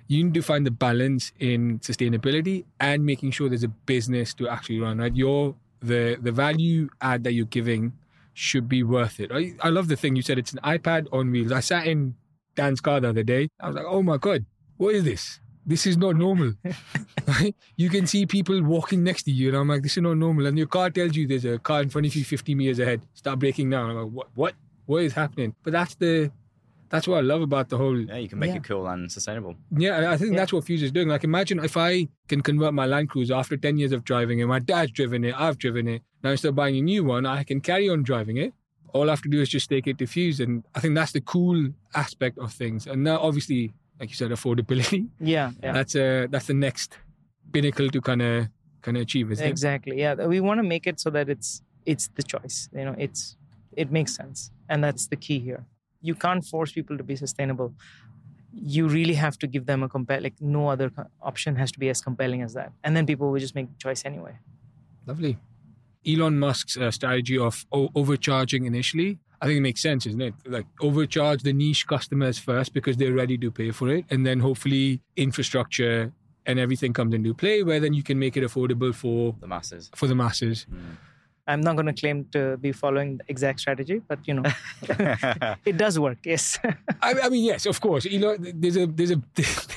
You 0.08 0.24
need 0.24 0.34
to 0.34 0.42
find 0.42 0.66
the 0.66 0.72
balance 0.72 1.32
in 1.40 1.80
sustainability 1.80 2.66
and 2.80 3.06
making 3.06 3.32
sure 3.32 3.48
there's 3.48 3.64
a 3.64 3.70
business 3.70 4.34
to 4.36 4.50
actually 4.50 4.80
run, 4.80 4.98
right? 4.98 5.16
Your 5.16 5.56
the 5.80 6.18
the 6.22 6.32
value 6.32 6.90
add 7.02 7.24
that 7.24 7.34
you're 7.34 7.46
giving 7.46 7.94
should 8.36 8.68
be 8.68 8.84
worth 8.84 9.20
it. 9.20 9.32
I, 9.34 9.56
I 9.62 9.70
love 9.70 9.88
the 9.88 9.96
thing 9.96 10.16
you 10.16 10.22
said. 10.22 10.38
It's 10.38 10.52
an 10.52 10.60
iPad 10.60 11.08
on 11.12 11.32
wheels. 11.32 11.54
I 11.54 11.62
sat 11.62 11.88
in 11.88 12.16
Dan's 12.54 12.82
car 12.82 13.00
the 13.00 13.10
other 13.10 13.24
day. 13.24 13.48
I 13.60 13.68
was 13.68 13.78
like, 13.78 13.86
oh 13.88 14.04
my 14.04 14.18
God, 14.18 14.46
what 14.78 14.94
is 14.94 15.06
this? 15.06 15.40
This 15.66 15.88
is 15.88 15.98
not 15.98 16.18
normal. 16.18 16.54
you 17.78 17.90
can 17.90 18.06
see 18.06 18.26
people 18.26 18.62
walking 18.62 19.04
next 19.04 19.24
to 19.24 19.32
you, 19.32 19.48
and 19.48 19.58
I'm 19.58 19.70
like, 19.70 19.82
this 19.82 19.98
is 19.98 20.04
not 20.04 20.18
normal. 20.18 20.46
And 20.46 20.58
your 20.58 20.68
car 20.68 20.92
tells 20.92 21.16
you 21.16 21.26
there's 21.26 21.46
a 21.46 21.58
car 21.58 21.82
in 21.82 21.90
front 21.90 22.06
of 22.06 22.16
you 22.16 22.24
50 22.24 22.54
meters 22.54 22.78
ahead. 22.78 23.02
Start 23.16 23.40
braking 23.40 23.70
down. 23.70 23.90
I'm 23.90 23.96
like, 23.96 24.12
what? 24.12 24.28
What? 24.36 24.54
What 24.86 25.04
is 25.04 25.14
happening? 25.14 25.56
But 25.64 25.74
that's 25.74 25.96
the 25.96 26.32
that's 26.90 27.08
what 27.08 27.18
I 27.18 27.22
love 27.22 27.42
about 27.42 27.70
the 27.70 27.78
whole. 27.78 28.00
Yeah, 28.00 28.18
you 28.18 28.30
can 28.30 28.40
make 28.40 28.52
yeah. 28.52 28.58
it 28.58 28.64
cool 28.64 28.88
and 28.88 29.12
sustainable. 29.12 29.56
Yeah, 29.72 30.12
I 30.12 30.18
think 30.18 30.34
yeah. 30.34 30.40
that's 30.40 30.54
what 30.54 30.64
Fuse 30.64 30.84
is 30.84 30.92
doing. 30.92 31.08
Like, 31.08 31.24
imagine 31.24 31.64
if 31.64 31.78
I 31.78 32.08
can 32.28 32.42
convert 32.42 32.74
my 32.74 32.86
Land 32.86 33.10
Cruiser 33.10 33.34
after 33.34 33.58
10 33.58 33.78
years 33.78 33.92
of 33.92 34.04
driving 34.04 34.40
it, 34.40 34.46
my 34.46 34.60
dad's 34.60 34.92
driven 34.92 35.24
it, 35.24 35.34
I've 35.38 35.58
driven 35.58 35.88
it. 35.88 36.04
Now 36.26 36.32
instead 36.32 36.50
of 36.50 36.56
buying 36.56 36.76
a 36.76 36.82
new 36.82 37.04
one, 37.04 37.26
I 37.26 37.44
can 37.44 37.62
carry 37.62 37.88
on 37.88 38.04
driving 38.04 38.38
it. 38.38 38.54
All 38.94 39.10
I 39.10 39.14
have 39.14 39.22
to 39.22 39.30
do 39.30 39.42
is 39.42 39.50
just 39.50 39.70
take 39.70 39.88
it 39.88 39.98
to 40.00 40.08
Fuse. 40.08 40.40
And 40.40 40.64
I 40.74 40.80
think 40.80 40.96
that's 40.96 41.12
the 41.12 41.22
cool 41.22 41.70
aspect 41.94 42.38
of 42.40 42.52
things. 42.52 42.88
And 42.88 43.04
now, 43.04 43.18
obviously, 43.20 43.74
like 44.00 44.10
you 44.10 44.16
said, 44.16 44.32
affordability. 44.32 45.08
Yeah. 45.20 45.52
yeah. 45.62 45.74
That's, 45.74 45.96
a, 45.96 46.28
that's 46.28 46.48
the 46.48 46.54
next 46.54 46.98
pinnacle 47.52 47.90
to 47.90 48.02
kind 48.02 48.22
of 48.22 48.48
kind 48.82 48.98
of 48.98 49.04
achieve, 49.04 49.32
is 49.32 49.40
Exactly. 49.42 49.98
It? 49.98 50.20
Yeah. 50.20 50.26
We 50.26 50.40
want 50.40 50.60
to 50.60 50.64
make 50.64 50.86
it 50.88 51.00
so 51.00 51.10
that 51.12 51.30
it's 51.30 51.62
it's 51.86 52.10
the 52.16 52.24
choice. 52.24 52.70
You 52.74 52.86
know, 52.86 52.96
it's 52.98 53.38
it 53.76 53.92
makes 53.92 54.16
sense. 54.16 54.52
And 54.70 54.84
that's 54.84 55.08
the 55.08 55.16
key 55.16 55.40
here 55.40 55.66
you 56.06 56.16
can't 56.16 56.46
force 56.46 56.72
people 56.72 56.98
to 57.02 57.06
be 57.12 57.16
sustainable 57.16 57.74
you 58.54 58.88
really 58.88 59.16
have 59.22 59.38
to 59.44 59.48
give 59.54 59.66
them 59.66 59.84
a 59.84 59.90
compel 59.90 60.22
like 60.22 60.38
no 60.40 60.68
other 60.74 60.90
option 61.22 61.56
has 61.62 61.72
to 61.72 61.80
be 61.80 61.90
as 61.90 62.02
compelling 62.08 62.42
as 62.48 62.54
that 62.54 62.72
and 62.84 62.96
then 62.96 63.06
people 63.12 63.32
will 63.32 63.44
just 63.48 63.56
make 63.60 63.68
the 63.74 63.80
choice 63.86 64.04
anyway 64.06 64.36
lovely 65.12 65.38
elon 66.08 66.40
musk's 66.40 66.78
uh, 66.78 66.92
strategy 66.92 67.38
of 67.38 67.66
o- 67.72 67.90
overcharging 67.96 68.66
initially 68.66 69.20
i 69.42 69.46
think 69.46 69.58
it 69.58 69.62
makes 69.62 69.82
sense 69.82 70.06
isn't 70.06 70.22
it 70.22 70.34
like 70.46 70.66
overcharge 70.82 71.44
the 71.44 71.54
niche 71.54 71.88
customers 71.88 72.38
first 72.40 72.74
because 72.74 72.98
they're 72.98 73.14
ready 73.14 73.38
to 73.38 73.52
pay 73.52 73.72
for 73.72 73.90
it 73.90 74.06
and 74.10 74.26
then 74.26 74.40
hopefully 74.40 75.02
infrastructure 75.16 76.12
and 76.46 76.60
everything 76.60 76.94
comes 76.94 77.14
into 77.14 77.34
play 77.34 77.64
where 77.64 77.80
then 77.80 77.94
you 77.94 78.04
can 78.04 78.20
make 78.20 78.38
it 78.38 78.44
affordable 78.44 78.94
for 78.94 79.36
the 79.40 79.48
masses 79.48 79.90
for 79.96 80.08
the 80.08 80.16
masses 80.16 80.66
mm. 80.72 80.96
I'm 81.48 81.62
not 81.62 81.76
going 81.76 81.86
to 81.86 81.94
claim 81.94 82.26
to 82.32 82.58
be 82.58 82.72
following 82.72 83.18
the 83.18 83.24
exact 83.28 83.60
strategy, 83.60 84.02
but 84.08 84.20
you 84.28 84.34
know, 84.34 84.44
it 85.66 85.78
does 85.78 86.00
work. 86.00 86.18
Yes. 86.24 86.58
I, 87.02 87.14
I, 87.24 87.30
mean, 87.30 87.44
yes, 87.44 87.66
of 87.66 87.80
course. 87.82 88.08
Elon, 88.12 88.54
there's 88.56 88.78
a 88.78 88.88
there's 88.88 89.12
a 89.12 89.22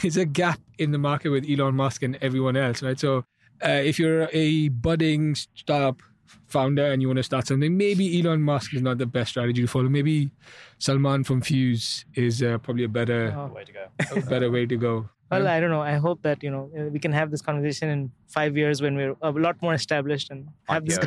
there's 0.02 0.16
a 0.16 0.24
gap 0.24 0.60
in 0.78 0.92
the 0.92 0.98
market 0.98 1.28
with 1.28 1.44
Elon 1.48 1.74
Musk 1.74 2.02
and 2.02 2.16
everyone 2.22 2.56
else, 2.56 2.82
right? 2.82 2.98
So, 2.98 3.24
uh, 3.62 3.82
if 3.84 3.98
you're 3.98 4.28
a 4.32 4.68
budding 4.68 5.34
startup 5.34 6.00
founder 6.46 6.92
and 6.92 7.02
you 7.02 7.08
want 7.08 7.18
to 7.18 7.22
start 7.22 7.46
something, 7.46 7.76
maybe 7.76 8.20
Elon 8.20 8.42
Musk 8.42 8.74
is 8.74 8.82
not 8.82 8.98
the 8.98 9.06
best 9.06 9.30
strategy 9.30 9.62
to 9.62 9.68
follow. 9.68 9.88
Maybe 9.88 10.30
Salman 10.78 11.24
from 11.24 11.40
Fuse 11.40 12.04
is 12.14 12.42
uh, 12.42 12.58
probably 12.58 12.84
a 12.84 12.88
better 12.88 13.34
oh. 13.36 13.54
way 13.54 13.64
to 13.64 13.72
go. 13.72 14.20
better 14.28 14.50
way 14.50 14.66
to 14.66 14.76
go. 14.76 15.08
Well, 15.30 15.46
I 15.46 15.60
don't 15.60 15.70
know. 15.70 15.82
I 15.82 15.96
hope 15.96 16.22
that 16.22 16.42
you 16.42 16.50
know 16.50 16.70
we 16.90 16.98
can 16.98 17.12
have 17.12 17.30
this 17.30 17.42
conversation 17.42 17.90
in 17.90 18.10
five 18.28 18.56
years 18.56 18.80
when 18.80 18.96
we're 18.96 19.14
a 19.20 19.30
lot 19.30 19.60
more 19.60 19.74
established 19.74 20.30
and 20.30 20.48
have 20.70 20.86
this. 20.86 20.98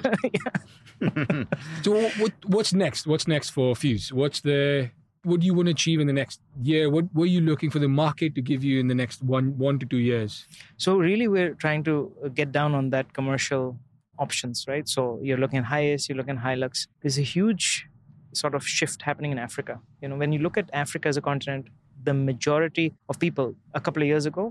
so, 1.81 2.09
what 2.19 2.31
what's 2.45 2.71
next? 2.71 3.07
What's 3.07 3.27
next 3.27 3.49
for 3.49 3.75
Fuse? 3.75 4.13
What's 4.13 4.41
the 4.41 4.91
what 5.23 5.39
do 5.39 5.45
you 5.45 5.53
want 5.53 5.67
to 5.67 5.71
achieve 5.71 5.99
in 5.99 6.07
the 6.07 6.13
next 6.13 6.39
year? 6.61 6.89
What 6.89 7.05
what 7.13 7.23
are 7.23 7.33
you 7.37 7.41
looking 7.41 7.69
for 7.69 7.79
the 7.79 7.89
market 7.89 8.35
to 8.35 8.41
give 8.41 8.63
you 8.63 8.79
in 8.79 8.87
the 8.87 8.95
next 8.95 9.23
one 9.23 9.57
one 9.57 9.79
to 9.79 9.85
two 9.85 9.97
years? 9.97 10.45
So 10.77 10.97
really, 10.97 11.27
we're 11.27 11.55
trying 11.55 11.83
to 11.85 12.11
get 12.35 12.51
down 12.51 12.75
on 12.75 12.89
that 12.91 13.13
commercial 13.13 13.77
options, 14.25 14.65
right? 14.67 14.87
So 14.87 15.19
you're 15.21 15.41
looking 15.43 15.59
at 15.59 15.65
HiAce, 15.65 16.07
you're 16.07 16.19
looking 16.21 16.37
at 16.37 16.43
Hilux. 16.43 16.87
There's 17.01 17.17
a 17.17 17.27
huge 17.35 17.87
sort 18.33 18.55
of 18.55 18.65
shift 18.65 19.01
happening 19.01 19.31
in 19.31 19.39
Africa. 19.39 19.79
You 20.01 20.09
know, 20.09 20.15
when 20.15 20.31
you 20.31 20.39
look 20.39 20.57
at 20.57 20.69
Africa 20.73 21.09
as 21.09 21.17
a 21.17 21.21
continent, 21.21 21.67
the 22.03 22.13
majority 22.13 22.93
of 23.09 23.19
people 23.19 23.55
a 23.73 23.81
couple 23.81 24.01
of 24.01 24.07
years 24.07 24.25
ago, 24.25 24.43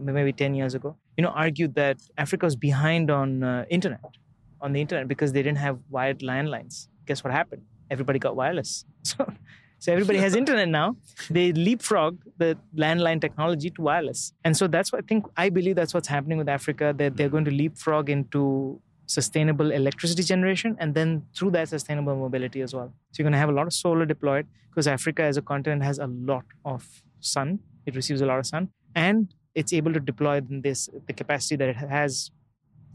maybe 0.00 0.32
10 0.32 0.54
years 0.54 0.74
ago, 0.74 0.96
you 1.16 1.22
know, 1.22 1.30
argued 1.30 1.74
that 1.74 1.98
Africa 2.18 2.46
was 2.46 2.56
behind 2.56 3.10
on 3.10 3.42
uh, 3.42 3.64
internet, 3.70 4.16
on 4.60 4.72
the 4.72 4.80
internet 4.80 5.06
because 5.08 5.32
they 5.32 5.42
didn't 5.42 5.58
have 5.58 5.78
wired 5.90 6.20
landlines. 6.20 6.88
Guess 7.06 7.22
what 7.22 7.32
happened? 7.32 7.62
Everybody 7.90 8.18
got 8.18 8.36
wireless. 8.36 8.84
So, 9.02 9.32
so 9.78 9.92
everybody 9.92 10.18
has 10.18 10.34
internet 10.42 10.68
now. 10.68 10.96
They 11.30 11.52
leapfrog 11.52 12.18
the 12.38 12.58
landline 12.76 13.20
technology 13.20 13.70
to 13.70 13.82
wireless. 13.82 14.32
And 14.42 14.56
so 14.56 14.66
that's 14.66 14.90
what 14.90 15.04
I 15.04 15.06
think, 15.06 15.26
I 15.36 15.48
believe 15.50 15.76
that's 15.76 15.94
what's 15.94 16.08
happening 16.08 16.38
with 16.38 16.48
Africa, 16.48 16.94
that 16.96 17.16
they're 17.16 17.28
going 17.28 17.44
to 17.44 17.50
leapfrog 17.52 18.10
into 18.10 18.80
sustainable 19.06 19.70
electricity 19.70 20.22
generation 20.22 20.76
and 20.78 20.94
then 20.94 21.22
through 21.34 21.50
that 21.52 21.68
sustainable 21.68 22.16
mobility 22.16 22.60
as 22.60 22.74
well. 22.74 22.92
So 23.12 23.22
you're 23.22 23.24
going 23.24 23.32
to 23.32 23.38
have 23.38 23.48
a 23.48 23.52
lot 23.52 23.66
of 23.66 23.72
solar 23.72 24.04
deployed 24.04 24.46
because 24.70 24.86
africa 24.86 25.22
as 25.22 25.36
a 25.36 25.42
continent 25.42 25.82
has 25.82 25.98
a 25.98 26.06
lot 26.06 26.44
of 26.64 27.02
sun. 27.20 27.60
It 27.86 27.94
receives 27.94 28.20
a 28.20 28.26
lot 28.26 28.38
of 28.38 28.46
sun 28.46 28.70
and 28.94 29.32
it's 29.54 29.72
able 29.72 29.92
to 29.92 30.00
deploy 30.00 30.40
this 30.40 30.88
the 31.06 31.12
capacity 31.12 31.56
that 31.56 31.68
it 31.68 31.76
has 31.76 32.30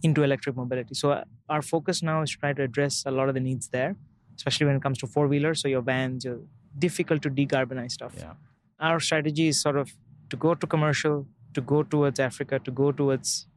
into 0.03 0.24
electric 0.24 0.55
mobility. 0.55 0.95
So 0.95 1.12
uh, 1.12 1.24
our 1.47 1.62
focus 1.62 2.03
now 2.03 2.22
is 2.24 2.32
to 2.32 2.38
try 2.38 2.53
to 2.53 2.64
address 2.64 3.03
a 3.05 3.12
lot 3.12 3.30
of 3.30 3.36
the 3.36 3.39
needs 3.39 3.70
there 3.70 3.95
especially 4.36 4.66
when 4.66 4.76
it 4.76 4.82
comes 4.82 4.97
to 4.97 5.07
four 5.07 5.28
wheelers 5.28 5.62
so 5.62 5.68
your 5.68 5.82
vans 5.82 6.26
your 6.26 6.39
difficult 6.78 7.22
to 7.22 7.30
decarbonize 7.30 7.91
stuff. 7.91 8.14
Yeah. 8.18 8.34
our 8.80 8.99
strategy 8.99 9.47
is 9.47 9.62
sort 9.62 9.78
of 9.78 9.91
to 10.30 10.38
go 10.38 10.53
to 10.55 10.68
commercial 10.68 11.28
to 11.53 11.62
go 11.62 11.84
towards 11.84 12.20
africa 12.20 12.59
to 12.68 12.72
go 12.72 12.91
towards 12.91 13.47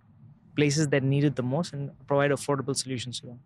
places 0.57 0.88
that 0.88 1.02
need 1.02 1.24
it 1.24 1.36
the 1.36 1.42
most 1.42 1.72
and 1.72 1.90
provide 2.07 2.30
affordable 2.30 2.76
solutions 2.76 3.20
to 3.20 3.26
them. 3.26 3.40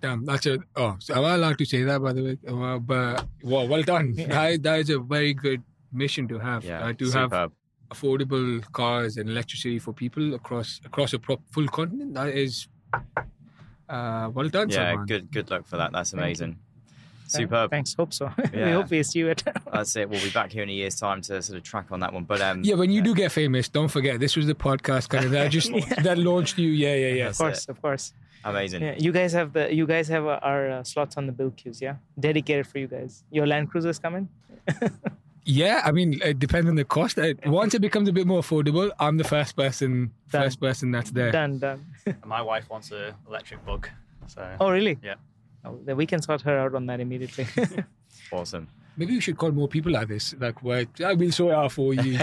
Damn, 0.00 0.24
that's 0.24 0.46
a 0.46 0.58
oh, 0.76 0.96
so 0.98 1.14
am 1.14 1.24
I 1.24 1.34
allowed 1.34 1.58
to 1.58 1.64
say 1.64 1.82
that 1.84 2.02
by 2.02 2.12
the 2.12 2.22
way? 2.22 2.38
Uh, 2.46 2.78
but 2.78 3.26
well, 3.42 3.66
well 3.66 3.82
done. 3.82 4.14
Yeah. 4.16 4.26
That, 4.26 4.62
that 4.62 4.80
is 4.80 4.90
a 4.90 4.98
very 4.98 5.32
good 5.32 5.62
mission 5.92 6.28
to 6.28 6.38
have. 6.38 6.64
Yeah, 6.64 6.84
uh, 6.84 6.92
to 6.92 7.06
superb. 7.06 7.32
have 7.32 7.52
affordable 7.90 8.60
cars 8.72 9.16
and 9.16 9.28
electricity 9.30 9.78
for 9.78 9.92
people 9.92 10.34
across 10.34 10.80
across 10.84 11.12
a 11.14 11.18
pro- 11.18 11.40
full 11.50 11.68
continent. 11.68 12.14
That 12.14 12.28
is 12.28 12.68
uh, 13.88 14.30
well 14.32 14.48
done. 14.48 14.68
Yeah, 14.68 14.92
Salman. 14.92 15.06
good 15.06 15.32
good 15.32 15.50
luck 15.50 15.66
for 15.66 15.78
that. 15.78 15.92
That's 15.92 16.12
amazing. 16.12 16.58
Superb. 17.26 17.70
Thanks. 17.70 17.94
Hope 17.94 18.12
so. 18.12 18.30
Yeah. 18.52 18.66
we 18.66 18.72
hope 18.72 18.90
we 18.90 19.02
see 19.02 19.22
it. 19.22 19.42
That's 19.72 19.96
it. 19.96 20.08
We'll 20.08 20.22
be 20.22 20.30
back 20.30 20.52
here 20.52 20.62
in 20.62 20.68
a 20.68 20.72
year's 20.72 20.98
time 20.98 21.20
to 21.22 21.42
sort 21.42 21.58
of 21.58 21.64
track 21.64 21.86
on 21.90 22.00
that 22.00 22.12
one. 22.12 22.24
But 22.24 22.40
um, 22.40 22.62
yeah, 22.62 22.74
when 22.74 22.90
you 22.90 22.98
yeah. 22.98 23.04
do 23.04 23.14
get 23.14 23.32
famous, 23.32 23.68
don't 23.68 23.88
forget 23.88 24.20
this 24.20 24.36
was 24.36 24.46
the 24.46 24.54
podcast 24.54 25.08
kind 25.08 25.24
of 25.24 25.30
that 25.32 25.50
just 25.50 25.70
yeah. 25.74 26.02
that 26.02 26.18
launched 26.18 26.58
you. 26.58 26.70
Yeah, 26.70 26.94
yeah, 26.94 27.08
yeah. 27.08 27.28
Of 27.28 27.38
course, 27.38 27.64
it. 27.64 27.70
of 27.70 27.82
course. 27.82 28.12
Amazing. 28.44 28.82
Yeah, 28.82 28.94
you 28.96 29.12
guys 29.12 29.32
have 29.32 29.52
the 29.52 29.74
you 29.74 29.86
guys 29.86 30.08
have 30.08 30.24
our 30.24 30.70
uh, 30.70 30.84
slots 30.84 31.16
on 31.16 31.26
the 31.26 31.32
bill 31.32 31.50
queues. 31.50 31.82
Yeah, 31.82 31.96
dedicated 32.18 32.66
for 32.66 32.78
you 32.78 32.86
guys. 32.86 33.24
Your 33.30 33.46
Land 33.46 33.70
Cruiser's 33.70 33.98
coming. 33.98 34.28
Yeah, 35.48 35.80
I 35.84 35.92
mean, 35.92 36.20
it 36.24 36.40
depends 36.40 36.68
on 36.68 36.74
the 36.74 36.84
cost. 36.84 37.18
Uh, 37.18 37.34
Once 37.46 37.72
it 37.72 37.78
becomes 37.78 38.08
a 38.08 38.12
bit 38.12 38.26
more 38.26 38.40
affordable, 38.40 38.90
I'm 38.98 39.16
the 39.16 39.24
first 39.24 39.54
person, 39.54 40.10
Done. 40.32 40.42
first 40.42 40.60
person 40.60 40.90
that's 40.90 41.12
there. 41.12 41.30
Done, 41.30 41.60
done. 41.60 41.86
And 42.04 42.26
my 42.26 42.42
wife 42.42 42.68
wants 42.68 42.90
an 42.90 43.14
electric 43.28 43.64
bug. 43.64 43.88
So 44.26 44.56
oh, 44.60 44.70
really? 44.70 44.98
Yeah. 45.04 45.14
Oh, 45.64 45.78
then 45.84 45.96
we 45.96 46.06
can 46.06 46.22
sort 46.22 46.42
her 46.42 46.58
out 46.58 46.74
on 46.74 46.86
that 46.86 47.00
immediately. 47.00 47.46
Awesome. 48.32 48.66
Maybe 48.96 49.12
we 49.12 49.20
should 49.20 49.36
call 49.36 49.52
more 49.52 49.68
people 49.68 49.92
like 49.92 50.08
this. 50.08 50.34
Like, 50.40 50.62
where 50.62 50.86
I 51.04 51.12
will 51.12 51.30
sort 51.30 51.52
it 51.52 51.56
out 51.56 51.70
for 51.70 51.92
you. 51.94 52.18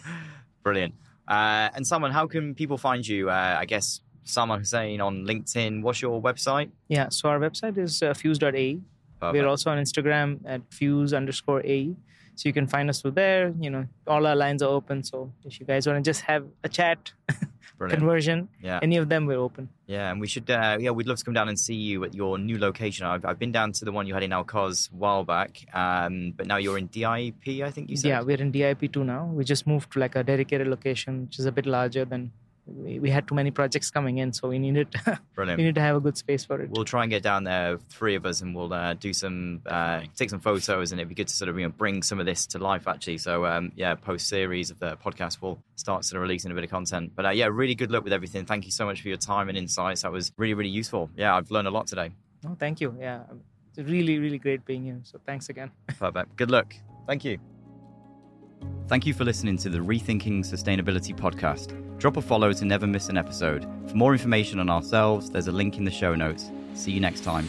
Brilliant. 0.62 0.94
Uh, 1.26 1.68
and 1.74 1.86
Salman, 1.86 2.12
how 2.12 2.26
can 2.26 2.54
people 2.54 2.78
find 2.78 3.06
you? 3.06 3.28
Uh, 3.28 3.56
I 3.58 3.64
guess 3.66 4.00
Salman 4.24 4.60
Hussain 4.60 5.00
on 5.00 5.24
LinkedIn. 5.26 5.82
What's 5.82 6.00
your 6.00 6.22
website? 6.22 6.70
yeah, 6.88 7.08
so 7.10 7.28
our 7.28 7.38
website 7.38 7.76
is 7.78 8.02
uh, 8.02 8.14
fuse.ae. 8.14 8.80
Perfect. 9.20 9.32
We're 9.32 9.48
also 9.48 9.70
on 9.70 9.78
Instagram 9.78 10.38
at 10.46 10.62
fuse 10.70 11.12
underscore 11.12 11.60
AE. 11.66 11.96
So 12.36 12.48
you 12.48 12.52
can 12.52 12.68
find 12.68 12.88
us 12.88 13.02
through 13.02 13.12
there. 13.12 13.52
You 13.58 13.70
know, 13.70 13.86
all 14.06 14.24
our 14.26 14.36
lines 14.36 14.62
are 14.62 14.70
open. 14.70 15.02
So 15.02 15.32
if 15.44 15.58
you 15.58 15.66
guys 15.66 15.86
want 15.86 16.02
to 16.02 16.08
just 16.08 16.20
have 16.22 16.46
a 16.62 16.68
chat, 16.68 17.12
Brilliant. 17.76 17.98
conversion, 18.00 18.48
Yeah. 18.62 18.78
any 18.82 18.96
of 18.96 19.08
them, 19.08 19.26
we're 19.26 19.38
open. 19.38 19.68
Yeah, 19.86 20.10
and 20.10 20.20
we 20.20 20.26
should. 20.26 20.48
Uh, 20.50 20.76
yeah, 20.80 20.90
we'd 20.90 21.06
love 21.06 21.18
to 21.18 21.24
come 21.24 21.34
down 21.34 21.48
and 21.48 21.58
see 21.58 21.74
you 21.74 22.04
at 22.04 22.14
your 22.14 22.38
new 22.38 22.58
location. 22.58 23.06
I've, 23.06 23.24
I've 23.24 23.38
been 23.38 23.52
down 23.52 23.72
to 23.72 23.84
the 23.84 23.92
one 23.92 24.06
you 24.06 24.14
had 24.14 24.22
in 24.22 24.32
Al 24.32 24.44
Quoz 24.44 24.90
a 24.92 24.96
while 24.96 25.24
back, 25.24 25.64
um, 25.74 26.32
but 26.36 26.46
now 26.46 26.56
you're 26.56 26.78
in 26.78 26.86
DIP. 26.88 27.62
I 27.64 27.70
think 27.70 27.90
you 27.90 27.96
said. 27.96 28.08
Yeah, 28.08 28.20
we're 28.22 28.40
in 28.40 28.52
DIP2 28.52 29.04
now. 29.04 29.26
We 29.26 29.44
just 29.44 29.66
moved 29.66 29.92
to 29.92 29.98
like 29.98 30.16
a 30.16 30.22
dedicated 30.22 30.66
location, 30.68 31.22
which 31.26 31.38
is 31.38 31.46
a 31.46 31.52
bit 31.52 31.66
larger 31.66 32.04
than 32.04 32.32
we, 32.68 32.98
we 32.98 33.10
had 33.10 33.26
too 33.26 33.34
many 33.34 33.50
projects 33.50 33.90
coming 33.90 34.18
in. 34.18 34.32
So 34.32 34.48
we 34.48 34.58
needed, 34.58 34.88
we 35.36 35.56
need 35.56 35.74
to 35.74 35.80
have 35.80 35.96
a 35.96 36.00
good 36.00 36.16
space 36.16 36.44
for 36.44 36.60
it. 36.60 36.70
We'll 36.70 36.84
try 36.84 37.02
and 37.02 37.10
get 37.10 37.22
down 37.22 37.44
there, 37.44 37.78
three 37.88 38.14
of 38.14 38.26
us, 38.26 38.40
and 38.40 38.54
we'll 38.54 38.72
uh, 38.72 38.94
do 38.94 39.12
some, 39.12 39.62
uh, 39.66 40.02
take 40.16 40.30
some 40.30 40.40
photos, 40.40 40.92
and 40.92 41.00
it'd 41.00 41.08
be 41.08 41.14
good 41.14 41.28
to 41.28 41.34
sort 41.34 41.48
of 41.48 41.58
you 41.58 41.64
know 41.64 41.72
bring 41.72 42.02
some 42.02 42.20
of 42.20 42.26
this 42.26 42.46
to 42.48 42.58
life 42.58 42.88
actually. 42.88 43.18
So 43.18 43.46
um, 43.46 43.72
yeah, 43.74 43.94
post 43.94 44.28
series 44.28 44.70
of 44.70 44.78
the 44.78 44.96
podcast, 44.96 45.38
we'll 45.40 45.58
start 45.76 46.04
sort 46.04 46.16
of 46.16 46.22
releasing 46.22 46.50
a 46.50 46.54
bit 46.54 46.64
of 46.64 46.70
content. 46.70 47.12
But 47.14 47.26
uh, 47.26 47.30
yeah, 47.30 47.46
really 47.46 47.74
good 47.74 47.90
luck 47.90 48.04
with 48.04 48.12
everything. 48.12 48.44
Thank 48.44 48.64
you 48.64 48.70
so 48.70 48.86
much 48.86 49.02
for 49.02 49.08
your 49.08 49.18
time 49.18 49.48
and 49.48 49.56
insights. 49.56 50.02
That 50.02 50.12
was 50.12 50.32
really 50.36 50.54
really 50.54 50.70
useful. 50.70 51.10
Yeah, 51.16 51.34
I've 51.36 51.50
learned 51.50 51.68
a 51.68 51.72
lot 51.72 51.86
today. 51.86 52.10
Oh, 52.46 52.56
thank 52.58 52.80
you. 52.80 52.96
Yeah, 53.00 53.22
it's 53.76 53.88
really, 53.88 54.18
really 54.18 54.38
great 54.38 54.64
being 54.64 54.84
here. 54.84 55.00
So 55.04 55.20
thanks 55.26 55.48
again. 55.48 55.70
Perfect. 55.98 56.36
Good 56.36 56.50
luck. 56.50 56.74
Thank 57.06 57.24
you. 57.24 57.38
Thank 58.88 59.06
you 59.06 59.12
for 59.12 59.24
listening 59.24 59.56
to 59.58 59.68
the 59.68 59.78
Rethinking 59.78 60.40
Sustainability 60.40 61.14
podcast. 61.14 61.98
Drop 61.98 62.16
a 62.16 62.22
follow 62.22 62.52
to 62.52 62.64
never 62.64 62.86
miss 62.86 63.08
an 63.08 63.18
episode. 63.18 63.66
For 63.88 63.96
more 63.96 64.12
information 64.12 64.60
on 64.60 64.70
ourselves, 64.70 65.30
there's 65.30 65.48
a 65.48 65.52
link 65.52 65.76
in 65.76 65.84
the 65.84 65.90
show 65.90 66.14
notes. 66.14 66.50
See 66.74 66.92
you 66.92 67.00
next 67.00 67.24
time. 67.24 67.48